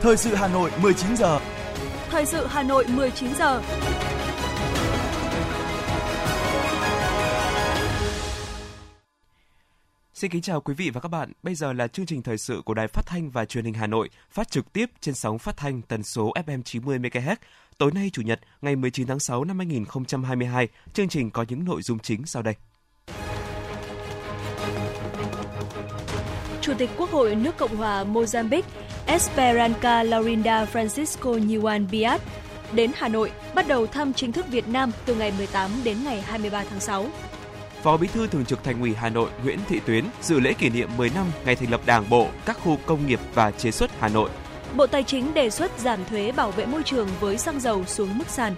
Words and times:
Thời 0.00 0.16
sự 0.16 0.34
Hà 0.34 0.48
Nội 0.48 0.70
19 0.82 1.16
giờ. 1.16 1.40
Thời 2.10 2.26
sự 2.26 2.46
Hà 2.46 2.62
Nội 2.62 2.84
19 2.88 3.34
giờ. 3.34 3.62
Xin 10.14 10.30
kính 10.30 10.42
chào 10.42 10.60
quý 10.60 10.74
vị 10.74 10.90
và 10.90 11.00
các 11.00 11.08
bạn. 11.08 11.32
Bây 11.42 11.54
giờ 11.54 11.72
là 11.72 11.88
chương 11.88 12.06
trình 12.06 12.22
thời 12.22 12.38
sự 12.38 12.62
của 12.64 12.74
Đài 12.74 12.88
Phát 12.88 13.06
thanh 13.06 13.30
và 13.30 13.44
Truyền 13.44 13.64
hình 13.64 13.74
Hà 13.74 13.86
Nội, 13.86 14.10
phát 14.30 14.50
trực 14.50 14.72
tiếp 14.72 14.90
trên 15.00 15.14
sóng 15.14 15.38
phát 15.38 15.56
thanh 15.56 15.82
tần 15.82 16.02
số 16.02 16.32
FM 16.46 16.62
90 16.62 16.98
MHz. 16.98 17.36
Tối 17.78 17.90
nay 17.94 18.10
chủ 18.12 18.22
nhật, 18.22 18.40
ngày 18.62 18.76
19 18.76 19.06
tháng 19.06 19.20
6 19.20 19.44
năm 19.44 19.58
2022, 19.58 20.68
chương 20.92 21.08
trình 21.08 21.30
có 21.30 21.44
những 21.48 21.64
nội 21.64 21.82
dung 21.82 21.98
chính 21.98 22.26
sau 22.26 22.42
đây. 22.42 22.54
Chủ 26.68 26.74
tịch 26.74 26.90
Quốc 26.96 27.10
hội 27.10 27.34
nước 27.34 27.56
Cộng 27.56 27.76
hòa 27.76 28.04
Mozambique 28.04 28.62
Esperanca 29.06 30.02
Laurinda 30.02 30.64
Francisco 30.72 31.38
Nhuan 31.48 31.86
Biat 31.90 32.20
đến 32.72 32.90
Hà 32.94 33.08
Nội 33.08 33.30
bắt 33.54 33.68
đầu 33.68 33.86
thăm 33.86 34.12
chính 34.12 34.32
thức 34.32 34.46
Việt 34.48 34.68
Nam 34.68 34.92
từ 35.06 35.14
ngày 35.14 35.32
18 35.38 35.70
đến 35.84 35.96
ngày 36.04 36.20
23 36.20 36.64
tháng 36.70 36.80
6. 36.80 37.06
Phó 37.82 37.96
Bí 37.96 38.08
thư 38.08 38.26
Thường 38.26 38.44
trực 38.44 38.64
Thành 38.64 38.80
ủy 38.80 38.94
Hà 38.94 39.08
Nội 39.08 39.30
Nguyễn 39.44 39.58
Thị 39.68 39.80
Tuyến 39.86 40.04
dự 40.22 40.40
lễ 40.40 40.52
kỷ 40.52 40.68
niệm 40.68 40.88
10 40.96 41.10
năm 41.14 41.26
ngày 41.44 41.56
thành 41.56 41.70
lập 41.70 41.80
Đảng 41.86 42.10
bộ 42.10 42.28
các 42.44 42.58
khu 42.64 42.78
công 42.86 43.06
nghiệp 43.06 43.20
và 43.34 43.50
chế 43.50 43.70
xuất 43.70 43.90
Hà 44.00 44.08
Nội. 44.08 44.30
Bộ 44.76 44.86
Tài 44.86 45.02
chính 45.02 45.34
đề 45.34 45.50
xuất 45.50 45.78
giảm 45.78 46.04
thuế 46.04 46.32
bảo 46.32 46.50
vệ 46.50 46.66
môi 46.66 46.82
trường 46.82 47.08
với 47.20 47.38
xăng 47.38 47.60
dầu 47.60 47.84
xuống 47.84 48.18
mức 48.18 48.28
sàn. 48.28 48.54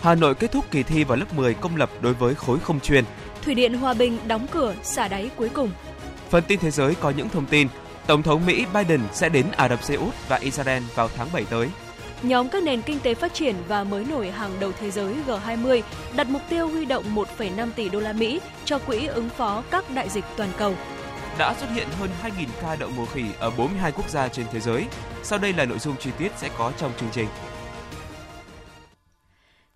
Hà 0.00 0.14
Nội 0.14 0.34
kết 0.34 0.52
thúc 0.52 0.64
kỳ 0.70 0.82
thi 0.82 1.04
vào 1.04 1.18
lớp 1.18 1.34
10 1.36 1.54
công 1.54 1.76
lập 1.76 1.90
đối 2.00 2.14
với 2.14 2.34
khối 2.34 2.58
không 2.58 2.80
chuyên. 2.80 3.04
Thủy 3.42 3.54
điện 3.54 3.74
Hòa 3.74 3.94
Bình 3.94 4.18
đóng 4.26 4.46
cửa 4.50 4.74
xả 4.82 5.08
đáy 5.08 5.30
cuối 5.36 5.48
cùng. 5.48 5.70
Phần 6.32 6.44
tin 6.48 6.58
thế 6.60 6.70
giới 6.70 6.94
có 6.94 7.10
những 7.10 7.28
thông 7.28 7.46
tin 7.46 7.68
Tổng 8.06 8.22
thống 8.22 8.46
Mỹ 8.46 8.66
Biden 8.74 9.00
sẽ 9.12 9.28
đến 9.28 9.46
Ả 9.50 9.68
Rập 9.68 9.82
Xê 9.82 9.94
Út 9.94 10.14
và 10.28 10.36
Israel 10.36 10.82
vào 10.94 11.08
tháng 11.16 11.28
7 11.32 11.44
tới. 11.44 11.68
Nhóm 12.22 12.48
các 12.48 12.62
nền 12.62 12.82
kinh 12.82 13.00
tế 13.00 13.14
phát 13.14 13.34
triển 13.34 13.54
và 13.68 13.84
mới 13.84 14.04
nổi 14.04 14.30
hàng 14.30 14.60
đầu 14.60 14.72
thế 14.80 14.90
giới 14.90 15.14
G20 15.26 15.82
đặt 16.16 16.28
mục 16.28 16.42
tiêu 16.48 16.68
huy 16.68 16.84
động 16.84 17.04
1,5 17.14 17.70
tỷ 17.76 17.88
đô 17.88 18.00
la 18.00 18.12
Mỹ 18.12 18.40
cho 18.64 18.78
quỹ 18.78 19.06
ứng 19.06 19.28
phó 19.28 19.62
các 19.70 19.84
đại 19.94 20.08
dịch 20.08 20.24
toàn 20.36 20.48
cầu. 20.58 20.74
Đã 21.38 21.54
xuất 21.54 21.66
hiện 21.74 21.88
hơn 21.98 22.10
2.000 22.22 22.46
ca 22.62 22.76
đậu 22.76 22.90
mùa 22.96 23.06
khỉ 23.06 23.24
ở 23.38 23.50
42 23.50 23.92
quốc 23.92 24.10
gia 24.10 24.28
trên 24.28 24.46
thế 24.52 24.60
giới. 24.60 24.86
Sau 25.22 25.38
đây 25.38 25.52
là 25.52 25.64
nội 25.64 25.78
dung 25.78 25.96
chi 25.96 26.10
tiết 26.18 26.32
sẽ 26.36 26.50
có 26.58 26.72
trong 26.78 26.92
chương 27.00 27.10
trình. 27.12 27.28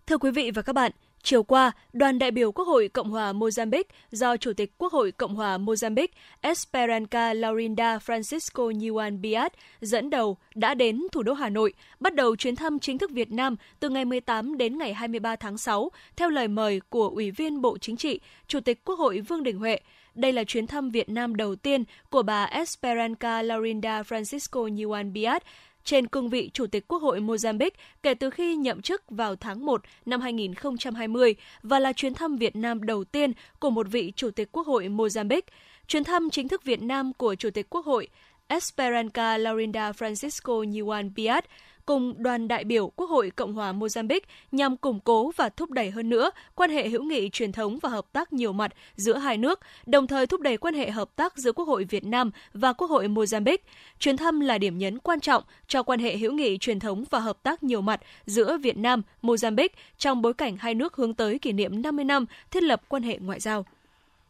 Thưa 0.07 0.19
quý 0.19 0.31
vị 0.31 0.51
và 0.55 0.63
các 0.63 0.73
bạn, 0.73 0.93
Chiều 1.27 1.43
qua, 1.43 1.73
đoàn 1.93 2.19
đại 2.19 2.31
biểu 2.31 2.53
Quốc 2.53 2.65
hội 2.65 2.89
Cộng 2.89 3.11
hòa 3.11 3.33
Mozambique 3.33 3.85
do 4.11 4.37
Chủ 4.37 4.53
tịch 4.53 4.73
Quốc 4.79 4.93
hội 4.93 5.13
Cộng 5.13 5.35
hòa 5.35 5.59
Mozambique 5.59 6.09
Esperanca 6.41 7.35
Laurinda 7.35 7.99
Francisco 7.99 8.73
Nhuan 8.77 9.21
Biat 9.21 9.53
dẫn 9.81 10.11
đầu 10.11 10.37
đã 10.55 10.75
đến 10.75 11.01
thủ 11.13 11.23
đô 11.23 11.33
Hà 11.33 11.49
Nội, 11.49 11.73
bắt 12.01 12.15
đầu 12.15 12.37
chuyến 12.37 12.57
thăm 12.57 12.79
chính 12.79 12.99
thức 12.99 13.11
Việt 13.11 13.33
Nam 13.33 13.57
từ 13.81 13.89
ngày 13.89 14.05
18 14.05 14.59
đến 14.59 14.79
ngày 14.79 14.95
23 14.95 15.37
tháng 15.37 15.59
6, 15.59 15.91
theo 16.17 16.31
lời 16.31 16.49
mời 16.49 16.81
của 16.91 17.09
Ủy 17.09 17.31
viên 17.31 17.63
Bộ 17.63 17.79
Chính 17.79 17.97
trị, 17.97 18.21
Chủ 18.47 18.61
tịch 18.61 18.85
Quốc 18.85 18.99
hội 18.99 19.21
Vương 19.21 19.43
Đình 19.43 19.59
Huệ. 19.59 19.81
Đây 20.15 20.33
là 20.33 20.45
chuyến 20.45 20.67
thăm 20.67 20.91
Việt 20.91 21.09
Nam 21.09 21.37
đầu 21.37 21.57
tiên 21.57 21.85
của 22.11 22.23
bà 22.23 22.45
Esperanca 22.45 23.43
Laurinda 23.43 24.03
Francisco 24.03 24.69
Nhuan 24.69 25.13
Biat 25.13 25.43
trên 25.87 26.07
cương 26.07 26.29
vị 26.29 26.51
Chủ 26.55 26.67
tịch 26.67 26.89
Quốc 26.89 27.03
hội 27.03 27.21
Mozambique 27.21 27.71
kể 28.03 28.15
từ 28.15 28.31
khi 28.31 28.57
nhậm 28.57 28.83
chức 28.83 29.03
vào 29.09 29.37
tháng 29.37 29.67
1 29.67 29.83
năm 30.07 30.21
2020 30.21 31.35
và 31.63 31.79
là 31.79 31.93
chuyến 31.93 32.15
thăm 32.15 32.37
Việt 32.37 32.57
Nam 32.57 32.83
đầu 32.83 33.05
tiên 33.05 33.33
của 33.59 33.71
một 33.71 33.87
vị 33.91 34.13
Chủ 34.17 34.31
tịch 34.31 34.49
Quốc 34.53 34.67
hội 34.67 34.89
Mozambique. 34.89 35.41
Chuyến 35.87 36.05
thăm 36.05 36.31
chính 36.31 36.49
thức 36.49 36.65
Việt 36.65 36.83
Nam 36.83 37.13
của 37.13 37.35
Chủ 37.35 37.51
tịch 37.51 37.67
Quốc 37.71 37.87
hội 37.87 38.09
Esperanca 38.49 39.39
Laurinda 39.39 39.91
Francisco 39.91 40.65
Nhuan 40.65 41.11
Piat 41.17 41.45
cùng 41.87 42.23
đoàn 42.23 42.49
đại 42.49 42.65
biểu 42.65 42.89
Quốc 42.97 43.11
hội 43.11 43.31
Cộng 43.31 43.55
hòa 43.55 43.73
Mozambique 43.73 44.21
nhằm 44.53 44.77
củng 44.77 45.01
cố 45.01 45.33
và 45.37 45.49
thúc 45.49 45.71
đẩy 45.71 45.91
hơn 45.91 46.09
nữa 46.09 46.31
quan 46.55 46.71
hệ 46.71 46.89
hữu 46.89 47.03
nghị 47.03 47.31
truyền 47.31 47.53
thống 47.53 47.79
và 47.83 47.89
hợp 47.89 48.07
tác 48.13 48.33
nhiều 48.33 48.53
mặt 48.53 48.73
giữa 48.97 49.17
hai 49.17 49.37
nước, 49.37 49.61
đồng 49.87 50.07
thời 50.07 50.27
thúc 50.27 50.41
đẩy 50.41 50.57
quan 50.57 50.75
hệ 50.75 50.91
hợp 50.91 51.17
tác 51.17 51.39
giữa 51.39 51.53
Quốc 51.53 51.69
hội 51.69 51.85
Việt 51.85 52.05
Nam 52.05 52.31
và 52.55 52.73
Quốc 52.73 52.91
hội 52.91 53.09
Mozambique. 53.09 53.59
Chuyến 53.99 54.17
thăm 54.17 54.41
là 54.41 54.59
điểm 54.59 54.79
nhấn 54.79 54.99
quan 54.99 55.21
trọng 55.21 55.43
cho 55.67 55.83
quan 55.83 56.01
hệ 56.01 56.17
hữu 56.17 56.33
nghị 56.33 56.59
truyền 56.59 56.81
thống 56.81 57.05
và 57.11 57.19
hợp 57.19 57.43
tác 57.43 57.63
nhiều 57.63 57.81
mặt 57.81 58.01
giữa 58.27 58.57
Việt 58.57 58.77
Nam, 58.77 59.03
Mozambique 59.23 59.69
trong 59.99 60.23
bối 60.23 60.35
cảnh 60.35 60.57
hai 60.57 60.75
nước 60.75 60.97
hướng 60.97 61.15
tới 61.15 61.39
kỷ 61.39 61.53
niệm 61.53 61.83
50 61.83 62.05
năm 62.05 62.27
thiết 62.51 62.63
lập 62.63 62.83
quan 62.89 63.03
hệ 63.03 63.19
ngoại 63.19 63.41
giao. 63.41 63.65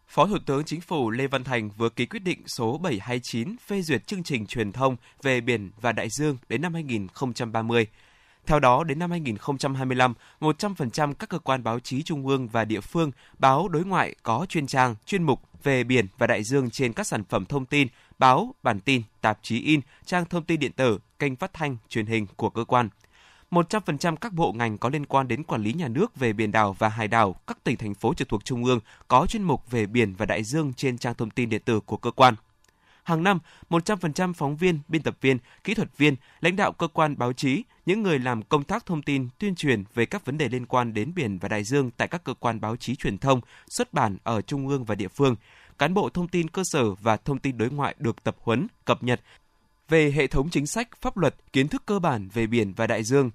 Phó 0.08 0.26
Thủ 0.26 0.38
tướng 0.46 0.64
Chính 0.64 0.80
phủ 0.80 1.10
Lê 1.10 1.26
Văn 1.26 1.44
Thành 1.44 1.70
vừa 1.70 1.88
ký 1.88 2.06
quyết 2.06 2.22
định 2.22 2.48
số 2.48 2.78
729 2.78 3.56
phê 3.66 3.82
duyệt 3.82 4.06
chương 4.06 4.22
trình 4.22 4.46
truyền 4.46 4.72
thông 4.72 4.96
về 5.22 5.40
biển 5.40 5.70
và 5.80 5.92
đại 5.92 6.08
dương 6.08 6.36
đến 6.48 6.62
năm 6.62 6.74
2030. 6.74 7.86
Theo 8.46 8.60
đó, 8.60 8.84
đến 8.84 8.98
năm 8.98 9.10
2025, 9.10 10.14
100% 10.40 11.14
các 11.14 11.28
cơ 11.28 11.38
quan 11.38 11.64
báo 11.64 11.80
chí 11.80 12.02
trung 12.02 12.26
ương 12.26 12.48
và 12.48 12.64
địa 12.64 12.80
phương, 12.80 13.10
báo 13.38 13.68
đối 13.68 13.84
ngoại 13.84 14.14
có 14.22 14.46
chuyên 14.48 14.66
trang, 14.66 14.94
chuyên 15.06 15.22
mục 15.22 15.42
về 15.62 15.84
biển 15.84 16.06
và 16.18 16.26
đại 16.26 16.42
dương 16.44 16.70
trên 16.70 16.92
các 16.92 17.06
sản 17.06 17.24
phẩm 17.24 17.44
thông 17.44 17.66
tin, 17.66 17.88
báo, 18.18 18.54
bản 18.62 18.80
tin, 18.80 19.02
tạp 19.20 19.38
chí 19.42 19.60
in, 19.60 19.80
trang 20.04 20.24
thông 20.24 20.44
tin 20.44 20.60
điện 20.60 20.72
tử, 20.72 20.98
kênh 21.18 21.36
phát 21.36 21.52
thanh, 21.52 21.76
truyền 21.88 22.06
hình 22.06 22.26
của 22.36 22.50
cơ 22.50 22.64
quan– 22.64 22.88
100% 23.56 24.16
các 24.16 24.32
bộ 24.32 24.52
ngành 24.52 24.78
có 24.78 24.88
liên 24.88 25.06
quan 25.06 25.28
đến 25.28 25.42
quản 25.42 25.62
lý 25.62 25.72
nhà 25.72 25.88
nước 25.88 26.16
về 26.16 26.32
biển 26.32 26.52
đảo 26.52 26.76
và 26.78 26.88
hải 26.88 27.08
đảo, 27.08 27.36
các 27.46 27.64
tỉnh 27.64 27.76
thành 27.76 27.94
phố 27.94 28.14
trực 28.14 28.28
thuộc 28.28 28.44
trung 28.44 28.64
ương 28.64 28.80
có 29.08 29.26
chuyên 29.26 29.42
mục 29.42 29.70
về 29.70 29.86
biển 29.86 30.14
và 30.14 30.26
đại 30.26 30.42
dương 30.44 30.72
trên 30.72 30.98
trang 30.98 31.14
thông 31.14 31.30
tin 31.30 31.48
điện 31.48 31.62
tử 31.64 31.80
của 31.80 31.96
cơ 31.96 32.10
quan. 32.10 32.34
Hàng 33.04 33.22
năm, 33.22 33.38
100% 33.70 34.32
phóng 34.32 34.56
viên, 34.56 34.80
biên 34.88 35.02
tập 35.02 35.16
viên, 35.20 35.38
kỹ 35.64 35.74
thuật 35.74 35.96
viên, 35.96 36.16
lãnh 36.40 36.56
đạo 36.56 36.72
cơ 36.72 36.88
quan 36.88 37.18
báo 37.18 37.32
chí, 37.32 37.62
những 37.86 38.02
người 38.02 38.18
làm 38.18 38.42
công 38.42 38.64
tác 38.64 38.86
thông 38.86 39.02
tin, 39.02 39.28
tuyên 39.38 39.54
truyền 39.54 39.84
về 39.94 40.06
các 40.06 40.24
vấn 40.24 40.38
đề 40.38 40.48
liên 40.48 40.66
quan 40.66 40.94
đến 40.94 41.12
biển 41.14 41.38
và 41.38 41.48
đại 41.48 41.64
dương 41.64 41.90
tại 41.90 42.08
các 42.08 42.24
cơ 42.24 42.34
quan 42.34 42.60
báo 42.60 42.76
chí 42.76 42.96
truyền 42.96 43.18
thông, 43.18 43.40
xuất 43.68 43.92
bản 43.92 44.16
ở 44.22 44.42
trung 44.42 44.68
ương 44.68 44.84
và 44.84 44.94
địa 44.94 45.08
phương, 45.08 45.36
cán 45.78 45.94
bộ 45.94 46.08
thông 46.08 46.28
tin 46.28 46.48
cơ 46.48 46.62
sở 46.64 46.94
và 46.94 47.16
thông 47.16 47.38
tin 47.38 47.58
đối 47.58 47.70
ngoại 47.70 47.94
được 47.98 48.24
tập 48.24 48.36
huấn, 48.40 48.66
cập 48.84 49.02
nhật 49.02 49.20
về 49.88 50.10
hệ 50.10 50.26
thống 50.26 50.48
chính 50.50 50.66
sách, 50.66 50.88
pháp 51.00 51.16
luật, 51.16 51.34
kiến 51.52 51.68
thức 51.68 51.82
cơ 51.86 51.98
bản 51.98 52.28
về 52.32 52.46
biển 52.46 52.72
và 52.76 52.86
đại 52.86 53.02
dương. 53.02 53.30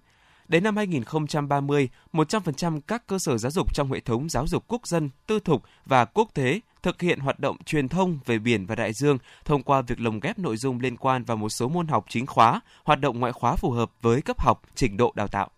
Đến 0.51 0.63
năm 0.63 0.77
2030, 0.77 1.89
100% 2.13 2.79
các 2.87 3.07
cơ 3.07 3.19
sở 3.19 3.37
giáo 3.37 3.51
dục 3.51 3.73
trong 3.73 3.91
hệ 3.91 3.99
thống 3.99 4.29
giáo 4.29 4.47
dục 4.47 4.63
quốc 4.67 4.87
dân, 4.87 5.09
tư 5.27 5.39
thục 5.39 5.63
và 5.85 6.05
quốc 6.05 6.29
tế 6.33 6.59
thực 6.83 7.01
hiện 7.01 7.19
hoạt 7.19 7.39
động 7.39 7.57
truyền 7.65 7.87
thông 7.87 8.19
về 8.25 8.39
biển 8.39 8.65
và 8.65 8.75
đại 8.75 8.93
dương 8.93 9.17
thông 9.45 9.63
qua 9.63 9.81
việc 9.81 9.99
lồng 9.99 10.19
ghép 10.19 10.39
nội 10.39 10.57
dung 10.57 10.79
liên 10.79 10.97
quan 10.97 11.23
vào 11.23 11.37
một 11.37 11.49
số 11.49 11.67
môn 11.67 11.87
học 11.87 12.05
chính 12.09 12.25
khóa, 12.25 12.61
hoạt 12.83 12.99
động 12.99 13.19
ngoại 13.19 13.33
khóa 13.33 13.55
phù 13.55 13.71
hợp 13.71 13.91
với 14.01 14.21
cấp 14.21 14.41
học, 14.41 14.61
trình 14.75 14.97
độ 14.97 15.13
đào 15.15 15.27
tạo. 15.27 15.49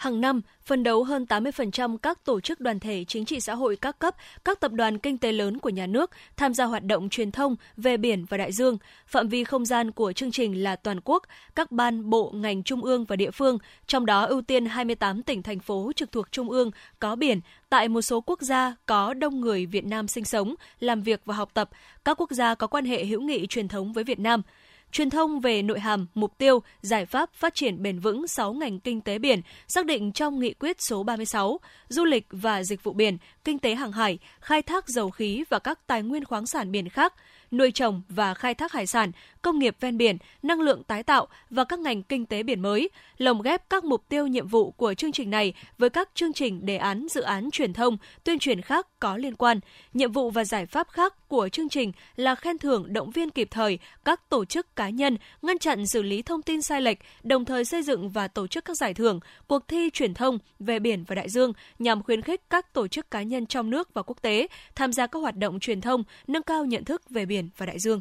Hàng 0.00 0.20
năm, 0.20 0.40
phân 0.64 0.82
đấu 0.82 1.04
hơn 1.04 1.26
80% 1.28 1.96
các 1.98 2.24
tổ 2.24 2.40
chức 2.40 2.60
đoàn 2.60 2.80
thể 2.80 3.04
chính 3.04 3.24
trị 3.24 3.40
xã 3.40 3.54
hội 3.54 3.76
các 3.76 3.98
cấp, 3.98 4.14
các 4.44 4.60
tập 4.60 4.72
đoàn 4.72 4.98
kinh 4.98 5.18
tế 5.18 5.32
lớn 5.32 5.58
của 5.58 5.68
nhà 5.68 5.86
nước 5.86 6.10
tham 6.36 6.54
gia 6.54 6.64
hoạt 6.64 6.84
động 6.84 7.08
truyền 7.08 7.30
thông 7.30 7.56
về 7.76 7.96
biển 7.96 8.24
và 8.24 8.36
đại 8.36 8.52
dương. 8.52 8.78
Phạm 9.06 9.28
vi 9.28 9.44
không 9.44 9.64
gian 9.64 9.90
của 9.90 10.12
chương 10.12 10.30
trình 10.30 10.62
là 10.62 10.76
toàn 10.76 11.00
quốc, 11.04 11.22
các 11.54 11.72
ban, 11.72 12.10
bộ, 12.10 12.30
ngành 12.34 12.62
trung 12.62 12.84
ương 12.84 13.04
và 13.04 13.16
địa 13.16 13.30
phương, 13.30 13.58
trong 13.86 14.06
đó 14.06 14.24
ưu 14.24 14.42
tiên 14.42 14.66
28 14.66 15.22
tỉnh 15.22 15.42
thành 15.42 15.60
phố 15.60 15.92
trực 15.96 16.12
thuộc 16.12 16.32
trung 16.32 16.50
ương 16.50 16.70
có 16.98 17.16
biển, 17.16 17.40
tại 17.68 17.88
một 17.88 18.02
số 18.02 18.20
quốc 18.20 18.42
gia 18.42 18.74
có 18.86 19.14
đông 19.14 19.40
người 19.40 19.66
Việt 19.66 19.84
Nam 19.84 20.08
sinh 20.08 20.24
sống, 20.24 20.54
làm 20.80 21.02
việc 21.02 21.20
và 21.24 21.34
học 21.34 21.50
tập, 21.54 21.70
các 22.04 22.20
quốc 22.20 22.30
gia 22.30 22.54
có 22.54 22.66
quan 22.66 22.84
hệ 22.84 23.04
hữu 23.04 23.20
nghị 23.20 23.46
truyền 23.46 23.68
thống 23.68 23.92
với 23.92 24.04
Việt 24.04 24.18
Nam– 24.18 24.42
truyền 24.92 25.10
thông 25.10 25.40
về 25.40 25.62
nội 25.62 25.80
hàm, 25.80 26.06
mục 26.14 26.38
tiêu, 26.38 26.62
giải 26.80 27.06
pháp 27.06 27.30
phát 27.34 27.54
triển 27.54 27.82
bền 27.82 27.98
vững 27.98 28.28
6 28.28 28.52
ngành 28.52 28.80
kinh 28.80 29.00
tế 29.00 29.18
biển 29.18 29.40
xác 29.68 29.86
định 29.86 30.12
trong 30.12 30.38
nghị 30.38 30.54
quyết 30.54 30.82
số 30.82 31.02
36, 31.02 31.60
du 31.88 32.04
lịch 32.04 32.26
và 32.30 32.62
dịch 32.62 32.82
vụ 32.82 32.92
biển, 32.92 33.18
kinh 33.44 33.58
tế 33.58 33.74
hàng 33.74 33.92
hải, 33.92 34.18
khai 34.40 34.62
thác 34.62 34.88
dầu 34.88 35.10
khí 35.10 35.44
và 35.48 35.58
các 35.58 35.86
tài 35.86 36.02
nguyên 36.02 36.24
khoáng 36.24 36.46
sản 36.46 36.72
biển 36.72 36.88
khác– 36.88 37.14
nuôi 37.50 37.70
trồng 37.70 38.02
và 38.08 38.34
khai 38.34 38.54
thác 38.54 38.72
hải 38.72 38.86
sản, 38.86 39.12
công 39.42 39.58
nghiệp 39.58 39.76
ven 39.80 39.96
biển, 39.96 40.16
năng 40.42 40.60
lượng 40.60 40.82
tái 40.84 41.02
tạo 41.02 41.26
và 41.50 41.64
các 41.64 41.78
ngành 41.78 42.02
kinh 42.02 42.26
tế 42.26 42.42
biển 42.42 42.60
mới, 42.60 42.90
lồng 43.18 43.42
ghép 43.42 43.70
các 43.70 43.84
mục 43.84 44.08
tiêu 44.08 44.26
nhiệm 44.26 44.46
vụ 44.46 44.70
của 44.70 44.94
chương 44.94 45.12
trình 45.12 45.30
này 45.30 45.54
với 45.78 45.90
các 45.90 46.08
chương 46.14 46.32
trình 46.32 46.66
đề 46.66 46.76
án 46.76 47.06
dự 47.10 47.20
án 47.20 47.50
truyền 47.50 47.72
thông, 47.72 47.96
tuyên 48.24 48.38
truyền 48.38 48.60
khác 48.60 48.86
có 49.00 49.16
liên 49.16 49.36
quan. 49.36 49.60
Nhiệm 49.94 50.12
vụ 50.12 50.30
và 50.30 50.44
giải 50.44 50.66
pháp 50.66 50.88
khác 50.88 51.28
của 51.28 51.48
chương 51.48 51.68
trình 51.68 51.92
là 52.16 52.34
khen 52.34 52.58
thưởng 52.58 52.92
động 52.92 53.10
viên 53.10 53.30
kịp 53.30 53.48
thời 53.50 53.78
các 54.04 54.28
tổ 54.28 54.44
chức 54.44 54.76
cá 54.76 54.88
nhân, 54.88 55.16
ngăn 55.42 55.58
chặn 55.58 55.86
xử 55.86 56.02
lý 56.02 56.22
thông 56.22 56.42
tin 56.42 56.62
sai 56.62 56.82
lệch, 56.82 56.98
đồng 57.22 57.44
thời 57.44 57.64
xây 57.64 57.82
dựng 57.82 58.10
và 58.10 58.28
tổ 58.28 58.46
chức 58.46 58.64
các 58.64 58.76
giải 58.76 58.94
thưởng, 58.94 59.20
cuộc 59.46 59.68
thi 59.68 59.90
truyền 59.92 60.14
thông 60.14 60.38
về 60.58 60.78
biển 60.78 61.04
và 61.04 61.14
đại 61.14 61.28
dương 61.28 61.52
nhằm 61.78 62.02
khuyến 62.02 62.22
khích 62.22 62.40
các 62.50 62.72
tổ 62.72 62.88
chức 62.88 63.10
cá 63.10 63.22
nhân 63.22 63.46
trong 63.46 63.70
nước 63.70 63.94
và 63.94 64.02
quốc 64.02 64.22
tế 64.22 64.46
tham 64.74 64.92
gia 64.92 65.06
các 65.06 65.18
hoạt 65.18 65.36
động 65.36 65.60
truyền 65.60 65.80
thông, 65.80 66.04
nâng 66.26 66.42
cao 66.42 66.64
nhận 66.64 66.84
thức 66.84 67.10
về 67.10 67.26
biển 67.26 67.48
và 67.56 67.66
đại 67.66 67.78
dương. 67.78 68.00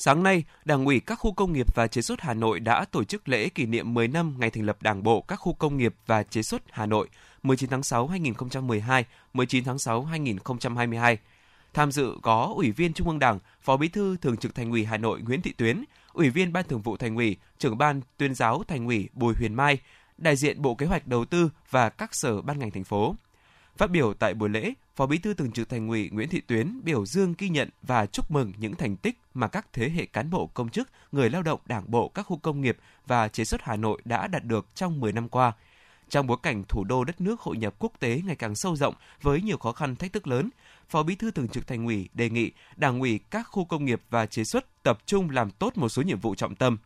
Sáng 0.00 0.22
nay, 0.22 0.44
Đảng 0.64 0.84
ủy 0.84 1.00
các 1.00 1.14
khu 1.14 1.32
công 1.32 1.52
nghiệp 1.52 1.74
và 1.74 1.86
chế 1.86 2.02
xuất 2.02 2.20
Hà 2.20 2.34
Nội 2.34 2.60
đã 2.60 2.84
tổ 2.84 3.04
chức 3.04 3.28
lễ 3.28 3.48
kỷ 3.48 3.66
niệm 3.66 3.94
10 3.94 4.08
năm 4.08 4.34
ngày 4.38 4.50
thành 4.50 4.64
lập 4.64 4.82
Đảng 4.82 5.02
bộ 5.02 5.20
các 5.20 5.36
khu 5.36 5.52
công 5.52 5.76
nghiệp 5.76 5.94
và 6.06 6.22
chế 6.22 6.42
xuất 6.42 6.62
Hà 6.70 6.86
Nội 6.86 7.08
19 7.42 7.70
tháng 7.70 7.82
6 7.82 8.06
2012, 8.06 9.04
19 9.34 9.64
tháng 9.64 9.78
6 9.78 10.04
2022. 10.04 11.18
Tham 11.74 11.92
dự 11.92 12.14
có 12.22 12.52
Ủy 12.56 12.70
viên 12.70 12.92
Trung 12.92 13.08
ương 13.08 13.18
Đảng, 13.18 13.38
Phó 13.62 13.76
Bí 13.76 13.88
thư 13.88 14.16
Thường 14.16 14.36
trực 14.36 14.54
Thành 14.54 14.70
ủy 14.70 14.84
Hà 14.84 14.96
Nội 14.96 15.20
Nguyễn 15.20 15.42
Thị 15.42 15.52
Tuyến, 15.52 15.84
Ủy 16.12 16.30
viên 16.30 16.52
Ban 16.52 16.64
Thường 16.64 16.82
vụ 16.82 16.96
Thành 16.96 17.16
ủy, 17.16 17.36
Trưởng 17.58 17.78
ban 17.78 18.00
Tuyên 18.16 18.34
giáo 18.34 18.62
Thành 18.68 18.86
ủy 18.86 19.08
Bùi 19.12 19.34
Huyền 19.34 19.54
Mai, 19.54 19.78
đại 20.18 20.36
diện 20.36 20.62
Bộ 20.62 20.74
Kế 20.74 20.86
hoạch 20.86 21.06
Đầu 21.06 21.24
tư 21.24 21.50
và 21.70 21.88
các 21.88 22.14
sở 22.14 22.42
ban 22.42 22.58
ngành 22.58 22.70
thành 22.70 22.84
phố. 22.84 23.14
Phát 23.78 23.90
biểu 23.90 24.14
tại 24.14 24.34
buổi 24.34 24.48
lễ, 24.48 24.72
Phó 24.96 25.06
Bí 25.06 25.18
thư 25.18 25.34
Thường 25.34 25.52
trực 25.52 25.68
Thành 25.68 25.88
ủy 25.88 26.10
Nguyễn 26.12 26.28
Thị 26.28 26.40
Tuyến 26.40 26.80
biểu 26.84 27.06
dương 27.06 27.34
ghi 27.38 27.48
nhận 27.48 27.68
và 27.82 28.06
chúc 28.06 28.30
mừng 28.30 28.52
những 28.56 28.74
thành 28.74 28.96
tích 28.96 29.18
mà 29.34 29.48
các 29.48 29.66
thế 29.72 29.90
hệ 29.90 30.06
cán 30.06 30.30
bộ 30.30 30.46
công 30.46 30.68
chức, 30.68 30.88
người 31.12 31.30
lao 31.30 31.42
động 31.42 31.60
Đảng 31.66 31.90
bộ 31.90 32.08
các 32.08 32.22
khu 32.22 32.36
công 32.36 32.60
nghiệp 32.60 32.76
và 33.06 33.28
chế 33.28 33.44
xuất 33.44 33.62
Hà 33.62 33.76
Nội 33.76 34.02
đã 34.04 34.26
đạt 34.26 34.44
được 34.44 34.66
trong 34.74 35.00
10 35.00 35.12
năm 35.12 35.28
qua. 35.28 35.52
Trong 36.08 36.26
bối 36.26 36.36
cảnh 36.42 36.64
thủ 36.68 36.84
đô 36.84 37.04
đất 37.04 37.20
nước 37.20 37.40
hội 37.40 37.56
nhập 37.56 37.74
quốc 37.78 37.92
tế 37.98 38.20
ngày 38.24 38.36
càng 38.36 38.54
sâu 38.54 38.76
rộng 38.76 38.94
với 39.22 39.42
nhiều 39.42 39.56
khó 39.58 39.72
khăn 39.72 39.96
thách 39.96 40.12
thức 40.12 40.26
lớn, 40.26 40.50
Phó 40.88 41.02
Bí 41.02 41.14
thư 41.14 41.30
Thường 41.30 41.48
trực 41.48 41.66
Thành 41.66 41.86
ủy 41.86 42.08
đề 42.14 42.30
nghị 42.30 42.50
Đảng 42.76 43.00
ủy 43.00 43.20
các 43.30 43.42
khu 43.42 43.64
công 43.64 43.84
nghiệp 43.84 44.02
và 44.10 44.26
chế 44.26 44.44
xuất 44.44 44.82
tập 44.82 44.98
trung 45.06 45.30
làm 45.30 45.50
tốt 45.50 45.76
một 45.76 45.88
số 45.88 46.02
nhiệm 46.02 46.20
vụ 46.20 46.34
trọng 46.34 46.54
tâm. 46.54 46.78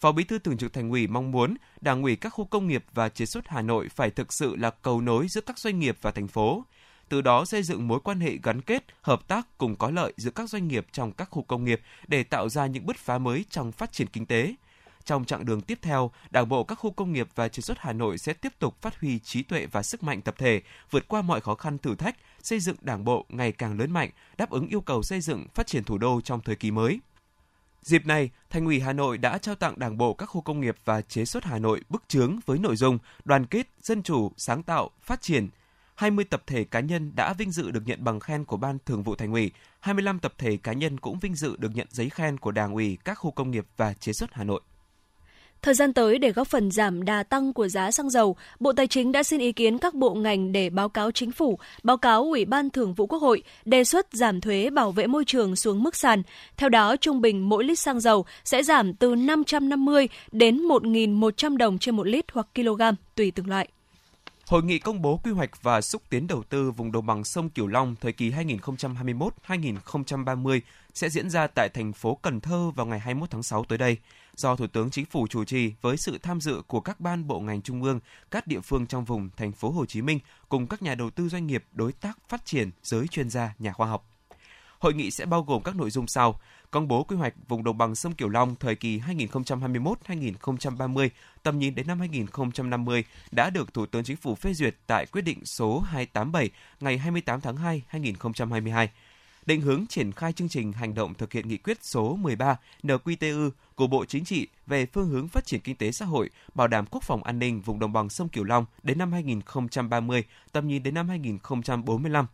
Phó 0.00 0.12
Bí 0.12 0.24
thư 0.24 0.38
Thường 0.38 0.56
trực 0.56 0.72
Thành 0.72 0.90
ủy 0.90 1.06
mong 1.06 1.30
muốn 1.30 1.54
Đảng 1.80 2.02
ủy 2.02 2.16
các 2.16 2.28
khu 2.28 2.44
công 2.44 2.66
nghiệp 2.66 2.84
và 2.94 3.08
chế 3.08 3.26
xuất 3.26 3.48
Hà 3.48 3.62
Nội 3.62 3.88
phải 3.88 4.10
thực 4.10 4.32
sự 4.32 4.56
là 4.56 4.70
cầu 4.70 5.00
nối 5.00 5.28
giữa 5.28 5.40
các 5.40 5.58
doanh 5.58 5.78
nghiệp 5.78 5.98
và 6.02 6.10
thành 6.10 6.28
phố, 6.28 6.64
từ 7.08 7.20
đó 7.20 7.44
xây 7.44 7.62
dựng 7.62 7.88
mối 7.88 8.00
quan 8.00 8.20
hệ 8.20 8.38
gắn 8.42 8.60
kết, 8.60 8.84
hợp 9.02 9.28
tác 9.28 9.58
cùng 9.58 9.76
có 9.76 9.90
lợi 9.90 10.12
giữa 10.16 10.30
các 10.30 10.50
doanh 10.50 10.68
nghiệp 10.68 10.86
trong 10.92 11.12
các 11.12 11.28
khu 11.30 11.42
công 11.42 11.64
nghiệp 11.64 11.80
để 12.06 12.22
tạo 12.22 12.48
ra 12.48 12.66
những 12.66 12.86
bứt 12.86 12.96
phá 12.96 13.18
mới 13.18 13.44
trong 13.50 13.72
phát 13.72 13.92
triển 13.92 14.06
kinh 14.06 14.26
tế. 14.26 14.54
Trong 15.04 15.24
chặng 15.24 15.44
đường 15.44 15.60
tiếp 15.60 15.78
theo, 15.82 16.10
Đảng 16.30 16.48
bộ 16.48 16.64
các 16.64 16.74
khu 16.74 16.90
công 16.90 17.12
nghiệp 17.12 17.28
và 17.34 17.48
chế 17.48 17.60
xuất 17.60 17.78
Hà 17.78 17.92
Nội 17.92 18.18
sẽ 18.18 18.32
tiếp 18.32 18.52
tục 18.58 18.82
phát 18.82 19.00
huy 19.00 19.18
trí 19.18 19.42
tuệ 19.42 19.66
và 19.66 19.82
sức 19.82 20.02
mạnh 20.02 20.22
tập 20.22 20.34
thể, 20.38 20.62
vượt 20.90 21.08
qua 21.08 21.22
mọi 21.22 21.40
khó 21.40 21.54
khăn 21.54 21.78
thử 21.78 21.94
thách, 21.94 22.16
xây 22.42 22.60
dựng 22.60 22.76
Đảng 22.80 23.04
bộ 23.04 23.26
ngày 23.28 23.52
càng 23.52 23.78
lớn 23.78 23.90
mạnh, 23.90 24.10
đáp 24.36 24.50
ứng 24.50 24.68
yêu 24.68 24.80
cầu 24.80 25.02
xây 25.02 25.20
dựng 25.20 25.46
phát 25.54 25.66
triển 25.66 25.84
thủ 25.84 25.98
đô 25.98 26.20
trong 26.20 26.40
thời 26.40 26.56
kỳ 26.56 26.70
mới. 26.70 27.00
Dịp 27.82 28.06
này, 28.06 28.30
Thành 28.50 28.64
ủy 28.64 28.80
Hà 28.80 28.92
Nội 28.92 29.18
đã 29.18 29.38
trao 29.38 29.54
tặng 29.54 29.78
Đảng 29.78 29.98
bộ 29.98 30.14
các 30.14 30.26
khu 30.26 30.40
công 30.40 30.60
nghiệp 30.60 30.76
và 30.84 31.02
chế 31.02 31.24
xuất 31.24 31.44
Hà 31.44 31.58
Nội 31.58 31.80
bức 31.88 32.02
chướng 32.08 32.38
với 32.46 32.58
nội 32.58 32.76
dung 32.76 32.98
đoàn 33.24 33.46
kết, 33.46 33.68
dân 33.82 34.02
chủ, 34.02 34.32
sáng 34.36 34.62
tạo, 34.62 34.90
phát 35.02 35.22
triển. 35.22 35.48
20 35.94 36.24
tập 36.24 36.42
thể 36.46 36.64
cá 36.64 36.80
nhân 36.80 37.12
đã 37.14 37.32
vinh 37.32 37.50
dự 37.50 37.70
được 37.70 37.82
nhận 37.86 38.04
bằng 38.04 38.20
khen 38.20 38.44
của 38.44 38.56
Ban 38.56 38.78
Thường 38.86 39.02
vụ 39.02 39.14
Thành 39.16 39.32
ủy, 39.32 39.50
25 39.80 40.18
tập 40.18 40.34
thể 40.38 40.56
cá 40.56 40.72
nhân 40.72 41.00
cũng 41.00 41.18
vinh 41.18 41.34
dự 41.34 41.56
được 41.56 41.74
nhận 41.74 41.86
giấy 41.90 42.10
khen 42.10 42.38
của 42.38 42.50
Đảng 42.50 42.74
ủy 42.74 42.98
các 43.04 43.14
khu 43.14 43.30
công 43.30 43.50
nghiệp 43.50 43.66
và 43.76 43.94
chế 43.94 44.12
xuất 44.12 44.34
Hà 44.34 44.44
Nội. 44.44 44.60
Thời 45.62 45.74
gian 45.74 45.92
tới 45.92 46.18
để 46.18 46.32
góp 46.32 46.48
phần 46.48 46.70
giảm 46.70 47.04
đà 47.04 47.22
tăng 47.22 47.52
của 47.52 47.68
giá 47.68 47.90
xăng 47.90 48.10
dầu, 48.10 48.36
Bộ 48.60 48.72
Tài 48.72 48.86
chính 48.86 49.12
đã 49.12 49.22
xin 49.22 49.40
ý 49.40 49.52
kiến 49.52 49.78
các 49.78 49.94
bộ 49.94 50.14
ngành 50.14 50.52
để 50.52 50.70
báo 50.70 50.88
cáo 50.88 51.10
chính 51.10 51.32
phủ, 51.32 51.58
báo 51.82 51.96
cáo 51.96 52.22
Ủy 52.22 52.44
ban 52.44 52.70
Thường 52.70 52.94
vụ 52.94 53.06
Quốc 53.06 53.18
hội 53.18 53.42
đề 53.64 53.84
xuất 53.84 54.06
giảm 54.12 54.40
thuế 54.40 54.70
bảo 54.70 54.92
vệ 54.92 55.06
môi 55.06 55.24
trường 55.24 55.56
xuống 55.56 55.82
mức 55.82 55.96
sàn. 55.96 56.22
Theo 56.56 56.68
đó, 56.68 56.96
trung 56.96 57.20
bình 57.20 57.48
mỗi 57.48 57.64
lít 57.64 57.78
xăng 57.78 58.00
dầu 58.00 58.24
sẽ 58.44 58.62
giảm 58.62 58.94
từ 58.94 59.14
550 59.14 60.08
đến 60.32 60.58
1.100 60.58 61.56
đồng 61.56 61.78
trên 61.78 61.96
một 61.96 62.06
lít 62.06 62.24
hoặc 62.32 62.46
kg 62.54 62.82
tùy 63.14 63.30
từng 63.30 63.48
loại. 63.48 63.68
Hội 64.50 64.62
nghị 64.62 64.78
công 64.78 65.02
bố 65.02 65.16
quy 65.16 65.32
hoạch 65.32 65.62
và 65.62 65.80
xúc 65.80 66.02
tiến 66.10 66.26
đầu 66.26 66.42
tư 66.42 66.70
vùng 66.70 66.92
đồng 66.92 67.06
bằng 67.06 67.24
sông 67.24 67.50
Cửu 67.50 67.66
Long 67.66 67.96
thời 68.00 68.12
kỳ 68.12 68.30
2021-2030 68.30 70.60
sẽ 70.94 71.08
diễn 71.08 71.30
ra 71.30 71.46
tại 71.46 71.68
thành 71.68 71.92
phố 71.92 72.18
Cần 72.22 72.40
Thơ 72.40 72.70
vào 72.70 72.86
ngày 72.86 72.98
21 72.98 73.30
tháng 73.30 73.42
6 73.42 73.64
tới 73.64 73.78
đây 73.78 73.96
do 74.36 74.56
Thủ 74.56 74.66
tướng 74.66 74.90
Chính 74.90 75.04
phủ 75.04 75.26
chủ 75.26 75.44
trì 75.44 75.72
với 75.80 75.96
sự 75.96 76.18
tham 76.22 76.40
dự 76.40 76.62
của 76.66 76.80
các 76.80 77.00
ban 77.00 77.26
bộ 77.26 77.40
ngành 77.40 77.62
trung 77.62 77.82
ương, 77.82 78.00
các 78.30 78.46
địa 78.46 78.60
phương 78.60 78.86
trong 78.86 79.04
vùng 79.04 79.30
thành 79.36 79.52
phố 79.52 79.70
Hồ 79.70 79.86
Chí 79.86 80.02
Minh 80.02 80.18
cùng 80.48 80.66
các 80.66 80.82
nhà 80.82 80.94
đầu 80.94 81.10
tư 81.10 81.28
doanh 81.28 81.46
nghiệp, 81.46 81.64
đối 81.72 81.92
tác 81.92 82.18
phát 82.28 82.44
triển, 82.44 82.70
giới 82.82 83.08
chuyên 83.08 83.30
gia, 83.30 83.54
nhà 83.58 83.72
khoa 83.72 83.86
học. 83.86 84.09
Hội 84.80 84.94
nghị 84.94 85.10
sẽ 85.10 85.26
bao 85.26 85.42
gồm 85.42 85.62
các 85.62 85.76
nội 85.76 85.90
dung 85.90 86.06
sau: 86.06 86.40
công 86.70 86.88
bố 86.88 87.04
quy 87.04 87.16
hoạch 87.16 87.34
vùng 87.48 87.64
đồng 87.64 87.78
bằng 87.78 87.94
sông 87.94 88.14
Cửu 88.14 88.28
Long 88.28 88.56
thời 88.56 88.74
kỳ 88.74 89.00
2021-2030, 89.00 91.08
tầm 91.42 91.58
nhìn 91.58 91.74
đến 91.74 91.86
năm 91.86 91.98
2050 91.98 93.04
đã 93.30 93.50
được 93.50 93.74
Thủ 93.74 93.86
tướng 93.86 94.04
Chính 94.04 94.16
phủ 94.16 94.34
phê 94.34 94.54
duyệt 94.54 94.76
tại 94.86 95.06
quyết 95.06 95.22
định 95.22 95.44
số 95.44 95.80
287 95.80 96.50
ngày 96.80 96.98
28 96.98 97.40
tháng 97.40 97.56
2 97.56 97.82
2022 97.86 98.90
định 99.46 99.60
hướng 99.60 99.86
triển 99.86 100.12
khai 100.12 100.32
chương 100.32 100.48
trình 100.48 100.72
hành 100.72 100.94
động 100.94 101.14
thực 101.14 101.32
hiện 101.32 101.48
nghị 101.48 101.56
quyết 101.56 101.84
số 101.84 102.16
13 102.16 102.56
NQTU 102.82 103.50
của 103.74 103.86
Bộ 103.86 104.04
Chính 104.04 104.24
trị 104.24 104.48
về 104.66 104.86
phương 104.86 105.08
hướng 105.08 105.28
phát 105.28 105.46
triển 105.46 105.60
kinh 105.60 105.76
tế 105.76 105.92
xã 105.92 106.04
hội, 106.04 106.30
bảo 106.54 106.68
đảm 106.68 106.84
quốc 106.90 107.02
phòng 107.02 107.22
an 107.22 107.38
ninh 107.38 107.60
vùng 107.60 107.78
đồng 107.78 107.92
bằng 107.92 108.08
sông 108.08 108.28
Cửu 108.28 108.44
Long 108.44 108.64
đến 108.82 108.98
năm 108.98 109.12
2030, 109.12 110.24
tầm 110.52 110.68
nhìn 110.68 110.82
đến 110.82 110.94
năm 110.94 111.08
2045 111.08 112.26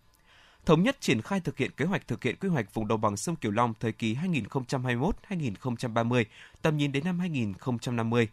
thống 0.66 0.82
nhất 0.82 0.96
triển 1.00 1.22
khai 1.22 1.40
thực 1.40 1.58
hiện 1.58 1.70
kế 1.76 1.84
hoạch 1.84 2.08
thực 2.08 2.24
hiện 2.24 2.36
quy 2.40 2.48
hoạch 2.48 2.74
vùng 2.74 2.88
đồng 2.88 3.00
bằng 3.00 3.16
sông 3.16 3.36
Cửu 3.36 3.52
Long 3.52 3.74
thời 3.80 3.92
kỳ 3.92 4.14
2021-2030, 4.14 6.24
tầm 6.62 6.76
nhìn 6.76 6.92
đến 6.92 7.04
năm 7.04 7.18
2050 7.18 8.28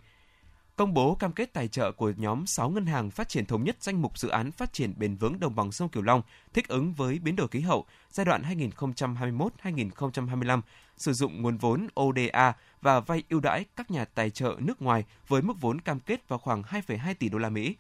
công 0.75 0.94
bố 0.94 1.15
cam 1.15 1.31
kết 1.31 1.53
tài 1.53 1.68
trợ 1.68 1.91
của 1.91 2.13
nhóm 2.18 2.45
6 2.45 2.69
ngân 2.69 2.85
hàng 2.85 3.12
phát 3.12 3.30
triển 3.30 3.45
thống 3.45 3.63
nhất 3.63 3.75
danh 3.80 4.01
mục 4.01 4.19
dự 4.19 4.30
án 4.30 4.51
phát 4.51 4.74
triển 4.74 4.94
bền 4.97 5.15
vững 5.15 5.39
đồng 5.39 5.56
bằng 5.56 5.71
sông 5.71 5.89
Cửu 5.89 6.03
Long 6.03 6.21
thích 6.53 6.68
ứng 6.68 6.94
với 6.94 7.19
biến 7.19 7.35
đổi 7.35 7.47
khí 7.47 7.59
hậu 7.59 7.85
giai 8.09 8.25
đoạn 8.25 8.44
2021-2025, 8.44 10.62
sử 10.97 11.13
dụng 11.13 11.41
nguồn 11.41 11.57
vốn 11.57 11.88
ODA 12.01 12.53
và 12.81 13.00
vay 13.00 13.24
ưu 13.30 13.39
đãi 13.39 13.65
các 13.75 13.91
nhà 13.91 14.06
tài 14.06 14.30
trợ 14.30 14.56
nước 14.59 14.81
ngoài 14.81 15.06
với 15.27 15.41
mức 15.41 15.53
vốn 15.62 15.81
cam 15.81 16.00
kết 16.00 16.27
vào 16.27 16.39
khoảng 16.39 16.62
2,2 16.62 17.13
tỷ 17.19 17.30
đô 17.30 17.38
la 17.38 17.50
Mỹ 17.50 17.75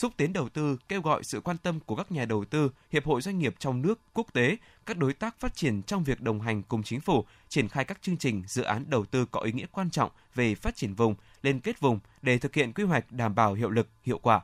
xúc 0.00 0.12
tiến 0.16 0.32
đầu 0.32 0.48
tư, 0.48 0.78
kêu 0.88 1.00
gọi 1.00 1.24
sự 1.24 1.40
quan 1.40 1.58
tâm 1.58 1.80
của 1.80 1.96
các 1.96 2.12
nhà 2.12 2.24
đầu 2.24 2.44
tư, 2.44 2.70
hiệp 2.90 3.04
hội 3.04 3.20
doanh 3.20 3.38
nghiệp 3.38 3.54
trong 3.58 3.82
nước, 3.82 4.00
quốc 4.12 4.26
tế, 4.32 4.56
các 4.86 4.96
đối 4.96 5.12
tác 5.12 5.40
phát 5.40 5.56
triển 5.56 5.82
trong 5.82 6.04
việc 6.04 6.20
đồng 6.20 6.40
hành 6.40 6.62
cùng 6.62 6.82
chính 6.82 7.00
phủ 7.00 7.24
triển 7.48 7.68
khai 7.68 7.84
các 7.84 8.02
chương 8.02 8.16
trình, 8.16 8.42
dự 8.46 8.62
án 8.62 8.84
đầu 8.88 9.04
tư 9.04 9.26
có 9.26 9.40
ý 9.40 9.52
nghĩa 9.52 9.66
quan 9.72 9.90
trọng 9.90 10.10
về 10.34 10.54
phát 10.54 10.76
triển 10.76 10.94
vùng, 10.94 11.14
liên 11.42 11.60
kết 11.60 11.80
vùng 11.80 11.98
để 12.22 12.38
thực 12.38 12.54
hiện 12.54 12.72
quy 12.72 12.84
hoạch 12.84 13.12
đảm 13.12 13.34
bảo 13.34 13.54
hiệu 13.54 13.70
lực, 13.70 13.88
hiệu 14.02 14.18
quả. 14.18 14.40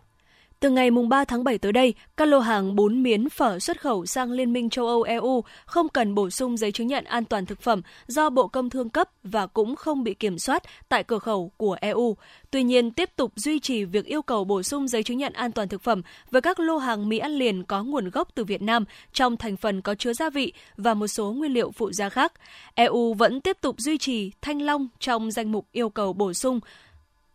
Từ 0.61 0.70
ngày 0.70 0.91
3 0.91 1.25
tháng 1.25 1.44
7 1.44 1.58
tới 1.58 1.73
đây, 1.73 1.94
các 2.17 2.25
lô 2.29 2.38
hàng 2.38 2.76
bún 2.76 3.03
miến 3.03 3.29
phở 3.29 3.58
xuất 3.58 3.81
khẩu 3.81 4.06
sang 4.06 4.32
Liên 4.32 4.53
minh 4.53 4.70
châu 4.70 4.87
Âu 4.87 5.03
EU 5.03 5.44
không 5.67 5.88
cần 5.88 6.14
bổ 6.14 6.31
sung 6.31 6.56
giấy 6.56 6.73
chứng 6.73 6.87
nhận 6.87 7.05
an 7.05 7.25
toàn 7.25 7.47
thực 7.47 7.61
phẩm 7.62 7.82
do 8.06 8.31
Bộ 8.31 8.49
Công 8.49 8.70
Thương 8.70 8.88
cấp 8.88 9.11
và 9.23 9.47
cũng 9.47 9.76
không 9.76 10.05
bị 10.05 10.14
kiểm 10.14 10.38
soát 10.38 10.62
tại 10.88 11.05
cửa 11.05 11.19
khẩu 11.19 11.53
của 11.56 11.76
EU. 11.81 12.17
Tuy 12.50 12.62
nhiên, 12.62 12.91
tiếp 12.91 13.11
tục 13.17 13.32
duy 13.37 13.58
trì 13.58 13.85
việc 13.85 14.05
yêu 14.05 14.23
cầu 14.23 14.44
bổ 14.44 14.62
sung 14.62 14.88
giấy 14.88 15.03
chứng 15.03 15.19
nhận 15.19 15.32
an 15.32 15.53
toàn 15.53 15.69
thực 15.69 15.82
phẩm 15.82 16.03
với 16.31 16.43
các 16.43 16.61
lô 16.61 16.79
hàng 16.79 17.09
mì 17.09 17.19
ăn 17.19 17.32
liền 17.32 17.64
có 17.64 17.82
nguồn 17.82 18.11
gốc 18.11 18.29
từ 18.35 18.44
Việt 18.44 18.62
Nam 18.62 18.85
trong 19.12 19.37
thành 19.37 19.56
phần 19.56 19.82
có 19.82 19.94
chứa 19.94 20.12
gia 20.12 20.31
vị 20.31 20.52
và 20.76 20.94
một 20.94 21.06
số 21.06 21.32
nguyên 21.32 21.52
liệu 21.52 21.70
phụ 21.70 21.93
gia 21.93 22.09
khác. 22.09 22.32
EU 22.75 23.14
vẫn 23.14 23.40
tiếp 23.40 23.59
tục 23.61 23.76
duy 23.78 23.99
trì 23.99 24.33
thanh 24.42 24.62
long 24.62 24.88
trong 25.00 25.31
danh 25.31 25.52
mục 25.52 25.66
yêu 25.73 25.88
cầu 25.88 26.12
bổ 26.12 26.33
sung 26.33 26.61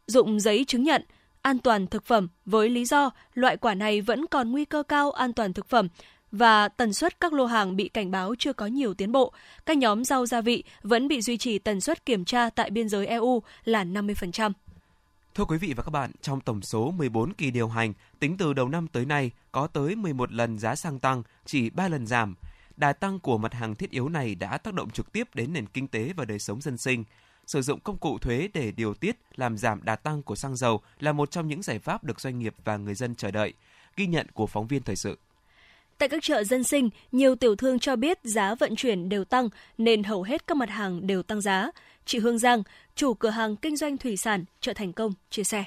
dụng 0.07 0.39
giấy 0.39 0.65
chứng 0.65 0.83
nhận– 0.83 1.03
an 1.41 1.59
toàn 1.59 1.87
thực 1.87 2.05
phẩm 2.05 2.27
với 2.45 2.69
lý 2.69 2.85
do 2.85 3.09
loại 3.33 3.57
quả 3.57 3.73
này 3.73 4.01
vẫn 4.01 4.25
còn 4.27 4.51
nguy 4.51 4.65
cơ 4.65 4.83
cao 4.83 5.11
an 5.11 5.33
toàn 5.33 5.53
thực 5.53 5.69
phẩm 5.69 5.87
và 6.31 6.67
tần 6.67 6.93
suất 6.93 7.19
các 7.19 7.33
lô 7.33 7.45
hàng 7.45 7.75
bị 7.75 7.89
cảnh 7.89 8.11
báo 8.11 8.35
chưa 8.39 8.53
có 8.53 8.65
nhiều 8.65 8.93
tiến 8.93 9.11
bộ. 9.11 9.33
Các 9.65 9.77
nhóm 9.77 10.03
rau 10.03 10.25
gia 10.25 10.41
vị 10.41 10.63
vẫn 10.81 11.07
bị 11.07 11.21
duy 11.21 11.37
trì 11.37 11.59
tần 11.59 11.81
suất 11.81 12.05
kiểm 12.05 12.25
tra 12.25 12.49
tại 12.49 12.69
biên 12.69 12.89
giới 12.89 13.07
EU 13.07 13.43
là 13.63 13.83
50%. 13.83 14.51
Thưa 15.35 15.45
quý 15.45 15.57
vị 15.57 15.73
và 15.77 15.83
các 15.83 15.89
bạn, 15.89 16.11
trong 16.21 16.41
tổng 16.41 16.61
số 16.61 16.91
14 16.91 17.33
kỳ 17.33 17.51
điều 17.51 17.67
hành, 17.67 17.93
tính 18.19 18.37
từ 18.37 18.53
đầu 18.53 18.69
năm 18.69 18.87
tới 18.87 19.05
nay, 19.05 19.31
có 19.51 19.67
tới 19.67 19.95
11 19.95 20.31
lần 20.31 20.59
giá 20.59 20.75
xăng 20.75 20.99
tăng, 20.99 21.23
chỉ 21.45 21.69
3 21.69 21.87
lần 21.87 22.07
giảm. 22.07 22.35
Đà 22.77 22.93
tăng 22.93 23.19
của 23.19 23.37
mặt 23.37 23.53
hàng 23.53 23.75
thiết 23.75 23.91
yếu 23.91 24.09
này 24.09 24.35
đã 24.35 24.57
tác 24.57 24.73
động 24.73 24.89
trực 24.89 25.11
tiếp 25.11 25.35
đến 25.35 25.53
nền 25.53 25.65
kinh 25.65 25.87
tế 25.87 26.13
và 26.15 26.25
đời 26.25 26.39
sống 26.39 26.61
dân 26.61 26.77
sinh 26.77 27.03
sử 27.47 27.61
dụng 27.61 27.79
công 27.79 27.97
cụ 27.97 28.17
thuế 28.17 28.49
để 28.53 28.71
điều 28.71 28.93
tiết 28.93 29.15
làm 29.35 29.57
giảm 29.57 29.83
đà 29.83 29.95
tăng 29.95 30.23
của 30.23 30.35
xăng 30.35 30.55
dầu 30.55 30.81
là 30.99 31.11
một 31.11 31.31
trong 31.31 31.47
những 31.47 31.61
giải 31.61 31.79
pháp 31.79 32.03
được 32.03 32.19
doanh 32.19 32.39
nghiệp 32.39 32.55
và 32.63 32.77
người 32.77 32.95
dân 32.95 33.15
chờ 33.15 33.31
đợi. 33.31 33.53
Ghi 33.95 34.07
nhận 34.07 34.27
của 34.33 34.47
phóng 34.47 34.67
viên 34.67 34.83
thời 34.83 34.95
sự. 34.95 35.17
Tại 35.97 36.09
các 36.09 36.23
chợ 36.23 36.43
dân 36.43 36.63
sinh, 36.63 36.89
nhiều 37.11 37.35
tiểu 37.35 37.55
thương 37.55 37.79
cho 37.79 37.95
biết 37.95 38.19
giá 38.23 38.55
vận 38.55 38.75
chuyển 38.75 39.09
đều 39.09 39.25
tăng 39.25 39.49
nên 39.77 40.03
hầu 40.03 40.23
hết 40.23 40.47
các 40.47 40.57
mặt 40.57 40.69
hàng 40.69 41.07
đều 41.07 41.23
tăng 41.23 41.41
giá. 41.41 41.71
Chị 42.05 42.19
Hương 42.19 42.37
Giang, 42.37 42.63
chủ 42.95 43.13
cửa 43.13 43.29
hàng 43.29 43.55
kinh 43.55 43.75
doanh 43.75 43.97
thủy 43.97 44.17
sản 44.17 44.45
chợ 44.61 44.73
Thành 44.73 44.93
Công, 44.93 45.13
chia 45.29 45.43
sẻ. 45.43 45.63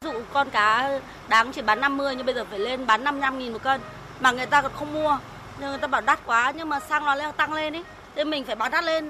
Ví 0.00 0.10
dụ 0.12 0.20
con 0.32 0.50
cá 0.50 1.00
đáng 1.28 1.52
chỉ 1.52 1.62
bán 1.62 1.80
50 1.80 2.14
nhưng 2.16 2.26
bây 2.26 2.34
giờ 2.34 2.44
phải 2.44 2.58
lên 2.58 2.86
bán 2.86 3.04
55 3.04 3.38
nghìn 3.38 3.52
một 3.52 3.62
cân. 3.62 3.80
Mà 4.20 4.32
người 4.32 4.46
ta 4.46 4.62
còn 4.62 4.72
không 4.72 4.94
mua, 4.94 5.18
nhưng 5.60 5.68
người 5.68 5.78
ta 5.78 5.86
bảo 5.86 6.00
đắt 6.00 6.26
quá 6.26 6.52
nhưng 6.56 6.68
mà 6.68 6.80
xăng 6.80 7.04
nó 7.04 7.32
tăng 7.32 7.52
lên 7.52 7.76
ấy. 7.76 7.84
Nên 8.16 8.30
mình 8.30 8.44
phải 8.44 8.56
bán 8.56 8.72
đắt 8.72 8.84
lên. 8.84 9.08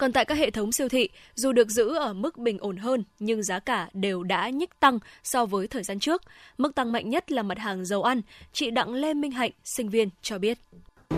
Còn 0.00 0.12
tại 0.12 0.24
các 0.24 0.38
hệ 0.38 0.50
thống 0.50 0.72
siêu 0.72 0.88
thị, 0.88 1.08
dù 1.34 1.52
được 1.52 1.68
giữ 1.70 1.94
ở 1.94 2.12
mức 2.12 2.38
bình 2.38 2.58
ổn 2.60 2.76
hơn 2.76 3.04
nhưng 3.18 3.42
giá 3.42 3.58
cả 3.58 3.88
đều 3.92 4.22
đã 4.22 4.48
nhích 4.48 4.80
tăng 4.80 4.98
so 5.24 5.46
với 5.46 5.66
thời 5.66 5.82
gian 5.82 5.98
trước. 5.98 6.22
Mức 6.58 6.74
tăng 6.74 6.92
mạnh 6.92 7.10
nhất 7.10 7.32
là 7.32 7.42
mặt 7.42 7.58
hàng 7.58 7.84
dầu 7.84 8.02
ăn, 8.02 8.20
chị 8.52 8.70
Đặng 8.70 8.94
Lê 8.94 9.14
Minh 9.14 9.30
Hạnh, 9.30 9.50
sinh 9.64 9.88
viên 9.88 10.08
cho 10.22 10.38
biết. 10.38 10.58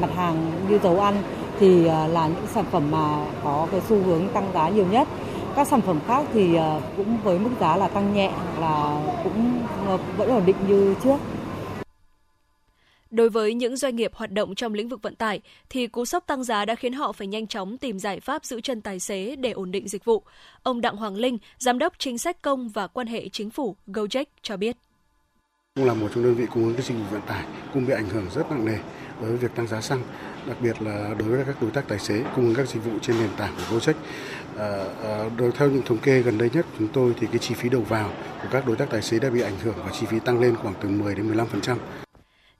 Mặt 0.00 0.10
hàng 0.14 0.52
như 0.68 0.78
dầu 0.82 1.00
ăn 1.00 1.22
thì 1.60 1.86
à, 1.86 2.06
là 2.06 2.28
những 2.28 2.46
sản 2.54 2.64
phẩm 2.70 2.90
mà 2.90 3.26
có 3.44 3.68
cái 3.70 3.80
xu 3.88 4.02
hướng 4.02 4.28
tăng 4.34 4.50
giá 4.54 4.68
nhiều 4.68 4.86
nhất. 4.86 5.08
Các 5.56 5.68
sản 5.68 5.80
phẩm 5.80 6.00
khác 6.06 6.26
thì 6.32 6.56
à, 6.56 6.80
cũng 6.96 7.18
với 7.22 7.38
mức 7.38 7.50
giá 7.60 7.76
là 7.76 7.88
tăng 7.88 8.14
nhẹ 8.14 8.32
là 8.60 9.02
cũng 9.24 9.66
à, 9.86 9.96
vẫn 10.16 10.28
ổn 10.28 10.42
định 10.46 10.56
như 10.68 10.94
trước. 11.04 11.16
Đối 13.12 13.28
với 13.30 13.54
những 13.54 13.76
doanh 13.76 13.96
nghiệp 13.96 14.14
hoạt 14.14 14.30
động 14.30 14.54
trong 14.54 14.74
lĩnh 14.74 14.88
vực 14.88 15.02
vận 15.02 15.14
tải, 15.14 15.40
thì 15.68 15.86
cú 15.86 16.04
sốc 16.04 16.26
tăng 16.26 16.44
giá 16.44 16.64
đã 16.64 16.74
khiến 16.74 16.92
họ 16.92 17.12
phải 17.12 17.26
nhanh 17.26 17.46
chóng 17.46 17.78
tìm 17.78 17.98
giải 17.98 18.20
pháp 18.20 18.44
giữ 18.44 18.60
chân 18.60 18.80
tài 18.80 19.00
xế 19.00 19.36
để 19.36 19.50
ổn 19.50 19.70
định 19.70 19.88
dịch 19.88 20.04
vụ. 20.04 20.22
Ông 20.62 20.80
Đặng 20.80 20.96
Hoàng 20.96 21.16
Linh, 21.16 21.38
Giám 21.58 21.78
đốc 21.78 21.92
Chính 21.98 22.18
sách 22.18 22.42
Công 22.42 22.68
và 22.68 22.86
Quan 22.86 23.06
hệ 23.06 23.28
Chính 23.28 23.50
phủ 23.50 23.76
Gojek 23.86 24.24
cho 24.42 24.56
biết. 24.56 24.76
Cũng 25.74 25.86
là 25.86 25.94
một 25.94 26.08
trong 26.14 26.24
đơn 26.24 26.34
vị 26.34 26.46
cung 26.54 26.64
ứng 26.64 26.74
cái 26.74 26.82
dịch 26.82 26.94
vụ 26.94 27.04
vận 27.10 27.22
tải 27.26 27.44
cũng 27.74 27.86
bị 27.86 27.92
ảnh 27.92 28.08
hưởng 28.08 28.26
rất 28.34 28.50
nặng 28.50 28.64
nề 28.64 28.78
đối 29.20 29.30
với 29.30 29.38
việc 29.38 29.54
tăng 29.54 29.66
giá 29.66 29.80
xăng, 29.80 30.02
đặc 30.46 30.56
biệt 30.60 30.82
là 30.82 31.14
đối 31.18 31.28
với 31.28 31.44
các 31.46 31.62
đối 31.62 31.70
tác 31.70 31.88
tài 31.88 31.98
xế 31.98 32.22
cung 32.36 32.44
ứng 32.44 32.54
các 32.54 32.68
dịch 32.68 32.84
vụ 32.84 32.92
trên 33.02 33.16
nền 33.16 33.30
tảng 33.36 33.54
của 33.56 33.76
Gojek. 33.76 33.94
À, 34.58 34.84
à, 35.02 35.28
theo 35.54 35.70
những 35.70 35.82
thống 35.82 35.98
kê 35.98 36.22
gần 36.22 36.38
đây 36.38 36.50
nhất 36.52 36.66
chúng 36.78 36.88
tôi 36.88 37.14
thì 37.20 37.26
cái 37.26 37.38
chi 37.38 37.54
phí 37.54 37.68
đầu 37.68 37.82
vào 37.82 38.10
của 38.42 38.48
các 38.50 38.66
đối 38.66 38.76
tác 38.76 38.90
tài 38.90 39.02
xế 39.02 39.18
đã 39.18 39.30
bị 39.30 39.40
ảnh 39.40 39.58
hưởng 39.62 39.76
và 39.76 39.90
chi 40.00 40.06
phí 40.06 40.20
tăng 40.20 40.40
lên 40.40 40.56
khoảng 40.56 40.74
từ 40.82 40.88
10 40.88 41.14
đến 41.14 41.34
15%. 41.34 41.76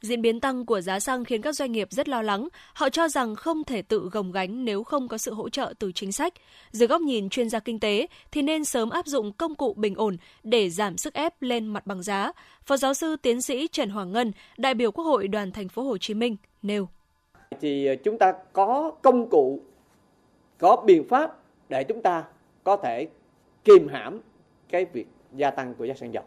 Diễn 0.02 0.22
biến 0.22 0.40
tăng 0.40 0.66
của 0.66 0.80
giá 0.80 1.00
xăng 1.00 1.24
khiến 1.24 1.42
các 1.42 1.52
doanh 1.52 1.72
nghiệp 1.72 1.88
rất 1.90 2.08
lo 2.08 2.22
lắng. 2.22 2.48
Họ 2.74 2.88
cho 2.88 3.08
rằng 3.08 3.34
không 3.34 3.64
thể 3.64 3.82
tự 3.82 4.08
gồng 4.12 4.32
gánh 4.32 4.64
nếu 4.64 4.84
không 4.84 5.08
có 5.08 5.18
sự 5.18 5.34
hỗ 5.34 5.48
trợ 5.48 5.74
từ 5.78 5.92
chính 5.92 6.12
sách. 6.12 6.32
Dưới 6.70 6.88
góc 6.88 7.00
nhìn 7.00 7.28
chuyên 7.28 7.48
gia 7.48 7.58
kinh 7.58 7.80
tế 7.80 8.06
thì 8.32 8.42
nên 8.42 8.64
sớm 8.64 8.90
áp 8.90 9.06
dụng 9.06 9.32
công 9.32 9.54
cụ 9.54 9.74
bình 9.74 9.94
ổn 9.94 10.16
để 10.42 10.70
giảm 10.70 10.96
sức 10.96 11.14
ép 11.14 11.42
lên 11.42 11.66
mặt 11.66 11.86
bằng 11.86 12.02
giá. 12.02 12.32
Phó 12.64 12.76
giáo 12.76 12.94
sư 12.94 13.16
tiến 13.16 13.42
sĩ 13.42 13.68
Trần 13.68 13.90
Hoàng 13.90 14.12
Ngân, 14.12 14.32
đại 14.58 14.74
biểu 14.74 14.92
Quốc 14.92 15.04
hội 15.04 15.28
đoàn 15.28 15.52
thành 15.52 15.68
phố 15.68 15.82
Hồ 15.82 15.98
Chí 15.98 16.14
Minh 16.14 16.36
nêu: 16.62 16.88
Thì 17.60 17.86
ờ, 17.86 17.94
chúng 18.04 18.18
ta 18.18 18.32
có 18.52 18.92
công 19.02 19.30
cụ, 19.30 19.60
có 20.58 20.76
biện 20.86 21.08
pháp 21.08 21.38
để 21.68 21.84
chúng 21.84 22.02
ta 22.02 22.24
có 22.64 22.76
thể 22.76 23.08
kiềm 23.64 23.88
hãm 23.88 24.20
cái 24.68 24.86
việc 24.92 25.06
gia 25.36 25.50
tăng 25.50 25.74
của 25.74 25.84
giá 25.84 25.94
xăng 25.94 26.12
dầu. 26.14 26.24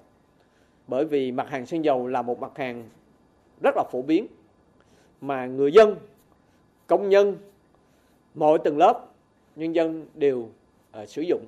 Bởi 0.88 1.06
vì 1.06 1.32
mặt 1.32 1.48
hàng 1.50 1.66
xăng 1.66 1.86
dầu 1.86 2.08
là 2.08 2.22
một 2.22 2.40
mặt 2.40 2.52
hàng 2.56 2.90
rất 3.62 3.76
là 3.76 3.84
phổ 3.92 4.02
biến 4.02 4.28
mà 5.22 5.46
người 5.46 5.72
dân, 5.72 5.96
công 6.88 7.10
nhân, 7.10 7.38
mọi 8.36 8.60
tầng 8.64 8.78
lớp 8.78 9.06
nhân 9.56 9.76
dân 9.76 10.06
đều 10.16 10.50
uh, 11.02 11.10
sử 11.10 11.22
dụng. 11.22 11.46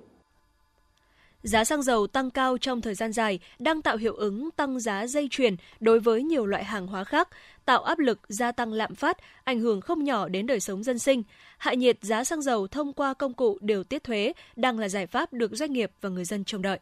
Giá 1.44 1.64
xăng 1.64 1.82
dầu 1.82 2.08
tăng 2.08 2.32
cao 2.32 2.58
trong 2.58 2.82
thời 2.82 2.96
gian 2.96 3.14
dài 3.14 3.40
đang 3.60 3.82
tạo 3.82 3.98
hiệu 3.98 4.14
ứng 4.14 4.52
tăng 4.52 4.80
giá 4.80 5.08
dây 5.08 5.28
chuyền 5.32 5.56
đối 5.80 6.00
với 6.00 6.24
nhiều 6.24 6.46
loại 6.46 6.64
hàng 6.64 6.88
hóa 6.88 7.04
khác, 7.04 7.30
tạo 7.66 7.84
áp 7.84 8.00
lực 8.00 8.20
gia 8.28 8.52
tăng 8.52 8.74
lạm 8.74 8.96
phát, 8.96 9.18
ảnh 9.44 9.60
hưởng 9.60 9.82
không 9.82 10.04
nhỏ 10.04 10.28
đến 10.30 10.48
đời 10.48 10.60
sống 10.60 10.84
dân 10.84 11.00
sinh. 11.00 11.24
Hạ 11.58 11.74
nhiệt 11.74 11.98
giá 12.02 12.24
xăng 12.24 12.42
dầu 12.42 12.68
thông 12.68 12.94
qua 12.94 13.14
công 13.14 13.34
cụ 13.34 13.58
điều 13.62 13.84
tiết 13.84 14.04
thuế 14.04 14.34
đang 14.56 14.80
là 14.80 14.90
giải 14.90 15.08
pháp 15.08 15.34
được 15.34 15.52
doanh 15.54 15.74
nghiệp 15.74 15.92
và 16.02 16.10
người 16.10 16.26
dân 16.26 16.44
trông 16.44 16.62
đợi. 16.62 16.80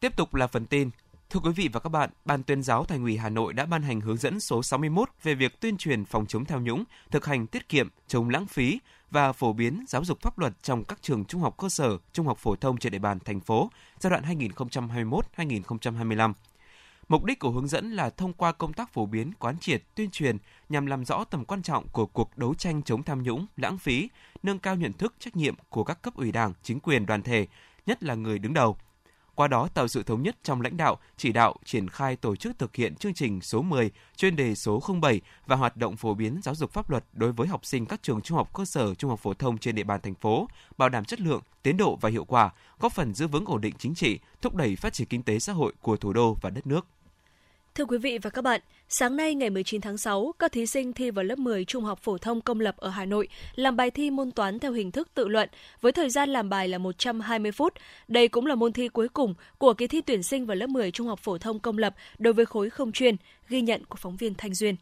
Tiếp 0.00 0.16
tục 0.16 0.34
là 0.34 0.46
phần 0.46 0.66
tin. 0.66 0.90
Thưa 1.30 1.40
quý 1.40 1.50
vị 1.56 1.68
và 1.72 1.80
các 1.80 1.88
bạn, 1.88 2.10
Ban 2.24 2.42
tuyên 2.42 2.62
giáo 2.62 2.84
Thành 2.84 3.02
ủy 3.02 3.16
Hà 3.16 3.28
Nội 3.28 3.52
đã 3.52 3.66
ban 3.66 3.82
hành 3.82 4.00
hướng 4.00 4.16
dẫn 4.16 4.40
số 4.40 4.62
61 4.62 5.08
về 5.22 5.34
việc 5.34 5.60
tuyên 5.60 5.76
truyền 5.76 6.04
phòng 6.04 6.26
chống 6.26 6.44
tham 6.44 6.64
nhũng, 6.64 6.84
thực 7.10 7.26
hành 7.26 7.46
tiết 7.46 7.68
kiệm, 7.68 7.88
chống 8.08 8.30
lãng 8.30 8.46
phí 8.46 8.80
và 9.10 9.32
phổ 9.32 9.52
biến 9.52 9.84
giáo 9.88 10.04
dục 10.04 10.20
pháp 10.20 10.38
luật 10.38 10.52
trong 10.62 10.84
các 10.84 10.98
trường 11.02 11.24
trung 11.24 11.40
học 11.40 11.54
cơ 11.58 11.68
sở, 11.68 11.98
trung 12.12 12.26
học 12.26 12.38
phổ 12.38 12.56
thông 12.56 12.78
trên 12.78 12.92
địa 12.92 12.98
bàn 12.98 13.18
thành 13.24 13.40
phố 13.40 13.70
giai 13.98 14.10
đoạn 14.10 14.38
2021-2025. 15.36 16.32
Mục 17.08 17.24
đích 17.24 17.38
của 17.38 17.50
hướng 17.50 17.68
dẫn 17.68 17.92
là 17.92 18.10
thông 18.10 18.32
qua 18.32 18.52
công 18.52 18.72
tác 18.72 18.92
phổ 18.92 19.06
biến, 19.06 19.32
quán 19.38 19.58
triệt, 19.58 19.82
tuyên 19.94 20.10
truyền 20.10 20.36
nhằm 20.68 20.86
làm 20.86 21.04
rõ 21.04 21.24
tầm 21.24 21.44
quan 21.44 21.62
trọng 21.62 21.88
của 21.88 22.06
cuộc 22.06 22.38
đấu 22.38 22.54
tranh 22.54 22.82
chống 22.82 23.02
tham 23.02 23.22
nhũng, 23.22 23.46
lãng 23.56 23.78
phí, 23.78 24.08
nâng 24.42 24.58
cao 24.58 24.76
nhận 24.76 24.92
thức 24.92 25.14
trách 25.18 25.36
nhiệm 25.36 25.54
của 25.68 25.84
các 25.84 26.02
cấp 26.02 26.14
ủy 26.14 26.32
Đảng, 26.32 26.52
chính 26.62 26.80
quyền, 26.80 27.06
đoàn 27.06 27.22
thể, 27.22 27.46
nhất 27.86 28.02
là 28.02 28.14
người 28.14 28.38
đứng 28.38 28.54
đầu– 28.54 28.76
qua 29.38 29.48
đó 29.48 29.68
tạo 29.74 29.88
sự 29.88 30.02
thống 30.02 30.22
nhất 30.22 30.36
trong 30.42 30.60
lãnh 30.60 30.76
đạo, 30.76 30.98
chỉ 31.16 31.32
đạo, 31.32 31.56
triển 31.64 31.88
khai 31.88 32.16
tổ 32.16 32.36
chức 32.36 32.58
thực 32.58 32.76
hiện 32.76 32.94
chương 32.94 33.14
trình 33.14 33.40
số 33.40 33.62
10, 33.62 33.90
chuyên 34.16 34.36
đề 34.36 34.54
số 34.54 34.80
07 35.02 35.20
và 35.46 35.56
hoạt 35.56 35.76
động 35.76 35.96
phổ 35.96 36.14
biến 36.14 36.40
giáo 36.42 36.54
dục 36.54 36.72
pháp 36.72 36.90
luật 36.90 37.04
đối 37.12 37.32
với 37.32 37.48
học 37.48 37.64
sinh 37.64 37.86
các 37.86 38.02
trường 38.02 38.20
trung 38.20 38.38
học 38.38 38.50
cơ 38.54 38.64
sở, 38.64 38.94
trung 38.94 39.10
học 39.10 39.20
phổ 39.20 39.34
thông 39.34 39.58
trên 39.58 39.74
địa 39.74 39.82
bàn 39.82 40.00
thành 40.00 40.14
phố, 40.14 40.48
bảo 40.78 40.88
đảm 40.88 41.04
chất 41.04 41.20
lượng, 41.20 41.42
tiến 41.62 41.76
độ 41.76 41.98
và 42.00 42.10
hiệu 42.10 42.24
quả, 42.24 42.50
góp 42.78 42.92
phần 42.92 43.14
giữ 43.14 43.26
vững 43.26 43.44
ổn 43.44 43.60
định 43.60 43.74
chính 43.78 43.94
trị, 43.94 44.18
thúc 44.42 44.54
đẩy 44.54 44.76
phát 44.76 44.92
triển 44.92 45.08
kinh 45.08 45.22
tế 45.22 45.38
xã 45.38 45.52
hội 45.52 45.72
của 45.82 45.96
thủ 45.96 46.12
đô 46.12 46.36
và 46.42 46.50
đất 46.50 46.66
nước. 46.66 46.86
Thưa 47.78 47.84
quý 47.84 47.98
vị 47.98 48.18
và 48.22 48.30
các 48.30 48.42
bạn, 48.42 48.60
sáng 48.88 49.16
nay 49.16 49.34
ngày 49.34 49.50
19 49.50 49.80
tháng 49.80 49.98
6, 49.98 50.32
các 50.38 50.52
thí 50.52 50.66
sinh 50.66 50.92
thi 50.92 51.10
vào 51.10 51.24
lớp 51.24 51.38
10 51.38 51.64
Trung 51.64 51.84
học 51.84 51.98
phổ 52.02 52.18
thông 52.18 52.40
công 52.40 52.60
lập 52.60 52.76
ở 52.76 52.90
Hà 52.90 53.04
Nội 53.04 53.28
làm 53.54 53.76
bài 53.76 53.90
thi 53.90 54.10
môn 54.10 54.30
toán 54.30 54.58
theo 54.58 54.72
hình 54.72 54.90
thức 54.90 55.08
tự 55.14 55.28
luận 55.28 55.48
với 55.80 55.92
thời 55.92 56.10
gian 56.10 56.28
làm 56.28 56.48
bài 56.48 56.68
là 56.68 56.78
120 56.78 57.52
phút. 57.52 57.74
Đây 58.08 58.28
cũng 58.28 58.46
là 58.46 58.54
môn 58.54 58.72
thi 58.72 58.88
cuối 58.88 59.08
cùng 59.08 59.34
của 59.58 59.74
kỳ 59.74 59.86
thi 59.86 60.00
tuyển 60.00 60.22
sinh 60.22 60.46
vào 60.46 60.56
lớp 60.56 60.66
10 60.66 60.90
Trung 60.90 61.06
học 61.06 61.18
phổ 61.22 61.38
thông 61.38 61.60
công 61.60 61.78
lập 61.78 61.94
đối 62.18 62.32
với 62.32 62.46
khối 62.46 62.70
không 62.70 62.92
chuyên, 62.92 63.16
ghi 63.48 63.60
nhận 63.60 63.84
của 63.84 63.96
phóng 63.96 64.16
viên 64.16 64.34
Thanh 64.34 64.54
Duyên. 64.54 64.76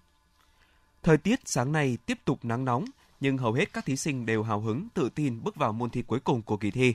Thời 1.02 1.16
tiết 1.16 1.40
sáng 1.44 1.72
nay 1.72 1.98
tiếp 2.06 2.18
tục 2.24 2.44
nắng 2.44 2.64
nóng, 2.64 2.84
nhưng 3.20 3.38
hầu 3.38 3.52
hết 3.52 3.72
các 3.72 3.84
thí 3.84 3.96
sinh 3.96 4.26
đều 4.26 4.42
hào 4.42 4.60
hứng, 4.60 4.88
tự 4.94 5.08
tin 5.14 5.42
bước 5.42 5.56
vào 5.56 5.72
môn 5.72 5.90
thi 5.90 6.02
cuối 6.06 6.20
cùng 6.20 6.42
của 6.42 6.56
kỳ 6.56 6.70
thi. 6.70 6.94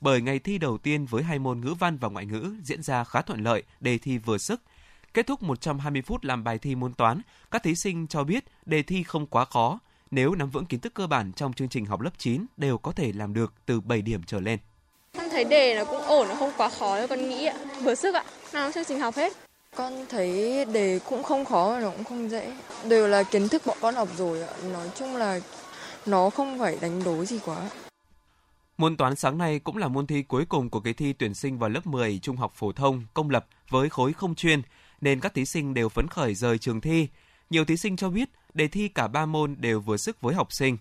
Bởi 0.00 0.20
ngày 0.20 0.38
thi 0.38 0.58
đầu 0.58 0.78
tiên 0.78 1.06
với 1.06 1.22
hai 1.22 1.38
môn 1.38 1.60
ngữ 1.60 1.74
văn 1.78 1.98
và 1.98 2.08
ngoại 2.08 2.26
ngữ 2.26 2.54
diễn 2.62 2.82
ra 2.82 3.04
khá 3.04 3.22
thuận 3.22 3.44
lợi, 3.44 3.62
đề 3.80 3.98
thi 3.98 4.18
vừa 4.18 4.38
sức– 4.38 4.60
Kết 5.14 5.26
thúc 5.26 5.42
120 5.42 6.02
phút 6.02 6.24
làm 6.24 6.44
bài 6.44 6.58
thi 6.58 6.74
môn 6.74 6.94
toán, 6.94 7.20
các 7.50 7.62
thí 7.62 7.74
sinh 7.74 8.06
cho 8.06 8.24
biết 8.24 8.44
đề 8.66 8.82
thi 8.82 9.02
không 9.02 9.26
quá 9.26 9.44
khó. 9.44 9.78
Nếu 10.10 10.34
nắm 10.34 10.50
vững 10.50 10.66
kiến 10.66 10.80
thức 10.80 10.94
cơ 10.94 11.06
bản 11.06 11.32
trong 11.32 11.52
chương 11.52 11.68
trình 11.68 11.86
học 11.86 12.00
lớp 12.00 12.10
9 12.18 12.46
đều 12.56 12.78
có 12.78 12.92
thể 12.92 13.12
làm 13.12 13.34
được 13.34 13.54
từ 13.66 13.80
7 13.80 14.02
điểm 14.02 14.22
trở 14.26 14.40
lên. 14.40 14.58
Con 15.16 15.28
thấy 15.30 15.44
đề 15.44 15.74
nó 15.74 15.84
cũng 15.84 16.02
ổn, 16.02 16.28
nó 16.28 16.34
không 16.34 16.52
quá 16.56 16.68
khó 16.68 16.96
đâu 16.96 17.06
con 17.06 17.28
nghĩ 17.28 17.46
ạ. 17.46 17.56
Vừa 17.82 17.94
sức 17.94 18.14
ạ, 18.14 18.24
nào 18.52 18.72
chương 18.72 18.84
trình 18.84 19.00
học 19.00 19.14
hết. 19.14 19.32
Con 19.76 20.06
thấy 20.08 20.64
đề 20.64 21.00
cũng 21.08 21.22
không 21.22 21.44
khó 21.44 21.78
nó 21.80 21.90
cũng 21.90 22.04
không 22.04 22.30
dễ. 22.30 22.52
Đều 22.88 23.08
là 23.08 23.22
kiến 23.22 23.48
thức 23.48 23.62
bọn 23.66 23.78
con 23.80 23.94
học 23.94 24.08
rồi 24.16 24.42
ạ. 24.42 24.48
Nói 24.72 24.90
chung 24.98 25.16
là 25.16 25.40
nó 26.06 26.30
không 26.30 26.58
phải 26.58 26.78
đánh 26.80 27.04
đố 27.04 27.24
gì 27.24 27.38
quá. 27.44 27.70
Môn 28.78 28.96
toán 28.96 29.16
sáng 29.16 29.38
nay 29.38 29.58
cũng 29.58 29.76
là 29.76 29.88
môn 29.88 30.06
thi 30.06 30.22
cuối 30.22 30.44
cùng 30.48 30.70
của 30.70 30.80
kỳ 30.80 30.92
thi 30.92 31.12
tuyển 31.12 31.34
sinh 31.34 31.58
vào 31.58 31.70
lớp 31.70 31.86
10 31.86 32.18
trung 32.22 32.36
học 32.36 32.52
phổ 32.54 32.72
thông 32.72 33.04
công 33.14 33.30
lập 33.30 33.46
với 33.68 33.88
khối 33.88 34.12
không 34.12 34.34
chuyên 34.34 34.62
nên 35.00 35.20
các 35.20 35.34
thí 35.34 35.44
sinh 35.44 35.74
đều 35.74 35.88
phấn 35.88 36.08
khởi 36.08 36.34
rời 36.34 36.58
trường 36.58 36.80
thi. 36.80 37.08
Nhiều 37.50 37.64
thí 37.64 37.76
sinh 37.76 37.96
cho 37.96 38.10
biết 38.10 38.28
đề 38.54 38.68
thi 38.68 38.88
cả 38.88 39.08
ba 39.08 39.26
môn 39.26 39.56
đều 39.58 39.80
vừa 39.80 39.96
sức 39.96 40.20
với 40.20 40.34
học 40.34 40.52
sinh. 40.52 40.76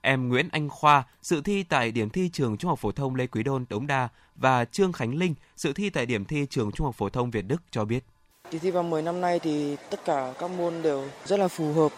Em 0.00 0.28
Nguyễn 0.28 0.48
Anh 0.52 0.68
Khoa 0.68 1.04
dự 1.22 1.40
thi 1.40 1.62
tại 1.62 1.90
điểm 1.90 2.10
thi 2.10 2.30
trường 2.32 2.56
Trung 2.56 2.68
học 2.68 2.78
phổ 2.78 2.92
thông 2.92 3.14
Lê 3.14 3.26
Quý 3.26 3.42
Đôn 3.42 3.64
Đống 3.68 3.86
Đa 3.86 4.08
và 4.36 4.64
Trương 4.64 4.92
Khánh 4.92 5.14
Linh 5.14 5.34
dự 5.56 5.72
thi 5.72 5.90
tại 5.90 6.06
điểm 6.06 6.24
thi 6.24 6.46
trường 6.50 6.72
Trung 6.72 6.84
học 6.84 6.94
phổ 6.94 7.08
thông 7.08 7.30
Việt 7.30 7.42
Đức 7.42 7.62
cho 7.70 7.84
biết. 7.84 8.04
Kỳ 8.50 8.58
thi 8.58 8.70
vào 8.70 8.82
10 8.82 9.02
năm 9.02 9.20
nay 9.20 9.38
thì 9.38 9.76
tất 9.90 10.04
cả 10.04 10.34
các 10.38 10.50
môn 10.50 10.82
đều 10.82 11.04
rất 11.24 11.40
là 11.40 11.48
phù 11.48 11.72
hợp, 11.72 11.92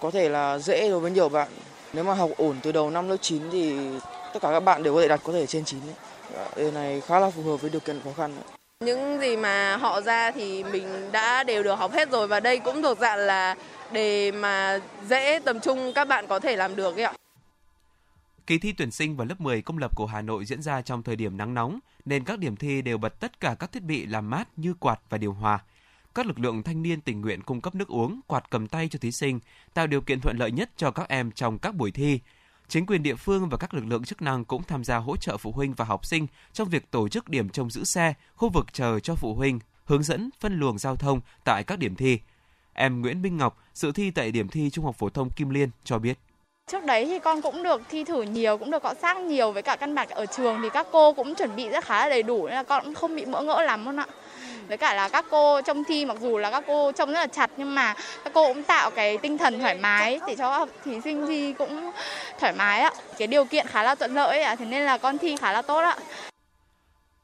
có 0.00 0.10
thể 0.10 0.28
là 0.28 0.58
dễ 0.58 0.88
đối 0.88 1.00
với 1.00 1.10
nhiều 1.10 1.28
bạn. 1.28 1.48
Nếu 1.92 2.04
mà 2.04 2.14
học 2.14 2.30
ổn 2.36 2.56
từ 2.62 2.72
đầu 2.72 2.90
năm 2.90 3.08
lớp 3.08 3.16
9 3.20 3.42
thì 3.52 3.72
tất 4.32 4.38
cả 4.42 4.50
các 4.52 4.60
bạn 4.60 4.82
đều 4.82 4.94
có 4.94 5.02
thể 5.02 5.08
đạt 5.08 5.20
có 5.24 5.32
thể 5.32 5.46
trên 5.46 5.64
9. 5.64 5.80
Đề 6.56 6.70
này 6.70 7.00
khá 7.00 7.20
là 7.20 7.30
phù 7.30 7.42
hợp 7.42 7.56
với 7.56 7.70
điều 7.70 7.80
kiện 7.80 8.00
khó 8.04 8.12
khăn. 8.16 8.34
Những 8.84 9.20
gì 9.20 9.36
mà 9.36 9.76
họ 9.76 10.00
ra 10.00 10.30
thì 10.30 10.64
mình 10.64 10.86
đã 11.12 11.44
đều 11.44 11.62
được 11.62 11.74
học 11.74 11.92
hết 11.92 12.10
rồi 12.10 12.28
và 12.28 12.40
đây 12.40 12.58
cũng 12.58 12.82
thuộc 12.82 12.98
dạng 12.98 13.18
là 13.18 13.56
đề 13.92 14.32
mà 14.32 14.78
dễ 15.08 15.38
tầm 15.44 15.60
trung 15.60 15.92
các 15.94 16.08
bạn 16.08 16.26
có 16.28 16.40
thể 16.40 16.56
làm 16.56 16.76
được 16.76 16.96
ấy 16.96 17.04
ạ. 17.04 17.12
Kỳ 18.46 18.58
thi 18.58 18.72
tuyển 18.72 18.90
sinh 18.90 19.16
vào 19.16 19.26
lớp 19.26 19.40
10 19.40 19.62
công 19.62 19.78
lập 19.78 19.96
của 19.96 20.06
Hà 20.06 20.22
Nội 20.22 20.44
diễn 20.44 20.62
ra 20.62 20.82
trong 20.82 21.02
thời 21.02 21.16
điểm 21.16 21.36
nắng 21.36 21.54
nóng 21.54 21.78
nên 22.04 22.24
các 22.24 22.38
điểm 22.38 22.56
thi 22.56 22.82
đều 22.82 22.98
bật 22.98 23.20
tất 23.20 23.40
cả 23.40 23.56
các 23.58 23.72
thiết 23.72 23.82
bị 23.82 24.06
làm 24.06 24.30
mát 24.30 24.48
như 24.56 24.74
quạt 24.74 25.00
và 25.08 25.18
điều 25.18 25.32
hòa. 25.32 25.58
Các 26.14 26.26
lực 26.26 26.38
lượng 26.38 26.62
thanh 26.62 26.82
niên 26.82 27.00
tình 27.00 27.20
nguyện 27.20 27.42
cung 27.42 27.60
cấp 27.60 27.74
nước 27.74 27.88
uống, 27.88 28.20
quạt 28.26 28.50
cầm 28.50 28.68
tay 28.68 28.88
cho 28.88 28.98
thí 28.98 29.12
sinh, 29.12 29.40
tạo 29.74 29.86
điều 29.86 30.00
kiện 30.00 30.20
thuận 30.20 30.36
lợi 30.38 30.50
nhất 30.50 30.70
cho 30.76 30.90
các 30.90 31.08
em 31.08 31.30
trong 31.30 31.58
các 31.58 31.74
buổi 31.74 31.90
thi. 31.90 32.20
Chính 32.68 32.86
quyền 32.86 33.02
địa 33.02 33.14
phương 33.14 33.48
và 33.48 33.56
các 33.56 33.74
lực 33.74 33.84
lượng 33.86 34.04
chức 34.04 34.22
năng 34.22 34.44
cũng 34.44 34.62
tham 34.62 34.84
gia 34.84 34.96
hỗ 34.96 35.16
trợ 35.16 35.36
phụ 35.36 35.52
huynh 35.52 35.74
và 35.74 35.84
học 35.84 36.06
sinh 36.06 36.26
trong 36.52 36.68
việc 36.68 36.90
tổ 36.90 37.08
chức 37.08 37.28
điểm 37.28 37.48
trông 37.48 37.70
giữ 37.70 37.84
xe, 37.84 38.14
khu 38.34 38.48
vực 38.48 38.66
chờ 38.72 39.00
cho 39.00 39.14
phụ 39.14 39.34
huynh, 39.34 39.58
hướng 39.84 40.02
dẫn 40.02 40.30
phân 40.40 40.58
luồng 40.58 40.78
giao 40.78 40.96
thông 40.96 41.20
tại 41.44 41.64
các 41.64 41.78
điểm 41.78 41.94
thi. 41.96 42.18
Em 42.72 43.00
Nguyễn 43.00 43.22
Minh 43.22 43.36
Ngọc, 43.36 43.58
dự 43.74 43.92
thi 43.92 44.10
tại 44.10 44.30
điểm 44.30 44.48
thi 44.48 44.70
Trung 44.70 44.84
học 44.84 44.96
phổ 44.98 45.08
thông 45.08 45.30
Kim 45.30 45.50
Liên 45.50 45.70
cho 45.84 45.98
biết. 45.98 46.18
Trước 46.70 46.84
đấy 46.84 47.06
thì 47.06 47.18
con 47.18 47.42
cũng 47.42 47.62
được 47.62 47.82
thi 47.90 48.04
thử 48.04 48.22
nhiều, 48.22 48.58
cũng 48.58 48.70
được 48.70 48.82
cọ 48.82 48.94
sát 49.02 49.16
nhiều 49.16 49.52
với 49.52 49.62
cả 49.62 49.76
căn 49.76 49.94
bản 49.94 50.08
ở 50.08 50.26
trường 50.26 50.58
thì 50.62 50.68
các 50.72 50.86
cô 50.92 51.12
cũng 51.12 51.34
chuẩn 51.34 51.56
bị 51.56 51.68
rất 51.68 51.84
khá 51.84 52.00
là 52.00 52.08
đầy 52.08 52.22
đủ 52.22 52.46
nên 52.46 52.54
là 52.54 52.62
con 52.62 52.84
cũng 52.84 52.94
không 52.94 53.16
bị 53.16 53.24
bỡ 53.24 53.42
ngỡ 53.42 53.62
lắm 53.62 53.84
luôn 53.84 53.96
ạ 53.96 54.06
với 54.68 54.76
cả 54.76 54.94
là 54.94 55.08
các 55.08 55.24
cô 55.30 55.60
trong 55.60 55.84
thi 55.84 56.06
mặc 56.06 56.16
dù 56.20 56.38
là 56.38 56.50
các 56.50 56.64
cô 56.66 56.92
trông 56.92 57.08
rất 57.12 57.18
là 57.20 57.26
chặt 57.26 57.50
nhưng 57.56 57.74
mà 57.74 57.94
các 58.24 58.32
cô 58.34 58.54
cũng 58.54 58.62
tạo 58.62 58.90
cái 58.90 59.18
tinh 59.18 59.38
thần 59.38 59.58
thoải 59.60 59.78
mái 59.78 60.20
để 60.26 60.36
cho 60.38 60.58
các 60.58 60.74
thí 60.84 61.00
sinh 61.00 61.26
thi 61.26 61.52
cũng 61.52 61.90
thoải 62.40 62.52
mái 62.52 62.80
ạ 62.80 62.90
cái 63.18 63.28
điều 63.28 63.44
kiện 63.44 63.66
khá 63.66 63.82
là 63.82 63.94
thuận 63.94 64.14
lợi 64.14 64.42
ạ 64.42 64.56
thế 64.58 64.64
nên 64.64 64.82
là 64.82 64.98
con 64.98 65.18
thi 65.18 65.36
khá 65.36 65.52
là 65.52 65.62
tốt 65.62 65.80
ạ 65.80 65.96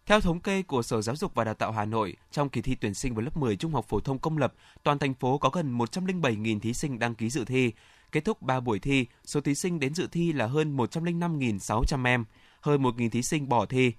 theo 0.07 0.21
thống 0.21 0.41
kê 0.41 0.63
của 0.63 0.83
Sở 0.83 1.03
Giáo 1.03 1.17
dục 1.17 1.35
và 1.35 1.45
Đào 1.45 1.55
tạo 1.55 1.73
Hà 1.73 1.85
Nội, 1.85 2.17
trong 2.31 2.49
kỳ 2.49 2.63
thi 2.63 2.75
tuyển 2.75 2.95
sinh 2.95 3.15
vào 3.15 3.23
lớp 3.23 3.37
10 3.37 3.57
trung 3.57 3.73
học 3.73 3.85
phổ 3.89 4.01
thông 4.01 4.19
công 4.19 4.39
lập, 4.39 4.55
toàn 4.83 4.99
thành 4.99 5.15
phố 5.15 5.39
có 5.39 5.51
gần 5.51 5.79
107.000 5.79 6.61
thí 6.61 6.75
sinh 6.75 6.99
đăng 6.99 7.15
ký 7.15 7.31
dự 7.31 7.45
thi. 7.45 7.73
Kết 8.13 8.25
thúc 8.25 8.43
3 8.43 8.61
buổi 8.61 8.79
thi, 8.79 9.07
số 9.25 9.41
thí 9.41 9.55
sinh 9.55 9.81
đến 9.81 9.95
dự 9.95 10.07
thi 10.13 10.33
là 10.33 10.47
hơn 10.47 10.77
105.600 10.77 12.07
em, 12.07 12.25
hơn 12.61 12.83
1.000 12.83 13.11
thí 13.11 13.23
sinh 13.23 13.49
bỏ 13.49 13.67
thi. 13.67 13.93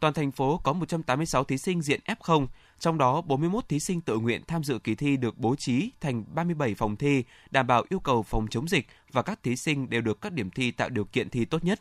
toàn 0.00 0.14
thành 0.14 0.32
phố 0.32 0.60
có 0.64 0.72
186 0.72 1.44
thí 1.44 1.58
sinh 1.58 1.82
diện 1.82 2.00
F0, 2.06 2.46
trong 2.80 2.98
đó 2.98 3.20
41 3.20 3.68
thí 3.68 3.80
sinh 3.80 4.00
tự 4.00 4.18
nguyện 4.18 4.42
tham 4.46 4.64
dự 4.64 4.78
kỳ 4.78 4.94
thi 4.94 5.16
được 5.16 5.38
bố 5.38 5.54
trí 5.58 5.90
thành 6.00 6.24
37 6.34 6.74
phòng 6.74 6.96
thi, 6.96 7.24
đảm 7.50 7.66
bảo 7.66 7.84
yêu 7.88 8.00
cầu 8.00 8.22
phòng 8.22 8.46
chống 8.50 8.68
dịch 8.68 8.86
và 9.12 9.22
các 9.22 9.42
thí 9.42 9.56
sinh 9.56 9.90
đều 9.90 10.00
được 10.00 10.20
các 10.20 10.32
điểm 10.32 10.50
thi 10.50 10.70
tạo 10.70 10.88
điều 10.88 11.04
kiện 11.04 11.30
thi 11.30 11.44
tốt 11.44 11.64
nhất. 11.64 11.80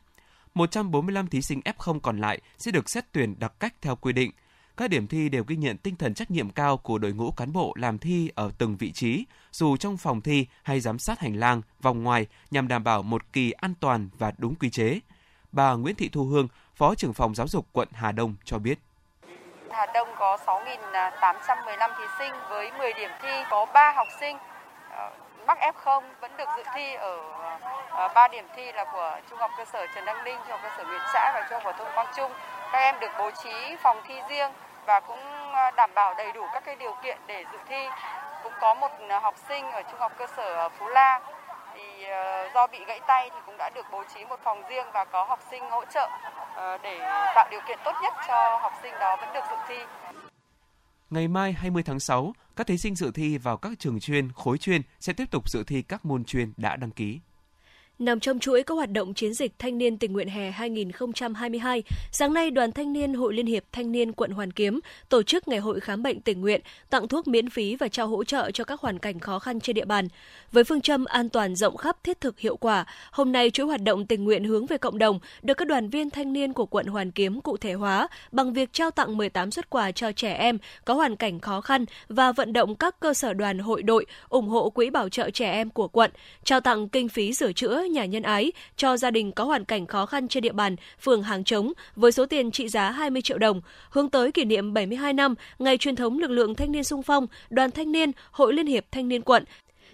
145 0.54 1.28
thí 1.28 1.42
sinh 1.42 1.60
F0 1.60 2.00
còn 2.00 2.18
lại 2.18 2.42
sẽ 2.58 2.72
được 2.72 2.90
xét 2.90 3.06
tuyển 3.12 3.36
đặc 3.40 3.54
cách 3.60 3.74
theo 3.82 3.96
quy 3.96 4.14
định. 4.14 4.32
Các 4.78 4.90
điểm 4.90 5.08
thi 5.08 5.30
đều 5.30 5.44
ghi 5.48 5.56
nhận 5.56 5.78
tinh 5.78 5.96
thần 5.96 6.14
trách 6.14 6.32
nhiệm 6.32 6.50
cao 6.50 6.78
của 6.78 6.98
đội 6.98 7.14
ngũ 7.14 7.32
cán 7.32 7.54
bộ 7.54 7.74
làm 7.78 7.98
thi 7.98 8.30
ở 8.36 8.52
từng 8.58 8.78
vị 8.78 8.92
trí, 8.92 9.26
dù 9.52 9.78
trong 9.78 9.98
phòng 9.98 10.22
thi 10.22 10.46
hay 10.64 10.80
giám 10.80 11.00
sát 11.00 11.20
hành 11.20 11.36
lang, 11.36 11.62
vòng 11.82 12.04
ngoài 12.04 12.28
nhằm 12.52 12.68
đảm 12.68 12.84
bảo 12.84 13.04
một 13.04 13.34
kỳ 13.34 13.52
an 13.52 13.74
toàn 13.80 14.10
và 14.18 14.34
đúng 14.38 14.56
quy 14.56 14.70
chế. 14.70 15.00
Bà 15.52 15.74
Nguyễn 15.74 15.96
Thị 15.96 16.10
Thu 16.10 16.26
Hương, 16.26 16.48
Phó 16.76 16.96
trưởng 16.96 17.14
phòng 17.14 17.36
giáo 17.36 17.48
dục 17.48 17.68
quận 17.72 17.88
Hà 17.92 18.12
Đông 18.12 18.36
cho 18.46 18.60
biết. 18.60 18.80
Hà 19.72 19.86
Đông 19.86 20.08
có 20.18 20.38
6.815 20.46 21.92
thí 21.98 22.04
sinh 22.20 22.34
với 22.50 22.72
10 22.78 22.94
điểm 22.94 23.10
thi, 23.22 23.44
có 23.50 23.66
3 23.74 23.92
học 23.92 24.08
sinh 24.20 24.38
ờ, 24.92 25.10
mắc 25.48 25.58
F0 25.62 26.02
vẫn 26.20 26.32
được 26.38 26.50
dự 26.58 26.64
thi 26.76 26.96
ở 26.96 27.18
ờ, 27.92 28.08
3 28.08 28.28
điểm 28.28 28.48
thi 28.56 28.72
là 28.72 28.86
của 28.86 29.20
Trung 29.30 29.40
học 29.40 29.52
cơ 29.58 29.66
sở 29.66 29.86
Trần 29.96 30.06
Đăng 30.06 30.24
Ninh, 30.24 30.38
Trung 30.38 30.52
học 30.52 30.60
cơ 30.64 30.70
sở 30.78 30.84
Nguyễn 30.84 31.02
Trãi 31.14 31.32
và 31.34 31.48
Trung 31.50 31.60
học 31.64 31.64
phổ 31.64 31.84
thông 31.84 31.94
Quang 31.96 32.08
Trung. 32.16 32.32
Các 32.72 32.80
em 32.80 33.00
được 33.00 33.12
bố 33.20 33.32
trí 33.44 33.76
phòng 33.76 34.02
thi 34.08 34.22
riêng 34.30 34.52
và 34.86 35.00
cũng 35.00 35.54
ờ, 35.54 35.72
đảm 35.72 35.90
bảo 35.96 36.14
đầy 36.14 36.32
đủ 36.32 36.46
các 36.54 36.64
cái 36.66 36.76
điều 36.76 36.96
kiện 37.04 37.18
để 37.28 37.46
dự 37.52 37.58
thi. 37.68 37.90
Cũng 38.44 38.54
có 38.60 38.74
một 38.74 38.92
học 39.22 39.36
sinh 39.48 39.72
ở 39.72 39.82
Trung 39.82 40.00
học 40.00 40.12
cơ 40.18 40.28
sở 40.38 40.70
Phú 40.70 40.88
La 40.88 41.20
Ờ, 42.10 42.50
do 42.54 42.68
bị 42.68 42.78
gãy 42.88 43.00
tay 43.08 43.30
thì 43.34 43.40
cũng 43.46 43.58
đã 43.58 43.70
được 43.76 43.86
bố 43.92 44.04
trí 44.16 44.26
một 44.26 44.40
phòng 44.44 44.62
riêng 44.70 44.86
và 44.94 45.06
có 45.06 45.24
học 45.24 45.40
sinh 45.52 45.64
hỗ 45.70 45.86
trợ 45.94 46.10
ờ, 46.56 46.78
để 46.84 47.00
tạo 47.36 47.48
điều 47.52 47.60
kiện 47.68 47.80
tốt 47.86 47.92
nhất 48.04 48.14
cho 48.28 48.60
học 48.62 48.74
sinh 48.84 48.94
đó 49.00 49.18
vẫn 49.22 49.34
được 49.34 49.44
dự 49.50 49.56
thi. 49.68 49.76
Ngày 51.10 51.28
mai 51.28 51.54
20 51.54 51.84
tháng 51.84 52.00
6, 52.00 52.34
các 52.56 52.68
thí 52.68 52.78
sinh 52.78 52.96
dự 52.96 53.12
thi 53.16 53.38
vào 53.38 53.58
các 53.58 53.72
trường 53.80 54.00
chuyên, 54.00 54.32
khối 54.32 54.58
chuyên 54.58 54.82
sẽ 55.00 55.14
tiếp 55.14 55.26
tục 55.32 55.50
dự 55.50 55.64
thi 55.68 55.82
các 55.82 56.06
môn 56.06 56.26
chuyên 56.26 56.54
đã 56.58 56.76
đăng 56.76 56.92
ký. 56.92 57.20
Nằm 58.00 58.20
trong 58.20 58.40
chuỗi 58.40 58.64
các 58.64 58.74
hoạt 58.74 58.92
động 58.92 59.14
chiến 59.14 59.34
dịch 59.34 59.52
thanh 59.60 59.78
niên 59.78 59.98
tình 59.98 60.14
nguyện 60.14 60.28
hè 60.28 60.52
2022, 60.52 61.84
sáng 62.12 62.34
nay 62.34 62.52
Đoàn 62.52 62.72
Thanh 62.72 62.94
niên 62.94 63.14
Hội 63.14 63.34
Liên 63.34 63.46
hiệp 63.46 63.64
Thanh 63.72 63.92
niên 63.92 64.14
quận 64.14 64.32
Hoàn 64.32 64.52
Kiếm 64.52 64.80
tổ 65.10 65.24
chức 65.24 65.48
ngày 65.48 65.60
hội 65.60 65.80
khám 65.80 66.04
bệnh 66.04 66.22
tình 66.22 66.42
nguyện, 66.42 66.62
tặng 66.90 67.08
thuốc 67.08 67.28
miễn 67.28 67.50
phí 67.50 67.76
và 67.76 67.88
trao 67.88 68.08
hỗ 68.08 68.24
trợ 68.24 68.52
cho 68.52 68.64
các 68.64 68.82
hoàn 68.82 69.00
cảnh 69.00 69.20
khó 69.20 69.40
khăn 69.40 69.60
trên 69.60 69.74
địa 69.74 69.86
bàn. 69.86 70.08
Với 70.52 70.64
phương 70.64 70.82
châm 70.82 71.06
an 71.06 71.30
toàn 71.30 71.56
rộng 71.56 71.78
khắp 71.78 72.04
thiết 72.04 72.22
thực 72.22 72.40
hiệu 72.40 72.58
quả, 72.58 72.86
hôm 73.12 73.32
nay 73.32 73.52
chuỗi 73.52 73.66
hoạt 73.66 73.84
động 73.84 74.06
tình 74.06 74.24
nguyện 74.24 74.44
hướng 74.44 74.66
về 74.66 74.78
cộng 74.78 74.98
đồng 74.98 75.20
được 75.42 75.54
các 75.54 75.68
đoàn 75.68 75.90
viên 75.90 76.10
thanh 76.10 76.34
niên 76.34 76.54
của 76.54 76.66
quận 76.66 76.88
Hoàn 76.88 77.12
Kiếm 77.12 77.42
cụ 77.42 77.58
thể 77.58 77.74
hóa 77.74 78.08
bằng 78.32 78.54
việc 78.54 78.74
trao 78.74 78.92
tặng 78.92 79.18
18 79.18 79.52
xuất 79.52 79.70
quà 79.70 79.92
cho 79.92 80.12
trẻ 80.12 80.34
em 80.34 80.58
có 80.86 80.94
hoàn 80.94 81.16
cảnh 81.16 81.40
khó 81.40 81.62
khăn 81.62 81.86
và 82.10 82.32
vận 82.32 82.54
động 82.54 82.76
các 82.76 83.00
cơ 83.00 83.14
sở 83.14 83.34
đoàn 83.34 83.60
hội 83.60 83.84
đội 83.84 84.06
ủng 84.30 84.48
hộ 84.48 84.70
quỹ 84.70 84.90
bảo 84.90 85.10
trợ 85.10 85.30
trẻ 85.30 85.52
em 85.52 85.70
của 85.70 85.88
quận, 85.88 86.12
trao 86.44 86.62
tặng 86.62 86.90
kinh 86.90 87.10
phí 87.10 87.34
sửa 87.34 87.54
chữa 87.54 87.84
nhà 87.92 88.06
nhân 88.06 88.24
ái 88.24 88.52
cho 88.76 88.98
gia 88.98 89.12
đình 89.12 89.32
có 89.32 89.44
hoàn 89.44 89.66
cảnh 89.66 89.88
khó 89.88 90.06
khăn 90.06 90.28
trên 90.28 90.44
địa 90.44 90.52
bàn 90.52 90.76
phường 91.02 91.24
Hàng 91.24 91.44
Trống 91.44 91.74
với 91.96 92.12
số 92.12 92.26
tiền 92.26 92.52
trị 92.52 92.68
giá 92.68 92.92
20 92.92 93.22
triệu 93.22 93.38
đồng, 93.38 93.62
hướng 93.90 94.10
tới 94.10 94.32
kỷ 94.32 94.46
niệm 94.46 94.74
72 94.74 95.14
năm 95.14 95.36
ngày 95.60 95.78
truyền 95.78 95.96
thống 95.96 96.20
lực 96.20 96.32
lượng 96.32 96.56
thanh 96.56 96.72
niên 96.72 96.84
sung 96.84 97.04
phong, 97.04 97.28
đoàn 97.50 97.72
thanh 97.72 97.92
niên, 97.92 98.12
hội 98.32 98.54
liên 98.54 98.68
hiệp 98.68 98.86
thanh 98.92 99.08
niên 99.08 99.22
quận 99.22 99.44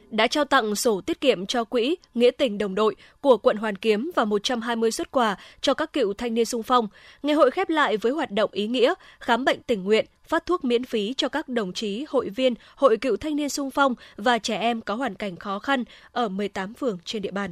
đã 0.09 0.27
trao 0.27 0.45
tặng 0.45 0.75
sổ 0.75 1.01
tiết 1.01 1.21
kiệm 1.21 1.45
cho 1.45 1.63
quỹ 1.63 1.95
Nghĩa 2.13 2.31
tình 2.31 2.57
đồng 2.57 2.75
đội 2.75 2.95
của 3.21 3.37
quận 3.37 3.57
Hoàn 3.57 3.75
Kiếm 3.75 4.11
và 4.15 4.25
120 4.25 4.91
xuất 4.91 5.11
quà 5.11 5.37
cho 5.61 5.73
các 5.73 5.93
cựu 5.93 6.13
thanh 6.13 6.33
niên 6.33 6.45
sung 6.45 6.63
phong. 6.63 6.87
Ngày 7.23 7.35
hội 7.35 7.51
khép 7.51 7.69
lại 7.69 7.97
với 7.97 8.11
hoạt 8.11 8.31
động 8.31 8.49
ý 8.53 8.67
nghĩa 8.67 8.93
khám 9.19 9.45
bệnh 9.45 9.61
tình 9.61 9.83
nguyện, 9.83 10.05
phát 10.27 10.45
thuốc 10.45 10.63
miễn 10.63 10.83
phí 10.83 11.13
cho 11.17 11.29
các 11.29 11.49
đồng 11.49 11.73
chí, 11.73 12.05
hội 12.09 12.29
viên, 12.29 12.53
hội 12.75 12.97
cựu 12.97 13.17
thanh 13.17 13.35
niên 13.35 13.49
sung 13.49 13.71
phong 13.71 13.95
và 14.17 14.37
trẻ 14.37 14.57
em 14.57 14.81
có 14.81 14.95
hoàn 14.95 15.15
cảnh 15.15 15.35
khó 15.35 15.59
khăn 15.59 15.83
ở 16.11 16.29
18 16.29 16.73
phường 16.73 16.97
trên 17.05 17.21
địa 17.21 17.31
bàn. 17.31 17.51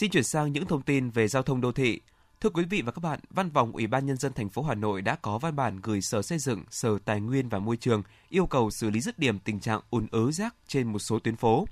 Xin 0.00 0.10
chuyển 0.10 0.24
sang 0.24 0.52
những 0.52 0.66
thông 0.66 0.82
tin 0.82 1.10
về 1.10 1.28
giao 1.28 1.42
thông 1.42 1.60
đô 1.60 1.72
thị. 1.72 2.00
Thưa 2.40 2.50
quý 2.50 2.64
vị 2.64 2.82
và 2.82 2.92
các 2.92 3.00
bạn, 3.02 3.20
Văn 3.30 3.50
phòng 3.50 3.72
Ủy 3.72 3.86
ban 3.86 4.06
nhân 4.06 4.16
dân 4.16 4.32
thành 4.32 4.48
phố 4.48 4.62
Hà 4.62 4.74
Nội 4.74 5.02
đã 5.02 5.16
có 5.22 5.38
văn 5.38 5.56
bản 5.56 5.80
gửi 5.82 6.00
Sở 6.00 6.22
Xây 6.22 6.38
dựng, 6.38 6.64
Sở 6.70 6.98
Tài 7.04 7.20
nguyên 7.20 7.48
và 7.48 7.58
Môi 7.58 7.76
trường 7.76 8.02
yêu 8.28 8.46
cầu 8.46 8.70
xử 8.70 8.90
lý 8.90 9.00
dứt 9.00 9.18
điểm 9.18 9.38
tình 9.38 9.60
trạng 9.60 9.80
ùn 9.90 10.06
ứ 10.10 10.32
rác 10.32 10.54
trên 10.68 10.92
một 10.92 10.98
số 10.98 11.18
tuyến 11.18 11.36
phố. 11.36 11.66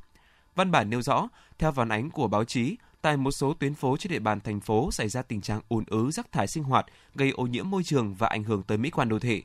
Văn 0.55 0.71
bản 0.71 0.91
nêu 0.91 1.03
rõ, 1.03 1.29
theo 1.59 1.73
phản 1.73 1.89
ánh 1.89 2.11
của 2.11 2.29
báo 2.29 2.45
chí, 2.45 2.77
tại 3.03 3.17
một 3.17 3.31
số 3.31 3.55
tuyến 3.55 3.75
phố 3.75 3.97
trên 3.97 4.13
địa 4.13 4.19
bàn 4.19 4.41
thành 4.41 4.61
phố 4.61 4.91
xảy 4.93 5.09
ra 5.09 5.23
tình 5.23 5.41
trạng 5.41 5.61
ùn 5.69 5.85
ứ 5.87 6.11
rác 6.11 6.33
thải 6.33 6.47
sinh 6.47 6.65
hoạt, 6.65 6.87
gây 7.15 7.31
ô 7.31 7.47
nhiễm 7.47 7.71
môi 7.71 7.83
trường 7.85 8.15
và 8.15 8.29
ảnh 8.29 8.45
hưởng 8.45 8.63
tới 8.63 8.79
mỹ 8.79 8.91
quan 8.91 9.09
đô 9.09 9.19
thị. 9.19 9.43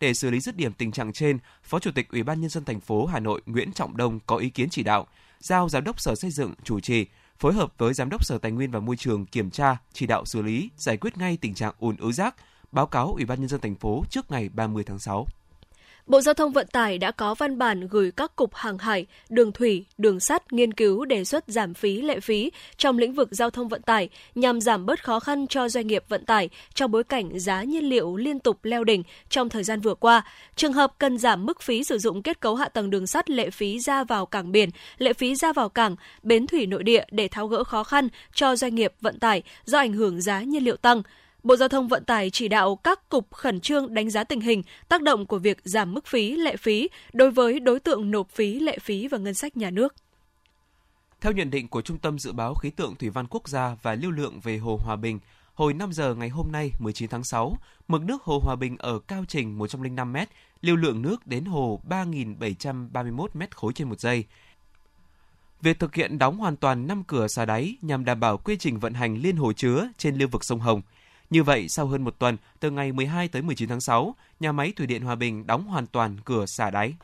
Để 0.00 0.14
xử 0.14 0.30
lý 0.30 0.40
dứt 0.40 0.56
điểm 0.56 0.72
tình 0.72 0.92
trạng 0.92 1.12
trên, 1.12 1.38
Phó 1.62 1.78
Chủ 1.78 1.90
tịch 1.94 2.08
Ủy 2.08 2.22
ban 2.22 2.40
nhân 2.40 2.50
dân 2.50 2.64
thành 2.64 2.80
phố 2.80 3.06
Hà 3.06 3.20
Nội 3.20 3.42
Nguyễn 3.46 3.72
Trọng 3.72 3.96
Đông 3.96 4.20
có 4.26 4.36
ý 4.36 4.50
kiến 4.50 4.68
chỉ 4.70 4.82
đạo, 4.82 5.06
giao 5.38 5.68
Giám 5.68 5.84
đốc 5.84 6.00
Sở 6.00 6.14
Xây 6.14 6.30
dựng 6.30 6.54
chủ 6.64 6.80
trì 6.80 7.06
phối 7.38 7.52
hợp 7.52 7.72
với 7.78 7.94
Giám 7.94 8.10
đốc 8.10 8.24
Sở 8.24 8.38
Tài 8.38 8.52
nguyên 8.52 8.70
và 8.70 8.80
Môi 8.80 8.96
trường 8.96 9.26
kiểm 9.26 9.50
tra, 9.50 9.76
chỉ 9.92 10.06
đạo 10.06 10.24
xử 10.24 10.42
lý, 10.42 10.70
giải 10.76 10.96
quyết 10.96 11.18
ngay 11.18 11.38
tình 11.40 11.54
trạng 11.54 11.74
ùn 11.78 11.96
ứ 11.96 12.12
rác, 12.12 12.34
báo 12.72 12.86
cáo 12.86 13.12
Ủy 13.12 13.24
ban 13.24 13.40
nhân 13.40 13.48
dân 13.48 13.60
thành 13.60 13.74
phố 13.74 14.04
trước 14.10 14.30
ngày 14.30 14.48
30 14.48 14.84
tháng 14.84 14.98
6. 14.98 15.26
Bộ 16.06 16.20
Giao 16.20 16.34
thông 16.34 16.52
Vận 16.52 16.66
tải 16.66 16.98
đã 16.98 17.10
có 17.10 17.34
văn 17.34 17.58
bản 17.58 17.88
gửi 17.88 18.10
các 18.10 18.36
cục 18.36 18.54
hàng 18.54 18.78
hải, 18.78 19.06
đường 19.28 19.52
thủy, 19.52 19.84
đường 19.98 20.20
sắt 20.20 20.52
nghiên 20.52 20.72
cứu 20.74 21.04
đề 21.04 21.24
xuất 21.24 21.44
giảm 21.46 21.74
phí 21.74 22.00
lệ 22.00 22.20
phí 22.20 22.50
trong 22.76 22.98
lĩnh 22.98 23.12
vực 23.12 23.28
giao 23.30 23.50
thông 23.50 23.68
vận 23.68 23.82
tải 23.82 24.08
nhằm 24.34 24.60
giảm 24.60 24.86
bớt 24.86 25.04
khó 25.04 25.20
khăn 25.20 25.46
cho 25.46 25.68
doanh 25.68 25.86
nghiệp 25.86 26.04
vận 26.08 26.24
tải 26.24 26.48
trong 26.74 26.90
bối 26.90 27.04
cảnh 27.04 27.38
giá 27.38 27.62
nhiên 27.62 27.84
liệu 27.84 28.16
liên 28.16 28.38
tục 28.38 28.58
leo 28.62 28.84
đỉnh 28.84 29.02
trong 29.28 29.48
thời 29.48 29.64
gian 29.64 29.80
vừa 29.80 29.94
qua. 29.94 30.24
Trường 30.56 30.72
hợp 30.72 30.94
cần 30.98 31.18
giảm 31.18 31.46
mức 31.46 31.62
phí 31.62 31.84
sử 31.84 31.98
dụng 31.98 32.22
kết 32.22 32.40
cấu 32.40 32.54
hạ 32.54 32.68
tầng 32.68 32.90
đường 32.90 33.06
sắt 33.06 33.30
lệ 33.30 33.50
phí 33.50 33.78
ra 33.78 34.04
vào 34.04 34.26
cảng 34.26 34.52
biển, 34.52 34.70
lệ 34.98 35.12
phí 35.12 35.34
ra 35.34 35.52
vào 35.52 35.68
cảng, 35.68 35.96
bến 36.22 36.46
thủy 36.46 36.66
nội 36.66 36.82
địa 36.82 37.04
để 37.10 37.28
tháo 37.28 37.46
gỡ 37.48 37.64
khó 37.64 37.84
khăn 37.84 38.08
cho 38.34 38.56
doanh 38.56 38.74
nghiệp 38.74 38.92
vận 39.00 39.18
tải 39.18 39.42
do 39.64 39.78
ảnh 39.78 39.92
hưởng 39.92 40.20
giá 40.20 40.42
nhiên 40.42 40.64
liệu 40.64 40.76
tăng. 40.76 41.02
Bộ 41.44 41.56
Giao 41.56 41.68
thông 41.68 41.88
Vận 41.88 42.04
tải 42.04 42.30
chỉ 42.30 42.48
đạo 42.48 42.76
các 42.76 43.08
cục 43.08 43.32
khẩn 43.34 43.60
trương 43.60 43.94
đánh 43.94 44.10
giá 44.10 44.24
tình 44.24 44.40
hình, 44.40 44.62
tác 44.88 45.02
động 45.02 45.26
của 45.26 45.38
việc 45.38 45.58
giảm 45.64 45.94
mức 45.94 46.06
phí, 46.06 46.36
lệ 46.36 46.56
phí 46.56 46.88
đối 47.12 47.30
với 47.30 47.60
đối 47.60 47.80
tượng 47.80 48.10
nộp 48.10 48.30
phí, 48.30 48.60
lệ 48.60 48.78
phí 48.78 49.08
và 49.08 49.18
ngân 49.18 49.34
sách 49.34 49.56
nhà 49.56 49.70
nước. 49.70 49.94
Theo 51.20 51.32
nhận 51.32 51.50
định 51.50 51.68
của 51.68 51.82
Trung 51.82 51.98
tâm 51.98 52.18
Dự 52.18 52.32
báo 52.32 52.54
Khí 52.54 52.70
tượng 52.70 52.96
Thủy 52.96 53.10
văn 53.10 53.26
Quốc 53.30 53.48
gia 53.48 53.76
và 53.82 53.94
lưu 53.94 54.10
lượng 54.10 54.40
về 54.40 54.58
Hồ 54.58 54.80
Hòa 54.84 54.96
Bình, 54.96 55.18
hồi 55.54 55.74
5 55.74 55.92
giờ 55.92 56.14
ngày 56.14 56.28
hôm 56.28 56.52
nay 56.52 56.70
19 56.78 57.08
tháng 57.08 57.24
6, 57.24 57.56
mực 57.88 58.02
nước 58.02 58.22
Hồ 58.22 58.40
Hòa 58.44 58.56
Bình 58.56 58.76
ở 58.78 58.98
cao 58.98 59.24
trình 59.28 59.58
105 59.58 60.12
m, 60.12 60.16
lưu 60.60 60.76
lượng 60.76 61.02
nước 61.02 61.26
đến 61.26 61.44
hồ 61.44 61.80
3.731 61.88 63.26
m 63.34 63.42
khối 63.50 63.72
trên 63.72 63.88
một 63.88 64.00
giây. 64.00 64.24
Việc 65.62 65.78
thực 65.78 65.94
hiện 65.94 66.18
đóng 66.18 66.38
hoàn 66.38 66.56
toàn 66.56 66.86
5 66.86 67.04
cửa 67.06 67.26
xà 67.28 67.44
đáy 67.44 67.76
nhằm 67.82 68.04
đảm 68.04 68.20
bảo 68.20 68.38
quy 68.38 68.56
trình 68.56 68.78
vận 68.78 68.94
hành 68.94 69.16
liên 69.22 69.36
hồ 69.36 69.52
chứa 69.52 69.88
trên 69.98 70.16
lưu 70.16 70.28
vực 70.32 70.44
sông 70.44 70.60
Hồng– 70.60 70.82
như 71.30 71.42
vậy, 71.42 71.68
sau 71.68 71.86
hơn 71.86 72.04
một 72.04 72.18
tuần, 72.18 72.36
từ 72.60 72.70
ngày 72.70 72.92
12 72.92 73.28
tới 73.28 73.42
19 73.42 73.68
tháng 73.68 73.80
6, 73.80 74.14
nhà 74.40 74.52
máy 74.52 74.72
Thủy 74.76 74.86
điện 74.86 75.02
Hòa 75.02 75.14
Bình 75.14 75.46
đóng 75.46 75.64
hoàn 75.66 75.86
toàn 75.86 76.16
cửa 76.24 76.46
xả 76.46 76.70
đáy. 76.70 76.94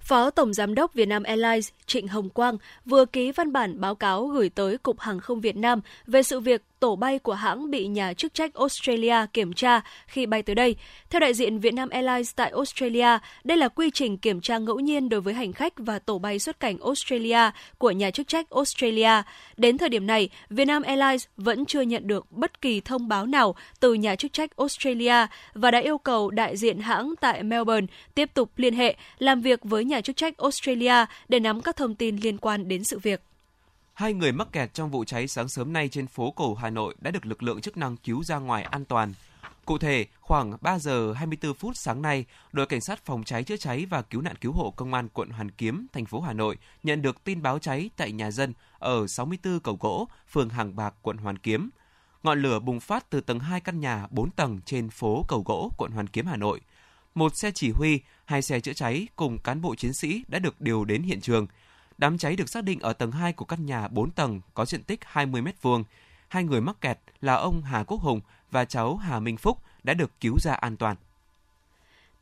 Phó 0.00 0.30
Tổng 0.30 0.54
Giám 0.54 0.74
đốc 0.74 0.94
Vietnam 0.94 1.22
Airlines 1.22 1.68
Trịnh 1.86 2.08
Hồng 2.08 2.30
Quang 2.30 2.56
vừa 2.84 3.04
ký 3.04 3.32
văn 3.32 3.52
bản 3.52 3.80
báo 3.80 3.94
cáo 3.94 4.26
gửi 4.26 4.48
tới 4.48 4.78
Cục 4.78 5.00
Hàng 5.00 5.20
không 5.20 5.40
Việt 5.40 5.56
Nam 5.56 5.80
về 6.06 6.22
sự 6.22 6.40
việc 6.40 6.62
tổ 6.84 6.96
bay 6.96 7.18
của 7.18 7.34
hãng 7.34 7.70
bị 7.70 7.86
nhà 7.86 8.12
chức 8.12 8.34
trách 8.34 8.54
Australia 8.54 9.16
kiểm 9.32 9.52
tra 9.52 9.80
khi 10.06 10.26
bay 10.26 10.42
tới 10.42 10.54
đây. 10.54 10.76
Theo 11.10 11.20
đại 11.20 11.34
diện 11.34 11.58
Vietnam 11.58 11.88
Airlines 11.88 12.32
tại 12.36 12.50
Australia, 12.50 13.18
đây 13.44 13.58
là 13.58 13.68
quy 13.68 13.90
trình 13.94 14.18
kiểm 14.18 14.40
tra 14.40 14.58
ngẫu 14.58 14.80
nhiên 14.80 15.08
đối 15.08 15.20
với 15.20 15.34
hành 15.34 15.52
khách 15.52 15.72
và 15.76 15.98
tổ 15.98 16.18
bay 16.18 16.38
xuất 16.38 16.60
cảnh 16.60 16.76
Australia 16.84 17.50
của 17.78 17.90
nhà 17.90 18.10
chức 18.10 18.28
trách 18.28 18.50
Australia. 18.50 19.22
Đến 19.56 19.78
thời 19.78 19.88
điểm 19.88 20.06
này, 20.06 20.28
Vietnam 20.50 20.82
Airlines 20.82 21.26
vẫn 21.36 21.66
chưa 21.66 21.80
nhận 21.80 22.06
được 22.06 22.32
bất 22.32 22.60
kỳ 22.60 22.80
thông 22.80 23.08
báo 23.08 23.26
nào 23.26 23.54
từ 23.80 23.94
nhà 23.94 24.16
chức 24.16 24.32
trách 24.32 24.56
Australia 24.56 25.26
và 25.54 25.70
đã 25.70 25.78
yêu 25.78 25.98
cầu 25.98 26.30
đại 26.30 26.56
diện 26.56 26.78
hãng 26.78 27.14
tại 27.20 27.42
Melbourne 27.42 27.86
tiếp 28.14 28.30
tục 28.34 28.50
liên 28.56 28.74
hệ 28.74 28.96
làm 29.18 29.40
việc 29.40 29.60
với 29.62 29.84
nhà 29.84 30.00
chức 30.00 30.16
trách 30.16 30.38
Australia 30.38 31.04
để 31.28 31.40
nắm 31.40 31.60
các 31.60 31.76
thông 31.76 31.94
tin 31.94 32.16
liên 32.16 32.38
quan 32.38 32.68
đến 32.68 32.84
sự 32.84 32.98
việc. 32.98 33.20
Hai 33.94 34.14
người 34.14 34.32
mắc 34.32 34.48
kẹt 34.52 34.74
trong 34.74 34.90
vụ 34.90 35.04
cháy 35.04 35.28
sáng 35.28 35.48
sớm 35.48 35.72
nay 35.72 35.88
trên 35.88 36.06
phố 36.06 36.30
cổ 36.30 36.54
Hà 36.54 36.70
Nội 36.70 36.94
đã 37.00 37.10
được 37.10 37.26
lực 37.26 37.42
lượng 37.42 37.60
chức 37.60 37.76
năng 37.76 37.96
cứu 37.96 38.24
ra 38.24 38.38
ngoài 38.38 38.62
an 38.62 38.84
toàn. 38.84 39.14
Cụ 39.64 39.78
thể, 39.78 40.06
khoảng 40.20 40.56
3 40.60 40.78
giờ 40.78 41.12
24 41.12 41.54
phút 41.54 41.76
sáng 41.76 42.02
nay, 42.02 42.24
đội 42.52 42.66
cảnh 42.66 42.80
sát 42.80 43.06
phòng 43.06 43.24
cháy 43.24 43.44
chữa 43.44 43.56
cháy 43.56 43.86
và 43.90 44.02
cứu 44.02 44.20
nạn 44.20 44.36
cứu 44.40 44.52
hộ 44.52 44.70
công 44.76 44.94
an 44.94 45.08
quận 45.08 45.30
Hoàn 45.30 45.50
Kiếm, 45.50 45.86
thành 45.92 46.04
phố 46.04 46.20
Hà 46.20 46.32
Nội 46.32 46.56
nhận 46.82 47.02
được 47.02 47.24
tin 47.24 47.42
báo 47.42 47.58
cháy 47.58 47.90
tại 47.96 48.12
nhà 48.12 48.30
dân 48.30 48.52
ở 48.78 49.06
64 49.06 49.60
cầu 49.60 49.76
gỗ, 49.80 50.08
phường 50.28 50.48
Hàng 50.48 50.76
Bạc, 50.76 50.94
quận 51.02 51.16
Hoàn 51.16 51.38
Kiếm. 51.38 51.70
Ngọn 52.22 52.42
lửa 52.42 52.58
bùng 52.58 52.80
phát 52.80 53.10
từ 53.10 53.20
tầng 53.20 53.40
2 53.40 53.60
căn 53.60 53.80
nhà 53.80 54.06
4 54.10 54.30
tầng 54.30 54.60
trên 54.64 54.90
phố 54.90 55.24
Cầu 55.28 55.42
Gỗ, 55.46 55.72
quận 55.78 55.90
Hoàn 55.92 56.06
Kiếm, 56.06 56.26
Hà 56.26 56.36
Nội. 56.36 56.60
Một 57.14 57.36
xe 57.36 57.50
chỉ 57.54 57.70
huy, 57.70 58.00
hai 58.24 58.42
xe 58.42 58.60
chữa 58.60 58.72
cháy 58.72 59.08
cùng 59.16 59.38
cán 59.38 59.60
bộ 59.60 59.74
chiến 59.74 59.92
sĩ 59.92 60.24
đã 60.28 60.38
được 60.38 60.60
điều 60.60 60.84
đến 60.84 61.02
hiện 61.02 61.20
trường. 61.20 61.46
Đám 61.98 62.18
cháy 62.18 62.36
được 62.36 62.48
xác 62.48 62.64
định 62.64 62.80
ở 62.80 62.92
tầng 62.92 63.12
2 63.12 63.32
của 63.32 63.44
căn 63.44 63.66
nhà 63.66 63.88
4 63.88 64.10
tầng 64.10 64.40
có 64.54 64.64
diện 64.64 64.82
tích 64.82 65.00
20 65.04 65.42
m2. 65.42 65.84
Hai 66.28 66.44
người 66.44 66.60
mắc 66.60 66.80
kẹt 66.80 66.98
là 67.20 67.34
ông 67.34 67.62
Hà 67.62 67.82
Quốc 67.82 68.00
Hùng 68.00 68.20
và 68.50 68.64
cháu 68.64 68.96
Hà 68.96 69.20
Minh 69.20 69.36
Phúc 69.36 69.58
đã 69.82 69.94
được 69.94 70.10
cứu 70.20 70.38
ra 70.38 70.54
an 70.54 70.76
toàn. 70.76 70.96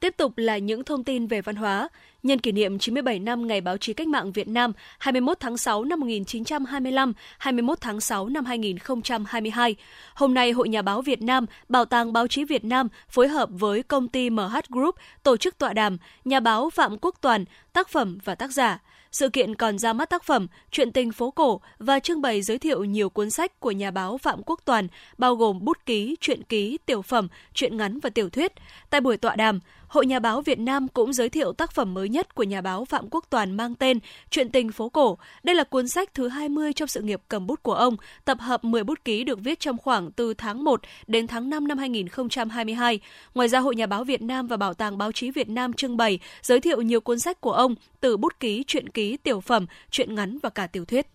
Tiếp 0.01 0.15
tục 0.17 0.33
là 0.37 0.59
những 0.59 0.85
thông 0.85 1.05
tin 1.05 1.27
về 1.27 1.41
văn 1.41 1.57
hóa. 1.57 1.89
Nhân 2.23 2.39
kỷ 2.39 2.53
niệm 2.53 2.79
97 2.79 3.19
năm 3.19 3.47
Ngày 3.47 3.61
Báo 3.61 3.77
chí 3.77 3.93
Cách 3.93 4.09
mạng 4.09 4.33
Việt 4.33 4.49
Nam 4.49 4.73
21 4.99 5.41
tháng 5.41 5.57
6 5.57 5.85
năm 5.85 6.01
1925, 6.01 7.13
21 7.39 7.81
tháng 7.81 8.01
6 8.01 8.29
năm 8.29 8.45
2022. 8.45 9.77
Hôm 10.15 10.35
nay, 10.35 10.53
Hội 10.53 10.69
Nhà 10.69 10.83
báo 10.83 11.03
Việt 11.03 11.23
Nam, 11.23 11.47
Bảo 11.69 11.85
tàng 11.85 12.13
Báo 12.13 12.27
chí 12.27 12.45
Việt 12.45 12.65
Nam 12.65 12.89
phối 13.09 13.29
hợp 13.29 13.49
với 13.53 13.83
công 13.83 14.09
ty 14.09 14.31
MH 14.31 14.57
Group 14.69 14.95
tổ 15.23 15.37
chức 15.37 15.59
tọa 15.59 15.73
đàm 15.73 15.97
Nhà 16.25 16.41
báo 16.41 16.71
Phạm 16.71 16.99
Quốc 16.99 17.15
Toàn, 17.21 17.45
tác 17.73 17.89
phẩm 17.89 18.19
và 18.25 18.35
tác 18.35 18.51
giả– 18.51 18.79
sự 19.13 19.29
kiện 19.29 19.55
còn 19.55 19.79
ra 19.79 19.93
mắt 19.93 20.11
tác 20.11 20.25
phẩm 20.25 20.47
Chuyện 20.71 20.93
tình 20.93 21.13
phố 21.13 21.31
cổ 21.31 21.61
và 21.79 21.99
trưng 21.99 22.23
bày 22.23 22.43
giới 22.43 22.59
thiệu 22.59 22.85
nhiều 22.85 23.11
cuốn 23.11 23.31
sách 23.31 23.61
của 23.61 23.71
nhà 23.71 23.91
báo 23.91 24.19
Phạm 24.19 24.43
Quốc 24.47 24.61
Toàn, 24.65 24.89
bao 25.19 25.37
gồm 25.37 25.65
bút 25.65 25.79
ký, 25.87 26.17
truyện 26.21 26.43
ký, 26.43 26.79
tiểu 26.87 27.03
phẩm, 27.03 27.29
truyện 27.55 27.77
ngắn 27.77 28.01
và 28.01 28.11
tiểu 28.11 28.31
thuyết. 28.31 28.53
Tại 28.91 29.01
buổi 29.01 29.17
tọa 29.17 29.37
đàm, 29.37 29.61
Hội 29.93 30.07
Nhà 30.07 30.19
báo 30.19 30.41
Việt 30.41 30.59
Nam 30.59 30.89
cũng 30.89 31.13
giới 31.13 31.29
thiệu 31.29 31.53
tác 31.53 31.73
phẩm 31.73 31.95
mới 31.95 32.09
nhất 32.09 32.35
của 32.35 32.43
nhà 32.43 32.61
báo 32.61 32.85
Phạm 32.85 33.05
Quốc 33.11 33.25
Toàn 33.31 33.57
mang 33.57 33.75
tên 33.75 33.99
Chuyện 34.31 34.51
tình 34.51 34.73
phố 34.73 34.89
cổ. 34.89 35.19
Đây 35.43 35.55
là 35.55 35.65
cuốn 35.65 35.89
sách 35.89 36.15
thứ 36.15 36.29
20 36.29 36.73
trong 36.73 36.89
sự 36.89 37.01
nghiệp 37.01 37.21
cầm 37.29 37.47
bút 37.47 37.63
của 37.63 37.75
ông, 37.75 37.97
tập 38.25 38.39
hợp 38.41 38.65
10 38.65 38.85
bút 38.85 39.05
ký 39.05 39.25
được 39.25 39.41
viết 39.41 39.61
trong 39.61 39.79
khoảng 39.79 40.13
từ 40.13 40.35
tháng 40.35 40.65
1 40.65 40.81
đến 41.07 41.27
tháng 41.27 41.51
5 41.51 41.69
năm 41.69 41.79
2022. 41.79 43.01
Ngoài 43.35 43.49
ra, 43.49 43.59
Hội 43.59 43.75
Nhà 43.75 43.87
báo 43.87 44.05
Việt 44.05 44.23
Nam 44.23 44.47
và 44.47 44.57
Bảo 44.57 44.75
tàng 44.75 44.99
Báo 44.99 45.13
chí 45.13 45.31
Việt 45.31 45.49
Nam 45.49 45.73
trưng 45.73 45.97
bày, 45.97 46.19
giới 46.43 46.61
thiệu 46.61 46.83
nhiều 46.83 47.01
cuốn 47.01 47.19
sách 47.19 47.41
của 47.41 47.53
ông 47.53 47.75
từ 48.01 48.17
bút 48.17 48.41
ký, 48.41 48.65
truyện 48.67 48.89
ký, 48.89 49.17
tiểu 49.17 49.41
phẩm, 49.41 49.67
truyện 49.91 50.15
ngắn 50.15 50.39
và 50.43 50.51
cả 50.51 50.67
tiểu 50.67 50.85
thuyết. 50.85 51.07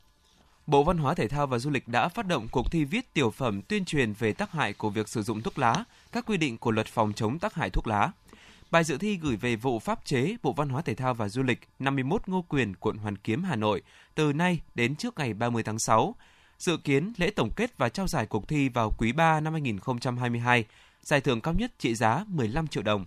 Bộ 0.68 0.84
Văn 0.84 0.98
hóa 0.98 1.14
Thể 1.14 1.28
thao 1.28 1.48
và 1.48 1.60
Du 1.60 1.70
lịch 1.70 1.88
đã 1.88 2.08
phát 2.08 2.28
động 2.28 2.48
cuộc 2.52 2.72
thi 2.72 2.84
viết 2.84 3.14
tiểu 3.14 3.30
phẩm 3.30 3.62
tuyên 3.62 3.86
truyền 3.86 4.14
về 4.14 4.34
tác 4.34 4.52
hại 4.52 4.74
của 4.74 4.90
việc 4.90 5.10
sử 5.10 5.22
dụng 5.22 5.42
thuốc 5.42 5.60
lá, 5.60 5.84
các 6.12 6.26
quy 6.26 6.38
định 6.38 6.58
của 6.58 6.72
luật 6.72 6.88
phòng 6.88 7.14
chống 7.16 7.40
tác 7.40 7.54
hại 7.54 7.70
thuốc 7.70 7.88
lá. 7.88 8.12
Bài 8.72 8.84
dự 8.84 8.98
thi 8.98 9.18
gửi 9.22 9.36
về 9.36 9.56
vụ 9.56 9.80
pháp 9.80 10.06
chế 10.06 10.36
Bộ 10.44 10.54
Văn 10.54 10.70
hóa 10.70 10.82
Thể 10.82 10.96
thao 10.96 11.14
và 11.14 11.30
Du 11.30 11.44
lịch 11.44 11.60
51 11.80 12.22
Ngô 12.28 12.46
Quyền, 12.50 12.76
quận 12.76 12.98
Hoàn 12.98 13.18
Kiếm, 13.18 13.44
Hà 13.44 13.56
Nội 13.56 13.82
từ 14.16 14.34
nay 14.34 14.62
đến 14.76 14.96
trước 14.96 15.18
ngày 15.18 15.34
30 15.34 15.64
tháng 15.64 15.80
6. 15.80 16.16
Dự 16.58 16.78
kiến 16.78 17.14
lễ 17.18 17.30
tổng 17.30 17.52
kết 17.56 17.78
và 17.78 17.90
trao 17.90 18.08
giải 18.08 18.26
cuộc 18.26 18.48
thi 18.48 18.70
vào 18.70 18.94
quý 18.98 19.12
3 19.12 19.40
năm 19.40 19.54
2022. 19.54 20.66
Giải 21.02 21.22
thưởng 21.22 21.42
cao 21.42 21.54
nhất 21.54 21.72
trị 21.80 21.96
giá 21.96 22.26
15 22.28 22.68
triệu 22.68 22.84
đồng. 22.84 23.06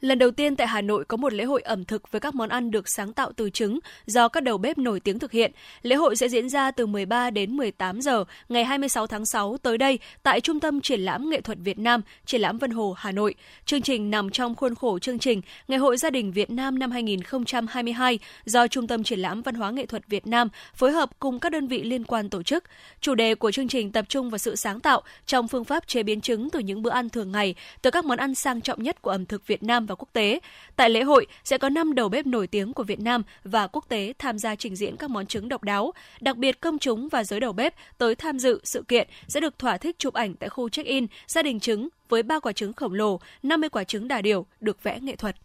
Lần 0.00 0.18
đầu 0.18 0.30
tiên 0.30 0.56
tại 0.56 0.66
Hà 0.66 0.80
Nội 0.80 1.04
có 1.04 1.16
một 1.16 1.32
lễ 1.32 1.44
hội 1.44 1.62
ẩm 1.62 1.84
thực 1.84 2.12
với 2.12 2.20
các 2.20 2.34
món 2.34 2.48
ăn 2.48 2.70
được 2.70 2.88
sáng 2.88 3.12
tạo 3.12 3.32
từ 3.36 3.50
trứng 3.50 3.78
do 4.06 4.28
các 4.28 4.42
đầu 4.42 4.58
bếp 4.58 4.78
nổi 4.78 5.00
tiếng 5.00 5.18
thực 5.18 5.32
hiện. 5.32 5.52
Lễ 5.82 5.96
hội 5.96 6.16
sẽ 6.16 6.28
diễn 6.28 6.48
ra 6.48 6.70
từ 6.70 6.86
13 6.86 7.30
đến 7.30 7.56
18 7.56 8.00
giờ 8.00 8.24
ngày 8.48 8.64
26 8.64 9.06
tháng 9.06 9.26
6 9.26 9.56
tới 9.62 9.78
đây 9.78 9.98
tại 10.22 10.40
Trung 10.40 10.60
tâm 10.60 10.80
Triển 10.80 11.00
lãm 11.00 11.30
Nghệ 11.30 11.40
thuật 11.40 11.58
Việt 11.60 11.78
Nam, 11.78 12.00
Triển 12.26 12.40
lãm 12.40 12.58
Vân 12.58 12.70
Hồ, 12.70 12.94
Hà 12.98 13.12
Nội. 13.12 13.34
Chương 13.64 13.82
trình 13.82 14.10
nằm 14.10 14.30
trong 14.30 14.54
khuôn 14.54 14.74
khổ 14.74 14.98
chương 14.98 15.18
trình 15.18 15.40
Ngày 15.68 15.78
hội 15.78 15.96
gia 15.96 16.10
đình 16.10 16.32
Việt 16.32 16.50
Nam 16.50 16.78
năm 16.78 16.90
2022 16.90 18.18
do 18.44 18.66
Trung 18.66 18.86
tâm 18.86 19.02
Triển 19.02 19.18
lãm 19.18 19.42
Văn 19.42 19.54
hóa 19.54 19.70
Nghệ 19.70 19.86
thuật 19.86 20.06
Việt 20.08 20.26
Nam 20.26 20.48
phối 20.74 20.92
hợp 20.92 21.10
cùng 21.18 21.38
các 21.38 21.52
đơn 21.52 21.66
vị 21.66 21.82
liên 21.82 22.04
quan 22.04 22.30
tổ 22.30 22.42
chức. 22.42 22.64
Chủ 23.00 23.14
đề 23.14 23.34
của 23.34 23.50
chương 23.50 23.68
trình 23.68 23.92
tập 23.92 24.04
trung 24.08 24.30
vào 24.30 24.38
sự 24.38 24.56
sáng 24.56 24.80
tạo 24.80 25.02
trong 25.26 25.48
phương 25.48 25.64
pháp 25.64 25.88
chế 25.88 26.02
biến 26.02 26.20
trứng 26.20 26.50
từ 26.50 26.58
những 26.58 26.82
bữa 26.82 26.90
ăn 26.90 27.08
thường 27.08 27.32
ngày, 27.32 27.54
từ 27.82 27.90
các 27.90 28.04
món 28.04 28.18
ăn 28.18 28.34
sang 28.34 28.60
trọng 28.60 28.82
nhất 28.82 29.02
của 29.02 29.10
ẩm 29.10 29.26
thực 29.26 29.46
Việt 29.46 29.62
Nam 29.62 29.86
và 29.86 29.94
quốc 29.98 30.08
tế. 30.12 30.40
Tại 30.76 30.90
lễ 30.90 31.02
hội 31.02 31.26
sẽ 31.44 31.58
có 31.58 31.68
5 31.68 31.94
đầu 31.94 32.08
bếp 32.08 32.26
nổi 32.26 32.46
tiếng 32.46 32.72
của 32.72 32.82
Việt 32.82 33.00
Nam 33.00 33.22
và 33.44 33.66
quốc 33.66 33.84
tế 33.88 34.12
tham 34.18 34.38
gia 34.38 34.54
trình 34.54 34.76
diễn 34.76 34.96
các 34.96 35.10
món 35.10 35.26
trứng 35.26 35.48
độc 35.48 35.62
đáo. 35.62 35.92
Đặc 36.20 36.36
biệt 36.36 36.60
công 36.60 36.78
chúng 36.78 37.08
và 37.08 37.24
giới 37.24 37.40
đầu 37.40 37.52
bếp 37.52 37.74
tới 37.98 38.14
tham 38.14 38.38
dự 38.38 38.60
sự 38.64 38.82
kiện 38.88 39.08
sẽ 39.28 39.40
được 39.40 39.58
thỏa 39.58 39.76
thích 39.76 39.98
chụp 39.98 40.14
ảnh 40.14 40.34
tại 40.34 40.48
khu 40.48 40.68
check-in 40.68 41.06
gia 41.26 41.42
đình 41.42 41.60
trứng 41.60 41.88
với 42.08 42.22
ba 42.22 42.40
quả 42.40 42.52
trứng 42.52 42.72
khổng 42.72 42.94
lồ, 42.94 43.20
50 43.42 43.68
quả 43.68 43.84
trứng 43.84 44.08
đà 44.08 44.22
điểu 44.22 44.46
được 44.60 44.82
vẽ 44.82 45.00
nghệ 45.00 45.16
thuật. 45.16 45.36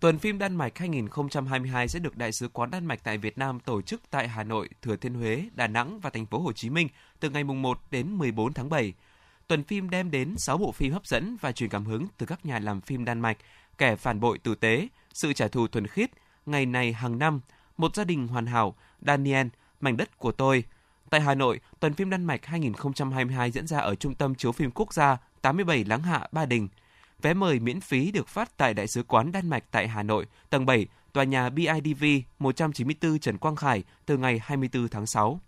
Tuần 0.00 0.18
phim 0.18 0.38
Đan 0.38 0.56
Mạch 0.56 0.78
2022 0.78 1.88
sẽ 1.88 1.98
được 1.98 2.16
Đại 2.16 2.32
sứ 2.32 2.48
quán 2.48 2.70
Đan 2.70 2.86
Mạch 2.86 3.04
tại 3.04 3.18
Việt 3.18 3.38
Nam 3.38 3.60
tổ 3.60 3.82
chức 3.82 4.00
tại 4.10 4.28
Hà 4.28 4.44
Nội, 4.44 4.68
Thừa 4.82 4.96
Thiên 4.96 5.14
Huế, 5.14 5.44
Đà 5.54 5.66
Nẵng 5.66 6.00
và 6.00 6.10
thành 6.10 6.26
phố 6.26 6.38
Hồ 6.38 6.52
Chí 6.52 6.70
Minh 6.70 6.88
từ 7.20 7.30
ngày 7.30 7.44
1 7.44 7.78
đến 7.90 8.18
14 8.18 8.52
tháng 8.52 8.68
7. 8.68 8.92
Tuần 9.46 9.64
phim 9.64 9.90
đem 9.90 10.10
đến 10.10 10.34
6 10.38 10.58
bộ 10.58 10.72
phim 10.72 10.92
hấp 10.92 11.06
dẫn 11.06 11.36
và 11.40 11.52
truyền 11.52 11.70
cảm 11.70 11.84
hứng 11.84 12.06
từ 12.18 12.26
các 12.26 12.46
nhà 12.46 12.58
làm 12.58 12.80
phim 12.80 13.04
Đan 13.04 13.20
Mạch 13.20 13.36
kẻ 13.80 13.96
phản 13.96 14.20
bội 14.20 14.38
tử 14.38 14.54
tế, 14.54 14.88
sự 15.12 15.32
trả 15.32 15.48
thù 15.48 15.66
thuần 15.66 15.86
khiết, 15.86 16.10
ngày 16.46 16.66
này 16.66 16.92
hàng 16.92 17.18
năm, 17.18 17.40
một 17.76 17.94
gia 17.96 18.04
đình 18.04 18.28
hoàn 18.28 18.46
hảo, 18.46 18.74
Daniel, 19.06 19.46
mảnh 19.80 19.96
đất 19.96 20.18
của 20.18 20.32
tôi. 20.32 20.64
Tại 21.10 21.20
Hà 21.20 21.34
Nội, 21.34 21.60
tuần 21.80 21.94
phim 21.94 22.10
Đan 22.10 22.24
Mạch 22.24 22.46
2022 22.46 23.50
diễn 23.50 23.66
ra 23.66 23.78
ở 23.78 23.94
Trung 23.94 24.14
tâm 24.14 24.34
chiếu 24.34 24.52
phim 24.52 24.70
quốc 24.70 24.94
gia 24.94 25.16
87 25.42 25.84
Láng 25.84 26.02
Hạ, 26.02 26.28
Ba 26.32 26.46
Đình. 26.46 26.68
Vé 27.22 27.34
mời 27.34 27.58
miễn 27.58 27.80
phí 27.80 28.10
được 28.10 28.28
phát 28.28 28.56
tại 28.56 28.74
Đại 28.74 28.86
sứ 28.86 29.02
quán 29.02 29.32
Đan 29.32 29.48
Mạch 29.48 29.64
tại 29.70 29.88
Hà 29.88 30.02
Nội, 30.02 30.26
tầng 30.50 30.66
7, 30.66 30.86
tòa 31.12 31.24
nhà 31.24 31.50
BIDV 31.50 32.04
194 32.38 33.18
Trần 33.18 33.38
Quang 33.38 33.56
Khải 33.56 33.84
từ 34.06 34.16
ngày 34.16 34.40
24 34.42 34.88
tháng 34.88 35.06
6. 35.06 35.40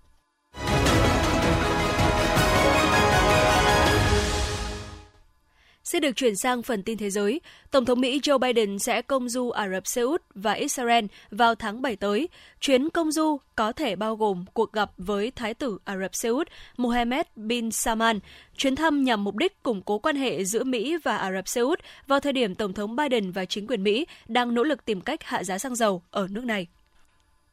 Sẽ 5.93 6.01
được 6.01 6.17
chuyển 6.17 6.37
sang 6.37 6.63
phần 6.63 6.83
tin 6.83 6.99
thế 6.99 7.11
giới. 7.11 7.41
Tổng 7.71 7.85
thống 7.85 8.01
Mỹ 8.01 8.21
Joe 8.21 8.39
Biden 8.39 8.79
sẽ 8.79 9.03
công 9.03 9.29
du 9.29 9.51
Ả 9.51 9.69
Rập 9.69 9.87
Xê 9.87 10.03
Út 10.03 10.23
và 10.35 10.53
Israel 10.53 11.05
vào 11.31 11.55
tháng 11.55 11.83
7 11.83 11.97
tới. 11.97 12.29
Chuyến 12.61 12.91
công 12.91 13.13
du 13.13 13.37
có 13.57 13.73
thể 13.73 13.97
bao 13.97 14.17
gồm 14.17 14.45
cuộc 14.53 14.73
gặp 14.73 14.91
với 14.97 15.31
Thái 15.31 15.55
tử 15.55 15.79
Ả 15.85 15.97
Rập 15.97 16.15
Xê 16.15 16.29
Út 16.29 16.49
Mohammed 16.77 17.27
bin 17.37 17.71
Salman. 17.71 18.21
Chuyến 18.57 18.77
thăm 18.77 19.05
nhằm 19.05 19.25
mục 19.25 19.37
đích 19.37 19.63
củng 19.63 19.83
cố 19.83 19.99
quan 19.99 20.17
hệ 20.17 20.45
giữa 20.45 20.65
Mỹ 20.65 20.97
và 21.05 21.17
Ả 21.17 21.33
Rập 21.33 21.49
Xê 21.49 21.61
Út 21.61 21.81
vào 22.07 22.21
thời 22.21 22.33
điểm 22.33 22.55
Tổng 22.55 22.73
thống 22.73 22.97
Biden 22.97 23.31
và 23.31 23.45
chính 23.45 23.67
quyền 23.67 23.83
Mỹ 23.83 24.07
đang 24.29 24.55
nỗ 24.55 24.63
lực 24.63 24.85
tìm 24.85 25.01
cách 25.01 25.23
hạ 25.23 25.45
giá 25.45 25.59
xăng 25.59 25.77
dầu 25.77 26.03
ở 26.11 26.27
nước 26.31 26.45
này. 26.45 26.67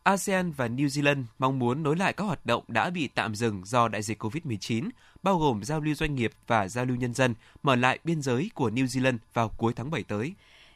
ASEAN 0.03 0.51
và 0.51 0.67
New 0.67 0.87
Zealand 0.87 1.23
mong 1.39 1.59
muốn 1.59 1.83
nối 1.83 1.95
lại 1.95 2.13
các 2.13 2.23
hoạt 2.23 2.45
động 2.45 2.63
đã 2.67 2.89
bị 2.89 3.09
tạm 3.15 3.35
dừng 3.35 3.61
do 3.65 3.87
đại 3.87 4.01
dịch 4.01 4.23
COVID-19, 4.23 4.89
bao 5.23 5.37
gồm 5.37 5.63
giao 5.63 5.79
lưu 5.79 5.95
doanh 5.95 6.15
nghiệp 6.15 6.31
và 6.47 6.67
giao 6.67 6.85
lưu 6.85 6.97
nhân 6.97 7.13
dân, 7.13 7.35
mở 7.63 7.75
lại 7.75 7.99
biên 8.03 8.21
giới 8.21 8.51
của 8.53 8.69
New 8.69 8.85
Zealand 8.85 9.17
vào 9.33 9.51
cuối 9.57 9.73
tháng 9.75 9.91
7 9.91 10.03
tới. 10.03 10.33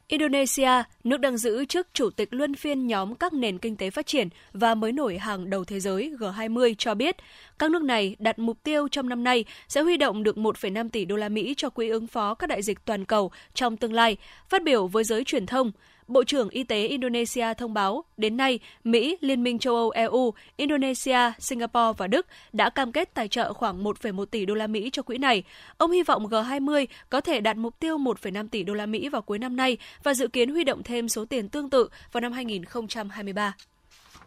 Indonesia, 0.08 0.84
nước 1.04 1.18
đang 1.18 1.38
giữ 1.38 1.66
chức 1.66 1.88
chủ 1.94 2.10
tịch 2.10 2.34
luân 2.34 2.56
phiên 2.56 2.88
nhóm 2.88 3.16
các 3.16 3.34
nền 3.34 3.58
kinh 3.58 3.76
tế 3.76 3.90
phát 3.90 4.06
triển 4.06 4.30
và 4.54 4.76
mới 4.76 4.92
nổi 4.92 5.18
hàng 5.18 5.50
đầu 5.50 5.66
thế 5.66 5.80
giới 5.80 6.14
G20 6.20 6.76
cho 6.78 6.96
biết, 6.96 7.18
các 7.60 7.72
nước 7.72 7.82
này 7.82 8.16
đặt 8.20 8.40
mục 8.40 8.64
tiêu 8.64 8.88
trong 8.88 9.10
năm 9.10 9.24
nay 9.24 9.46
sẽ 9.68 9.82
huy 9.82 9.98
động 9.98 10.24
được 10.24 10.38
1,5 10.38 10.90
tỷ 10.90 11.06
đô 11.06 11.16
la 11.16 11.30
Mỹ 11.30 11.54
cho 11.58 11.70
quỹ 11.70 11.90
ứng 11.90 12.08
phó 12.08 12.34
các 12.34 12.48
đại 12.48 12.62
dịch 12.62 12.86
toàn 12.86 13.06
cầu 13.06 13.32
trong 13.54 13.78
tương 13.78 13.94
lai. 13.94 14.18
Phát 14.50 14.64
biểu 14.64 14.88
với 14.88 15.04
giới 15.04 15.24
truyền 15.24 15.46
thông, 15.46 15.72
Bộ 16.08 16.24
trưởng 16.24 16.50
Y 16.50 16.64
tế 16.64 16.88
Indonesia 16.88 17.54
thông 17.54 17.74
báo, 17.74 18.04
đến 18.18 18.38
nay, 18.38 18.60
Mỹ, 18.84 19.18
Liên 19.22 19.44
minh 19.44 19.60
châu 19.60 19.76
Âu 19.76 19.90
EU, 19.90 20.34
Indonesia, 20.58 21.32
Singapore 21.40 21.94
và 21.98 22.08
Đức 22.08 22.28
đã 22.54 22.70
cam 22.70 22.92
kết 22.92 23.14
tài 23.14 23.28
trợ 23.28 23.54
khoảng 23.54 23.84
1,1 23.84 24.26
tỷ 24.26 24.46
đô 24.46 24.54
la 24.54 24.68
Mỹ 24.68 24.90
cho 24.94 25.02
quỹ 25.02 25.18
này. 25.18 25.44
Ông 25.78 25.92
hy 25.92 26.04
vọng 26.04 26.26
G20 26.26 26.86
có 27.10 27.22
thể 27.22 27.42
đạt 27.42 27.58
mục 27.58 27.80
tiêu 27.80 27.98
1,5 27.98 28.48
tỷ 28.48 28.64
đô 28.64 28.74
la 28.74 28.86
Mỹ 28.86 29.10
vào 29.10 29.22
cuối 29.22 29.40
năm 29.40 29.56
nay 29.56 29.78
và 30.04 30.14
dự 30.14 30.28
kiến 30.28 30.50
huy 30.50 30.64
động 30.64 30.84
thêm 30.84 31.10
số 31.10 31.26
tiền 31.26 31.50
tương 31.50 31.70
tự 31.70 31.90
vào 32.12 32.22
năm 32.22 32.32
2023. 32.32 33.54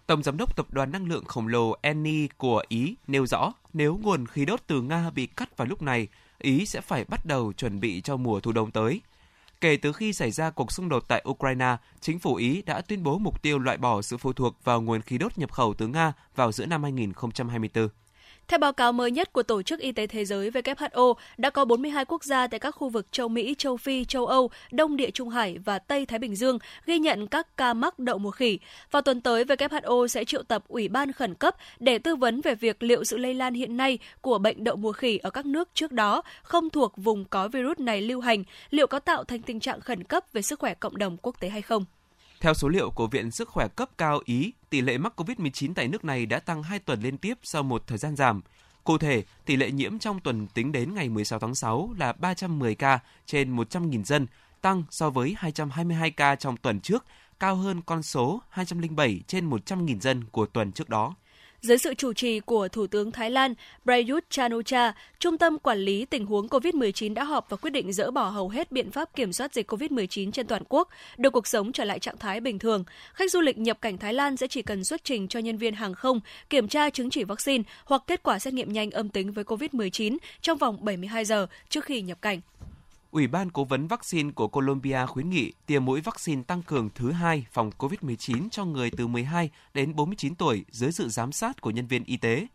Tổng 0.06 0.22
giám 0.22 0.36
đốc 0.36 0.56
tập 0.56 0.66
đoàn 0.70 0.92
năng 0.92 1.06
lượng 1.06 1.24
khổng 1.24 1.48
lồ 1.48 1.76
Eni 1.82 2.28
của 2.36 2.62
Ý 2.68 2.94
nêu 3.06 3.26
rõ 3.26 3.52
nếu 3.72 4.00
nguồn 4.02 4.26
khí 4.26 4.44
đốt 4.44 4.60
từ 4.66 4.82
Nga 4.82 5.10
bị 5.14 5.26
cắt 5.26 5.56
vào 5.56 5.68
lúc 5.68 5.82
này, 5.82 6.08
Ý 6.38 6.66
sẽ 6.66 6.80
phải 6.80 7.04
bắt 7.04 7.26
đầu 7.26 7.52
chuẩn 7.52 7.80
bị 7.80 8.00
cho 8.00 8.16
mùa 8.16 8.40
thu 8.40 8.52
đông 8.52 8.70
tới. 8.70 9.00
Kể 9.60 9.76
từ 9.76 9.92
khi 9.92 10.12
xảy 10.12 10.30
ra 10.30 10.50
cuộc 10.50 10.72
xung 10.72 10.88
đột 10.88 11.04
tại 11.08 11.24
Ukraine, 11.28 11.76
chính 12.00 12.18
phủ 12.18 12.34
Ý 12.34 12.62
đã 12.62 12.80
tuyên 12.80 13.02
bố 13.02 13.18
mục 13.18 13.42
tiêu 13.42 13.58
loại 13.58 13.76
bỏ 13.76 14.02
sự 14.02 14.16
phụ 14.16 14.32
thuộc 14.32 14.64
vào 14.64 14.82
nguồn 14.82 15.00
khí 15.00 15.18
đốt 15.18 15.38
nhập 15.38 15.52
khẩu 15.52 15.74
từ 15.74 15.86
Nga 15.86 16.12
vào 16.34 16.52
giữa 16.52 16.66
năm 16.66 16.82
2024. 16.82 17.88
Theo 18.48 18.58
báo 18.58 18.72
cáo 18.72 18.92
mới 18.92 19.10
nhất 19.10 19.32
của 19.32 19.42
Tổ 19.42 19.62
chức 19.62 19.80
Y 19.80 19.92
tế 19.92 20.06
Thế 20.06 20.24
giới 20.24 20.50
WHO, 20.50 21.14
đã 21.36 21.50
có 21.50 21.64
42 21.64 22.04
quốc 22.04 22.24
gia 22.24 22.46
tại 22.46 22.60
các 22.60 22.70
khu 22.70 22.88
vực 22.88 23.12
châu 23.12 23.28
Mỹ, 23.28 23.54
châu 23.58 23.76
Phi, 23.76 24.04
châu 24.04 24.26
Âu, 24.26 24.50
Đông 24.72 24.96
Địa 24.96 25.10
Trung 25.10 25.28
Hải 25.28 25.58
và 25.58 25.78
Tây 25.78 26.06
Thái 26.06 26.18
Bình 26.18 26.36
Dương 26.36 26.58
ghi 26.86 26.98
nhận 26.98 27.26
các 27.26 27.56
ca 27.56 27.74
mắc 27.74 27.98
đậu 27.98 28.18
mùa 28.18 28.30
khỉ. 28.30 28.58
Vào 28.90 29.02
tuần 29.02 29.20
tới, 29.20 29.44
WHO 29.44 30.06
sẽ 30.06 30.24
triệu 30.24 30.42
tập 30.42 30.64
Ủy 30.68 30.88
ban 30.88 31.12
khẩn 31.12 31.34
cấp 31.34 31.56
để 31.78 31.98
tư 31.98 32.16
vấn 32.16 32.40
về 32.40 32.54
việc 32.54 32.82
liệu 32.82 33.04
sự 33.04 33.16
lây 33.16 33.34
lan 33.34 33.54
hiện 33.54 33.76
nay 33.76 33.98
của 34.20 34.38
bệnh 34.38 34.64
đậu 34.64 34.76
mùa 34.76 34.92
khỉ 34.92 35.18
ở 35.18 35.30
các 35.30 35.46
nước 35.46 35.68
trước 35.74 35.92
đó 35.92 36.22
không 36.42 36.70
thuộc 36.70 36.92
vùng 36.96 37.24
có 37.24 37.48
virus 37.48 37.78
này 37.78 38.00
lưu 38.00 38.20
hành, 38.20 38.44
liệu 38.70 38.86
có 38.86 38.98
tạo 38.98 39.24
thành 39.24 39.42
tình 39.42 39.60
trạng 39.60 39.80
khẩn 39.80 40.04
cấp 40.04 40.24
về 40.32 40.42
sức 40.42 40.58
khỏe 40.58 40.74
cộng 40.74 40.98
đồng 40.98 41.16
quốc 41.22 41.40
tế 41.40 41.48
hay 41.48 41.62
không. 41.62 41.84
Theo 42.40 42.54
số 42.54 42.68
liệu 42.68 42.90
của 42.90 43.06
Viện 43.06 43.30
Sức 43.30 43.48
khỏe 43.48 43.68
cấp 43.68 43.90
cao 43.98 44.20
Ý, 44.24 44.52
tỷ 44.70 44.80
lệ 44.80 44.98
mắc 44.98 45.20
COVID-19 45.20 45.74
tại 45.74 45.88
nước 45.88 46.04
này 46.04 46.26
đã 46.26 46.38
tăng 46.38 46.62
2 46.62 46.78
tuần 46.78 47.00
liên 47.00 47.18
tiếp 47.18 47.38
sau 47.42 47.62
một 47.62 47.86
thời 47.86 47.98
gian 47.98 48.16
giảm. 48.16 48.42
Cụ 48.84 48.98
thể, 48.98 49.24
tỷ 49.44 49.56
lệ 49.56 49.70
nhiễm 49.70 49.98
trong 49.98 50.20
tuần 50.20 50.46
tính 50.46 50.72
đến 50.72 50.94
ngày 50.94 51.08
16 51.08 51.38
tháng 51.38 51.54
6 51.54 51.94
là 51.98 52.12
310 52.12 52.74
ca 52.74 52.98
trên 53.26 53.56
100.000 53.56 54.04
dân, 54.04 54.26
tăng 54.60 54.84
so 54.90 55.10
với 55.10 55.34
222 55.38 56.10
ca 56.10 56.34
trong 56.34 56.56
tuần 56.56 56.80
trước, 56.80 57.04
cao 57.40 57.56
hơn 57.56 57.82
con 57.86 58.02
số 58.02 58.42
207 58.48 59.20
trên 59.26 59.50
100.000 59.50 60.00
dân 60.00 60.24
của 60.24 60.46
tuần 60.46 60.72
trước 60.72 60.88
đó. 60.88 61.14
Dưới 61.66 61.78
sự 61.78 61.94
chủ 61.94 62.12
trì 62.12 62.40
của 62.40 62.68
Thủ 62.68 62.86
tướng 62.86 63.12
Thái 63.12 63.30
Lan 63.30 63.54
Prayut 63.84 64.24
chan 64.30 64.52
o 64.52 64.92
Trung 65.18 65.38
tâm 65.38 65.58
Quản 65.58 65.78
lý 65.78 66.04
Tình 66.04 66.26
huống 66.26 66.46
COVID-19 66.46 67.14
đã 67.14 67.24
họp 67.24 67.50
và 67.50 67.56
quyết 67.56 67.70
định 67.70 67.92
dỡ 67.92 68.10
bỏ 68.10 68.28
hầu 68.28 68.48
hết 68.48 68.72
biện 68.72 68.90
pháp 68.90 69.16
kiểm 69.16 69.32
soát 69.32 69.54
dịch 69.54 69.72
COVID-19 69.72 70.30
trên 70.30 70.46
toàn 70.46 70.62
quốc, 70.68 70.88
đưa 71.16 71.30
cuộc 71.30 71.46
sống 71.46 71.72
trở 71.72 71.84
lại 71.84 71.98
trạng 71.98 72.18
thái 72.18 72.40
bình 72.40 72.58
thường. 72.58 72.84
Khách 73.14 73.30
du 73.30 73.40
lịch 73.40 73.58
nhập 73.58 73.78
cảnh 73.80 73.98
Thái 73.98 74.14
Lan 74.14 74.36
sẽ 74.36 74.46
chỉ 74.46 74.62
cần 74.62 74.84
xuất 74.84 75.04
trình 75.04 75.28
cho 75.28 75.40
nhân 75.40 75.56
viên 75.56 75.74
hàng 75.74 75.94
không 75.94 76.20
kiểm 76.50 76.68
tra 76.68 76.90
chứng 76.90 77.10
chỉ 77.10 77.24
vaccine 77.24 77.64
hoặc 77.84 78.02
kết 78.06 78.22
quả 78.22 78.38
xét 78.38 78.54
nghiệm 78.54 78.72
nhanh 78.72 78.90
âm 78.90 79.08
tính 79.08 79.32
với 79.32 79.44
COVID-19 79.44 80.16
trong 80.40 80.58
vòng 80.58 80.84
72 80.84 81.24
giờ 81.24 81.46
trước 81.68 81.84
khi 81.84 82.00
nhập 82.00 82.18
cảnh. 82.22 82.40
Ủy 83.16 83.26
ban 83.26 83.50
Cố 83.50 83.64
vấn 83.64 83.86
vaccine 83.86 84.30
của 84.30 84.48
Colombia 84.48 85.06
khuyến 85.06 85.30
nghị 85.30 85.52
tiêm 85.66 85.84
mũi 85.84 86.00
vaccine 86.00 86.42
tăng 86.42 86.62
cường 86.62 86.90
thứ 86.94 87.12
hai 87.12 87.46
phòng 87.52 87.70
COVID-19 87.78 88.48
cho 88.50 88.64
người 88.64 88.90
từ 88.90 89.06
12 89.06 89.50
đến 89.74 89.96
49 89.96 90.34
tuổi 90.34 90.64
dưới 90.70 90.92
sự 90.92 91.08
giám 91.08 91.32
sát 91.32 91.60
của 91.60 91.70
nhân 91.70 91.86
viên 91.86 92.04
y 92.04 92.16
tế. 92.16 92.46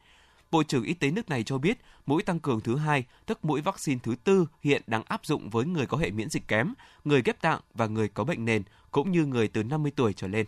Bộ 0.51 0.63
trưởng 0.63 0.83
Y 0.83 0.93
tế 0.93 1.11
nước 1.11 1.29
này 1.29 1.43
cho 1.43 1.57
biết 1.57 1.77
mũi 2.05 2.23
tăng 2.23 2.39
cường 2.39 2.61
thứ 2.61 2.75
hai, 2.75 3.05
tức 3.25 3.45
mũi 3.45 3.61
vaccine 3.61 3.99
thứ 4.03 4.15
tư 4.23 4.45
hiện 4.61 4.81
đang 4.87 5.03
áp 5.03 5.25
dụng 5.25 5.49
với 5.49 5.65
người 5.65 5.85
có 5.85 5.97
hệ 5.97 6.11
miễn 6.11 6.29
dịch 6.29 6.47
kém, 6.47 6.73
người 7.05 7.21
ghép 7.25 7.41
tạng 7.41 7.59
và 7.73 7.87
người 7.87 8.07
có 8.07 8.23
bệnh 8.23 8.45
nền, 8.45 8.63
cũng 8.91 9.11
như 9.11 9.25
người 9.25 9.47
từ 9.47 9.63
50 9.63 9.91
tuổi 9.95 10.13
trở 10.13 10.27
lên. 10.27 10.45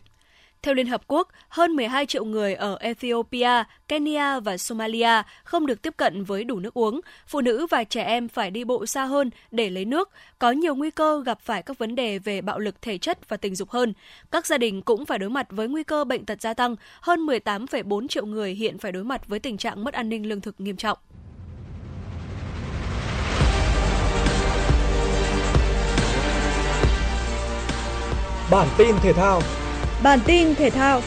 Theo 0.63 0.73
Liên 0.73 0.87
Hợp 0.87 1.01
Quốc, 1.07 1.27
hơn 1.49 1.71
12 1.71 2.05
triệu 2.05 2.25
người 2.25 2.53
ở 2.53 2.77
Ethiopia, 2.79 3.63
Kenya 3.87 4.39
và 4.39 4.57
Somalia 4.57 5.21
không 5.43 5.65
được 5.65 5.81
tiếp 5.81 5.93
cận 5.97 6.23
với 6.23 6.43
đủ 6.43 6.59
nước 6.59 6.73
uống. 6.73 7.01
Phụ 7.27 7.41
nữ 7.41 7.67
và 7.69 7.83
trẻ 7.83 8.03
em 8.03 8.27
phải 8.29 8.51
đi 8.51 8.63
bộ 8.63 8.85
xa 8.85 9.05
hơn 9.05 9.29
để 9.51 9.69
lấy 9.69 9.85
nước, 9.85 10.09
có 10.39 10.51
nhiều 10.51 10.75
nguy 10.75 10.91
cơ 10.91 11.23
gặp 11.25 11.39
phải 11.41 11.61
các 11.61 11.77
vấn 11.77 11.95
đề 11.95 12.19
về 12.19 12.41
bạo 12.41 12.59
lực 12.59 12.81
thể 12.81 12.97
chất 12.97 13.29
và 13.29 13.37
tình 13.37 13.55
dục 13.55 13.69
hơn. 13.69 13.93
Các 14.31 14.45
gia 14.45 14.57
đình 14.57 14.81
cũng 14.81 15.05
phải 15.05 15.19
đối 15.19 15.29
mặt 15.29 15.47
với 15.49 15.67
nguy 15.67 15.83
cơ 15.83 16.03
bệnh 16.03 16.25
tật 16.25 16.41
gia 16.41 16.53
tăng. 16.53 16.75
Hơn 17.01 17.25
18,4 17.25 18.07
triệu 18.07 18.25
người 18.25 18.53
hiện 18.53 18.77
phải 18.77 18.91
đối 18.91 19.03
mặt 19.03 19.27
với 19.27 19.39
tình 19.39 19.57
trạng 19.57 19.83
mất 19.83 19.93
an 19.93 20.09
ninh 20.09 20.25
lương 20.25 20.41
thực 20.41 20.55
nghiêm 20.59 20.77
trọng. 20.77 20.97
Bản 28.51 28.67
tin 28.77 28.95
thể 29.03 29.13
thao 29.13 29.41
Bản 30.03 30.19
tin 30.25 30.55
thể 30.55 30.69
thao. 30.69 31.01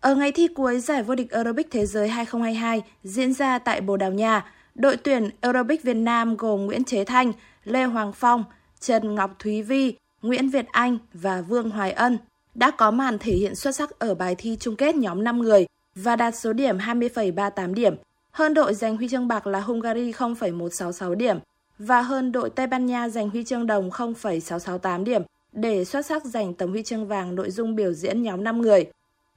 Ở 0.00 0.14
ngày 0.14 0.32
thi 0.32 0.48
cuối 0.54 0.80
giải 0.80 1.02
vô 1.02 1.14
địch 1.14 1.30
Aerobic 1.30 1.70
Thế 1.70 1.86
giới 1.86 2.08
2022 2.08 2.82
diễn 3.04 3.32
ra 3.32 3.58
tại 3.58 3.80
Bồ 3.80 3.96
Đào 3.96 4.12
Nha, 4.12 4.52
đội 4.74 4.96
tuyển 4.96 5.30
Aerobic 5.40 5.82
Việt 5.82 5.94
Nam 5.94 6.36
gồm 6.36 6.66
Nguyễn 6.66 6.84
Chế 6.84 7.04
Thanh, 7.04 7.32
Lê 7.64 7.84
Hoàng 7.84 8.12
Phong, 8.12 8.44
Trần 8.80 9.14
Ngọc 9.14 9.30
Thúy 9.38 9.62
Vi, 9.62 9.94
Nguyễn 10.22 10.50
Việt 10.50 10.66
Anh 10.72 10.98
và 11.14 11.40
Vương 11.40 11.70
Hoài 11.70 11.92
Ân 11.92 12.18
đã 12.54 12.70
có 12.70 12.90
màn 12.90 13.18
thể 13.18 13.32
hiện 13.32 13.54
xuất 13.54 13.76
sắc 13.76 13.98
ở 13.98 14.14
bài 14.14 14.34
thi 14.38 14.56
chung 14.60 14.76
kết 14.76 14.94
nhóm 14.94 15.24
5 15.24 15.38
người 15.38 15.66
và 15.94 16.16
đạt 16.16 16.36
số 16.36 16.52
điểm 16.52 16.78
20,38 16.78 17.74
điểm, 17.74 17.94
hơn 18.30 18.54
đội 18.54 18.74
giành 18.74 18.96
huy 18.96 19.08
chương 19.08 19.28
bạc 19.28 19.46
là 19.46 19.60
Hungary 19.60 20.12
0,166 20.12 21.14
điểm 21.14 21.38
và 21.78 22.02
hơn 22.02 22.32
đội 22.32 22.50
Tây 22.50 22.66
Ban 22.66 22.86
Nha 22.86 23.08
giành 23.08 23.30
huy 23.30 23.44
chương 23.44 23.66
đồng 23.66 23.90
0,668 23.90 25.04
điểm 25.04 25.22
để 25.52 25.84
xuất 25.84 26.06
sắc 26.06 26.24
giành 26.24 26.54
tấm 26.54 26.70
huy 26.70 26.82
chương 26.82 27.06
vàng 27.06 27.34
nội 27.34 27.50
dung 27.50 27.76
biểu 27.76 27.92
diễn 27.92 28.22
nhóm 28.22 28.44
5 28.44 28.62
người. 28.62 28.86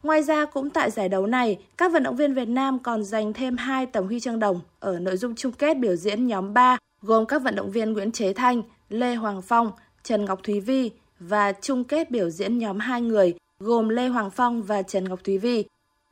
Ngoài 0.04 0.24
ra 0.24 0.46
cũng 0.46 0.70
tại 0.70 0.92
giải 0.92 1.10
đấu 1.10 1.26
này, 1.26 1.58
các 1.78 1.92
vận 1.92 2.04
động 2.04 2.16
viên 2.16 2.34
Việt 2.34 2.48
Nam 2.48 2.80
còn 2.80 3.04
giành 3.04 3.34
thêm 3.34 3.58
2 3.58 3.86
tấm 3.86 4.06
huy 4.06 4.20
chương 4.20 4.40
đồng 4.40 4.60
ở 4.80 5.00
nội 5.00 5.18
dung 5.18 5.36
chung 5.36 5.52
kết 5.52 5.78
biểu 5.78 5.96
diễn 5.96 6.28
nhóm 6.28 6.54
3 6.54 6.78
gồm 7.02 7.26
các 7.26 7.42
vận 7.42 7.56
động 7.56 7.72
viên 7.72 7.94
Nguyễn 7.94 8.12
Chế 8.12 8.34
Thanh, 8.34 8.62
Lê 8.90 9.16
Hoàng 9.16 9.42
Phong, 9.42 9.72
Trần 10.04 10.26
Ngọc 10.26 10.44
Thúy 10.44 10.60
Vi 10.60 10.92
và 11.20 11.54
chung 11.62 11.84
kết 11.84 12.12
biểu 12.12 12.30
diễn 12.30 12.58
nhóm 12.58 12.80
2 12.80 13.02
người 13.02 13.34
gồm 13.60 13.90
Lê 13.90 14.08
Hoàng 14.08 14.30
Phong 14.30 14.64
và 14.64 14.82
Trần 14.82 15.10
Ngọc 15.10 15.20
Thúy 15.24 15.38
Vi. 15.38 15.66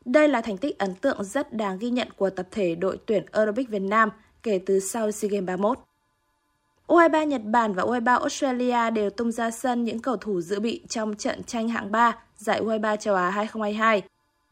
Đây 0.06 0.28
là 0.28 0.42
thành 0.42 0.58
tích 0.58 0.80
ấn 0.80 0.96
tượng 0.96 1.24
rất 1.24 1.54
đáng 1.54 1.78
ghi 1.78 1.90
nhận 1.90 2.08
của 2.18 2.30
tập 2.30 2.48
thể 2.52 2.76
đội 2.76 2.98
tuyển 3.06 3.26
Aerobic 3.32 3.70
Việt 3.70 3.82
Nam 3.82 4.10
kể 4.44 4.60
từ 4.66 4.80
sau 4.80 5.12
SEA 5.12 5.30
Games 5.30 5.48
31. 5.48 5.78
U23 6.88 7.26
Nhật 7.26 7.42
Bản 7.46 7.74
và 7.74 7.84
U23 7.84 8.20
Australia 8.20 8.92
đều 8.92 9.10
tung 9.10 9.32
ra 9.32 9.52
sân 9.52 9.84
những 9.84 10.00
cầu 10.00 10.18
thủ 10.18 10.42
dự 10.42 10.60
bị 10.60 10.82
trong 10.90 11.16
trận 11.16 11.44
tranh 11.44 11.70
hạng 11.70 11.92
3 11.92 12.18
giải 12.38 12.62
U23 12.62 12.96
châu 12.96 13.16
Á 13.16 13.30
2022. 13.30 14.02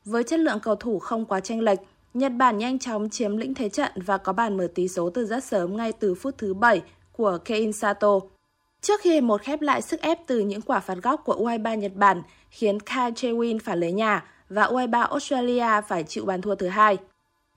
Với 0.05 0.23
chất 0.23 0.39
lượng 0.39 0.59
cầu 0.59 0.75
thủ 0.75 0.99
không 0.99 1.25
quá 1.25 1.39
tranh 1.39 1.61
lệch, 1.61 1.79
Nhật 2.13 2.31
Bản 2.37 2.57
nhanh 2.57 2.79
chóng 2.79 3.09
chiếm 3.09 3.37
lĩnh 3.37 3.53
thế 3.53 3.69
trận 3.69 3.91
và 3.95 4.17
có 4.17 4.33
bàn 4.33 4.57
mở 4.57 4.67
tỷ 4.75 4.87
số 4.87 5.09
từ 5.09 5.25
rất 5.25 5.43
sớm 5.43 5.77
ngay 5.77 5.91
từ 5.91 6.15
phút 6.15 6.37
thứ 6.37 6.53
7 6.53 6.81
của 7.11 7.37
Kein 7.45 7.73
Sato. 7.73 8.19
Trước 8.81 9.01
khi 9.01 9.21
một 9.21 9.41
khép 9.41 9.61
lại 9.61 9.81
sức 9.81 10.01
ép 10.01 10.27
từ 10.27 10.39
những 10.39 10.61
quả 10.61 10.79
phạt 10.79 10.97
góc 11.03 11.21
của 11.25 11.35
U23 11.35 11.75
Nhật 11.75 11.91
Bản 11.95 12.21
khiến 12.49 12.79
Kai 12.79 13.11
Chewin 13.11 13.59
phải 13.63 13.77
lấy 13.77 13.91
nhà 13.91 14.25
và 14.49 14.63
U23 14.63 15.07
Australia 15.07 15.81
phải 15.87 16.03
chịu 16.03 16.25
bàn 16.25 16.41
thua 16.41 16.55
thứ 16.55 16.67
hai. 16.67 16.97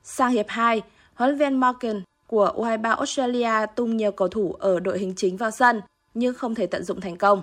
Sang 0.02 0.30
hiệp 0.30 0.46
2, 0.48 0.82
huấn 1.14 1.30
luyện 1.30 1.38
viên 1.38 1.60
Morgan 1.60 2.02
của 2.26 2.52
U23 2.56 2.96
Australia 2.96 3.66
tung 3.74 3.96
nhiều 3.96 4.12
cầu 4.12 4.28
thủ 4.28 4.52
ở 4.52 4.80
đội 4.80 4.98
hình 4.98 5.12
chính 5.16 5.36
vào 5.36 5.50
sân 5.50 5.80
nhưng 6.14 6.34
không 6.34 6.54
thể 6.54 6.66
tận 6.66 6.84
dụng 6.84 7.00
thành 7.00 7.16
công. 7.16 7.42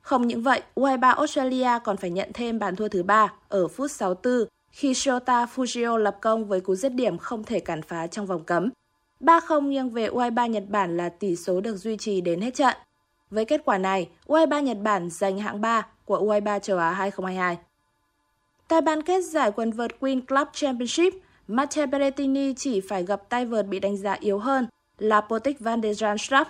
Không 0.00 0.26
những 0.26 0.42
vậy, 0.42 0.62
U23 0.74 1.14
Australia 1.14 1.70
còn 1.84 1.96
phải 1.96 2.10
nhận 2.10 2.30
thêm 2.34 2.58
bàn 2.58 2.76
thua 2.76 2.88
thứ 2.88 3.02
ba 3.02 3.32
ở 3.48 3.68
phút 3.68 3.90
64 3.90 4.48
khi 4.70 4.94
Shota 4.94 5.46
Fujio 5.56 5.96
lập 5.96 6.16
công 6.20 6.44
với 6.44 6.60
cú 6.60 6.74
dứt 6.74 6.92
điểm 6.94 7.18
không 7.18 7.44
thể 7.44 7.60
cản 7.60 7.82
phá 7.82 8.06
trong 8.06 8.26
vòng 8.26 8.44
cấm. 8.44 8.70
3-0 9.20 9.60
nghiêng 9.60 9.90
về 9.90 10.08
U23 10.08 10.46
Nhật 10.46 10.64
Bản 10.68 10.96
là 10.96 11.08
tỷ 11.08 11.36
số 11.36 11.60
được 11.60 11.76
duy 11.76 11.96
trì 11.96 12.20
đến 12.20 12.40
hết 12.40 12.54
trận. 12.54 12.76
Với 13.30 13.44
kết 13.44 13.62
quả 13.64 13.78
này, 13.78 14.08
U23 14.26 14.60
Nhật 14.62 14.76
Bản 14.82 15.10
giành 15.10 15.38
hạng 15.38 15.60
3 15.60 15.86
của 16.04 16.18
U23 16.18 16.58
châu 16.58 16.78
Á 16.78 16.90
2022. 16.90 17.69
Tại 18.70 18.80
bán 18.80 19.02
kết 19.02 19.20
giải 19.24 19.52
quần 19.56 19.70
vợt 19.70 20.00
Queen 20.00 20.20
Club 20.20 20.48
Championship, 20.52 21.12
Matteo 21.48 21.86
Berrettini 21.86 22.54
chỉ 22.54 22.80
phải 22.80 23.04
gặp 23.04 23.28
tay 23.28 23.46
vợt 23.46 23.66
bị 23.66 23.80
đánh 23.80 23.96
giá 23.96 24.12
yếu 24.12 24.38
hơn 24.38 24.66
là 24.98 25.20
Potik 25.20 25.60
van 25.60 25.82
der 25.82 26.02
Zandschap. 26.02 26.44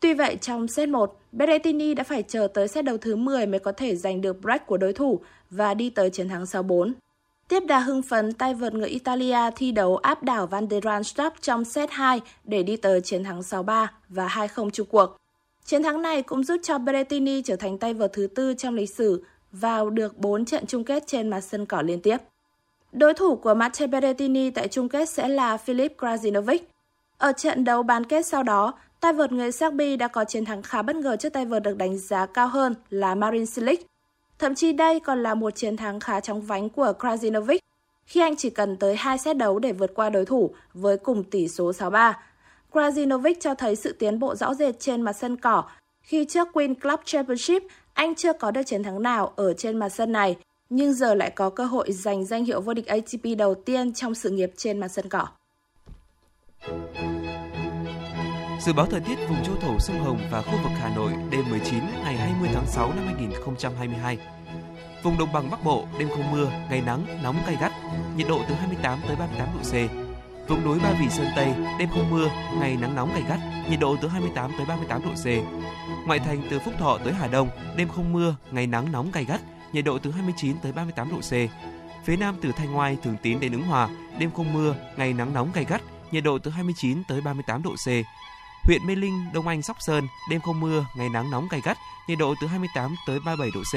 Tuy 0.00 0.14
vậy, 0.14 0.36
trong 0.40 0.68
set 0.68 0.88
1, 0.88 1.20
Berrettini 1.32 1.94
đã 1.94 2.04
phải 2.04 2.22
chờ 2.22 2.48
tới 2.54 2.68
set 2.68 2.84
đầu 2.84 2.98
thứ 2.98 3.16
10 3.16 3.46
mới 3.46 3.60
có 3.60 3.72
thể 3.72 3.96
giành 3.96 4.20
được 4.20 4.40
break 4.42 4.66
của 4.66 4.76
đối 4.76 4.92
thủ 4.92 5.20
và 5.50 5.74
đi 5.74 5.90
tới 5.90 6.10
chiến 6.10 6.28
thắng 6.28 6.44
6-4. 6.44 6.92
Tiếp 7.48 7.62
đà 7.66 7.78
hưng 7.78 8.02
phấn, 8.02 8.32
tay 8.32 8.54
vợt 8.54 8.74
người 8.74 8.88
Italia 8.88 9.50
thi 9.56 9.72
đấu 9.72 9.96
áp 9.96 10.22
đảo 10.22 10.46
Van 10.46 10.68
der 10.70 10.84
Zandschap 10.84 11.30
trong 11.40 11.64
set 11.64 11.90
2 11.90 12.20
để 12.44 12.62
đi 12.62 12.76
tới 12.76 13.00
chiến 13.00 13.24
thắng 13.24 13.40
6-3 13.40 13.86
và 14.08 14.28
2-0 14.28 14.70
chung 14.70 14.86
cuộc. 14.90 15.16
Chiến 15.64 15.82
thắng 15.82 16.02
này 16.02 16.22
cũng 16.22 16.44
giúp 16.44 16.60
cho 16.62 16.78
Berrettini 16.78 17.42
trở 17.42 17.56
thành 17.56 17.78
tay 17.78 17.94
vợt 17.94 18.12
thứ 18.12 18.26
tư 18.26 18.54
trong 18.54 18.74
lịch 18.74 18.90
sử 18.90 19.24
vào 19.52 19.90
được 19.90 20.18
4 20.18 20.44
trận 20.44 20.66
chung 20.66 20.84
kết 20.84 21.06
trên 21.06 21.28
mặt 21.28 21.40
sân 21.40 21.66
cỏ 21.66 21.82
liên 21.82 22.00
tiếp. 22.00 22.16
Đối 22.92 23.14
thủ 23.14 23.36
của 23.36 23.54
Matteo 23.54 23.88
Berrettini 23.88 24.50
tại 24.50 24.68
chung 24.68 24.88
kết 24.88 25.08
sẽ 25.08 25.28
là 25.28 25.56
Filip 25.66 25.88
Krajinovic. 25.98 26.58
Ở 27.18 27.32
trận 27.32 27.64
đấu 27.64 27.82
bán 27.82 28.04
kết 28.04 28.26
sau 28.26 28.42
đó, 28.42 28.74
tay 29.00 29.12
vợt 29.12 29.32
người 29.32 29.52
Serbia 29.52 29.96
đã 29.96 30.08
có 30.08 30.24
chiến 30.24 30.44
thắng 30.44 30.62
khá 30.62 30.82
bất 30.82 30.96
ngờ 30.96 31.16
trước 31.16 31.32
tay 31.32 31.44
vợt 31.44 31.62
được 31.62 31.76
đánh 31.76 31.98
giá 31.98 32.26
cao 32.26 32.48
hơn 32.48 32.74
là 32.90 33.14
Marin 33.14 33.44
Cilic. 33.54 33.86
Thậm 34.38 34.54
chí 34.54 34.72
đây 34.72 35.00
còn 35.00 35.22
là 35.22 35.34
một 35.34 35.50
chiến 35.50 35.76
thắng 35.76 36.00
khá 36.00 36.20
chóng 36.20 36.40
vánh 36.40 36.68
của 36.68 36.92
Krajinovic 36.98 37.58
khi 38.06 38.20
anh 38.20 38.36
chỉ 38.36 38.50
cần 38.50 38.76
tới 38.76 38.96
hai 38.96 39.18
set 39.18 39.36
đấu 39.36 39.58
để 39.58 39.72
vượt 39.72 39.94
qua 39.94 40.10
đối 40.10 40.24
thủ 40.24 40.54
với 40.74 40.96
cùng 40.96 41.24
tỷ 41.24 41.48
số 41.48 41.70
6-3. 41.70 42.12
Krajinovic 42.72 43.34
cho 43.40 43.54
thấy 43.54 43.76
sự 43.76 43.92
tiến 43.92 44.18
bộ 44.18 44.34
rõ 44.34 44.54
rệt 44.54 44.80
trên 44.80 45.02
mặt 45.02 45.12
sân 45.12 45.36
cỏ 45.36 45.64
khi 46.02 46.24
trước 46.24 46.48
Queen 46.52 46.74
Club 46.74 47.00
Championship 47.04 47.62
anh 47.98 48.14
chưa 48.14 48.32
có 48.32 48.50
được 48.50 48.62
chiến 48.62 48.82
thắng 48.82 49.02
nào 49.02 49.32
ở 49.36 49.54
trên 49.54 49.78
mặt 49.78 49.88
sân 49.88 50.12
này, 50.12 50.36
nhưng 50.70 50.92
giờ 50.92 51.14
lại 51.14 51.30
có 51.30 51.50
cơ 51.50 51.64
hội 51.64 51.92
giành 51.92 52.24
danh 52.24 52.44
hiệu 52.44 52.60
vô 52.60 52.74
địch 52.74 52.86
ATP 52.86 53.38
đầu 53.38 53.54
tiên 53.54 53.92
trong 53.92 54.14
sự 54.14 54.30
nghiệp 54.30 54.52
trên 54.56 54.80
mặt 54.80 54.88
sân 54.88 55.08
cỏ. 55.08 55.26
Dự 58.60 58.72
báo 58.72 58.86
thời 58.86 59.00
tiết 59.00 59.14
vùng 59.28 59.44
châu 59.44 59.56
thổ 59.56 59.78
sông 59.78 59.98
Hồng 59.98 60.18
và 60.30 60.42
khu 60.42 60.52
vực 60.62 60.72
Hà 60.80 60.96
Nội 60.96 61.12
đêm 61.30 61.44
19 61.50 61.78
ngày 62.04 62.16
20 62.16 62.48
tháng 62.54 62.66
6 62.66 62.88
năm 62.94 63.06
2022. 63.06 64.18
Vùng 65.02 65.18
đồng 65.18 65.32
bằng 65.32 65.50
Bắc 65.50 65.64
Bộ 65.64 65.84
đêm 65.98 66.08
không 66.08 66.32
mưa, 66.32 66.50
ngày 66.70 66.82
nắng, 66.86 67.06
nóng 67.22 67.36
gay 67.46 67.56
gắt, 67.60 67.72
nhiệt 68.16 68.28
độ 68.28 68.40
từ 68.48 68.54
28 68.54 68.98
tới 69.06 69.16
38 69.16 69.48
độ 69.54 69.60
C. 69.62 70.07
Vùng 70.48 70.64
núi 70.64 70.78
Ba 70.78 70.92
Vì 71.00 71.08
Sơn 71.10 71.26
Tây 71.36 71.54
đêm 71.78 71.88
không 71.88 72.10
mưa, 72.10 72.30
ngày 72.60 72.76
nắng 72.76 72.94
nóng 72.94 73.12
gay 73.14 73.22
gắt, 73.28 73.38
nhiệt 73.70 73.80
độ 73.80 73.96
từ 74.02 74.08
28 74.08 74.50
tới 74.56 74.66
38 74.66 75.02
độ 75.02 75.10
C. 75.10 75.26
Ngoại 76.06 76.18
thành 76.18 76.42
từ 76.50 76.58
Phúc 76.58 76.74
Thọ 76.78 76.98
tới 77.04 77.12
Hà 77.12 77.26
Đông 77.26 77.48
đêm 77.76 77.88
không 77.88 78.12
mưa, 78.12 78.36
ngày 78.50 78.66
nắng 78.66 78.92
nóng 78.92 79.10
gay 79.12 79.24
gắt, 79.24 79.40
nhiệt 79.72 79.84
độ 79.84 79.98
từ 79.98 80.10
29 80.10 80.58
tới 80.58 80.72
38 80.72 81.10
độ 81.10 81.16
C. 81.16 81.32
Phía 82.04 82.16
Nam 82.16 82.36
từ 82.42 82.52
Thanh 82.52 82.72
Ngoai, 82.72 82.96
Thường 83.02 83.16
Tín 83.22 83.40
đến 83.40 83.52
Ứng 83.52 83.62
Hòa 83.62 83.88
đêm 84.18 84.30
không 84.30 84.52
mưa, 84.52 84.74
ngày 84.96 85.12
nắng 85.12 85.34
nóng 85.34 85.50
gay 85.54 85.64
gắt, 85.68 85.82
nhiệt 86.10 86.24
độ 86.24 86.38
từ 86.38 86.50
29 86.50 87.02
tới 87.08 87.20
38 87.20 87.62
độ 87.62 87.70
C. 87.70 87.86
Huyện 88.64 88.86
Mê 88.86 88.94
Linh, 88.94 89.24
Đông 89.32 89.48
Anh, 89.48 89.62
Sóc 89.62 89.76
Sơn, 89.80 90.06
đêm 90.30 90.40
không 90.40 90.60
mưa, 90.60 90.86
ngày 90.96 91.08
nắng 91.08 91.30
nóng 91.30 91.48
gay 91.50 91.60
gắt, 91.64 91.78
nhiệt 92.08 92.18
độ 92.18 92.34
từ 92.40 92.46
28 92.46 92.94
tới 93.06 93.18
37 93.24 93.50
độ 93.54 93.60
C. 93.72 93.74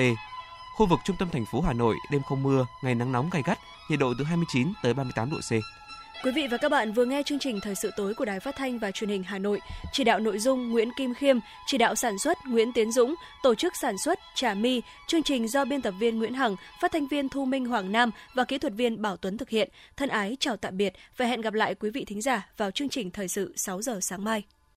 Khu 0.78 0.86
vực 0.86 1.00
trung 1.04 1.16
tâm 1.20 1.30
thành 1.30 1.46
phố 1.46 1.62
Hà 1.62 1.74
Nội, 1.74 1.96
đêm 2.12 2.22
không 2.22 2.44
mưa, 2.44 2.66
ngày 2.84 2.96
nắng 2.96 3.12
nóng 3.12 3.30
gay 3.30 3.44
gắt, 3.46 3.60
nhiệt 3.90 4.00
độ 4.00 4.14
từ 4.18 4.24
29 4.24 4.74
tới 4.84 4.94
38 4.94 5.30
độ 5.32 5.38
C. 5.38 5.81
Quý 6.24 6.32
vị 6.32 6.48
và 6.48 6.58
các 6.58 6.70
bạn 6.70 6.92
vừa 6.94 7.06
nghe 7.06 7.24
chương 7.24 7.40
trình 7.40 7.60
Thời 7.60 7.76
sự 7.76 7.92
tối 7.98 8.14
của 8.14 8.26
Đài 8.26 8.40
Phát 8.40 8.56
thanh 8.56 8.80
và 8.80 8.92
Truyền 8.92 9.10
hình 9.10 9.24
Hà 9.24 9.40
Nội. 9.40 9.60
Chỉ 9.94 10.04
đạo 10.04 10.20
nội 10.20 10.40
dung 10.40 10.70
Nguyễn 10.70 10.90
Kim 10.98 11.14
Khiêm, 11.14 11.38
chỉ 11.68 11.78
đạo 11.78 11.96
sản 11.96 12.20
xuất 12.20 12.38
Nguyễn 12.48 12.74
Tiến 12.74 12.92
Dũng, 12.92 13.16
tổ 13.44 13.56
chức 13.56 13.74
sản 13.82 13.98
xuất 13.98 14.20
Trà 14.36 14.54
My, 14.54 14.82
chương 15.08 15.24
trình 15.24 15.48
do 15.48 15.66
biên 15.66 15.82
tập 15.82 15.94
viên 16.00 16.20
Nguyễn 16.20 16.34
Hằng, 16.34 16.56
phát 16.82 16.92
thanh 16.92 17.08
viên 17.08 17.30
Thu 17.30 17.46
Minh 17.46 17.66
Hoàng 17.66 17.92
Nam 17.92 18.12
và 18.36 18.44
kỹ 18.44 18.58
thuật 18.58 18.74
viên 18.74 19.02
Bảo 19.02 19.18
Tuấn 19.18 19.38
thực 19.38 19.50
hiện. 19.50 19.70
Thân 19.98 20.10
ái 20.10 20.38
chào 20.40 20.58
tạm 20.58 20.78
biệt 20.78 20.94
và 21.18 21.26
hẹn 21.26 21.42
gặp 21.42 21.54
lại 21.54 21.76
quý 21.76 21.90
vị 21.90 22.06
thính 22.06 22.22
giả 22.22 22.50
vào 22.58 22.72
chương 22.72 22.90
trình 22.90 23.12
Thời 23.12 23.28
sự 23.28 23.54
6 23.56 23.82
giờ 23.82 24.00
sáng 24.02 24.24
mai. 24.24 24.44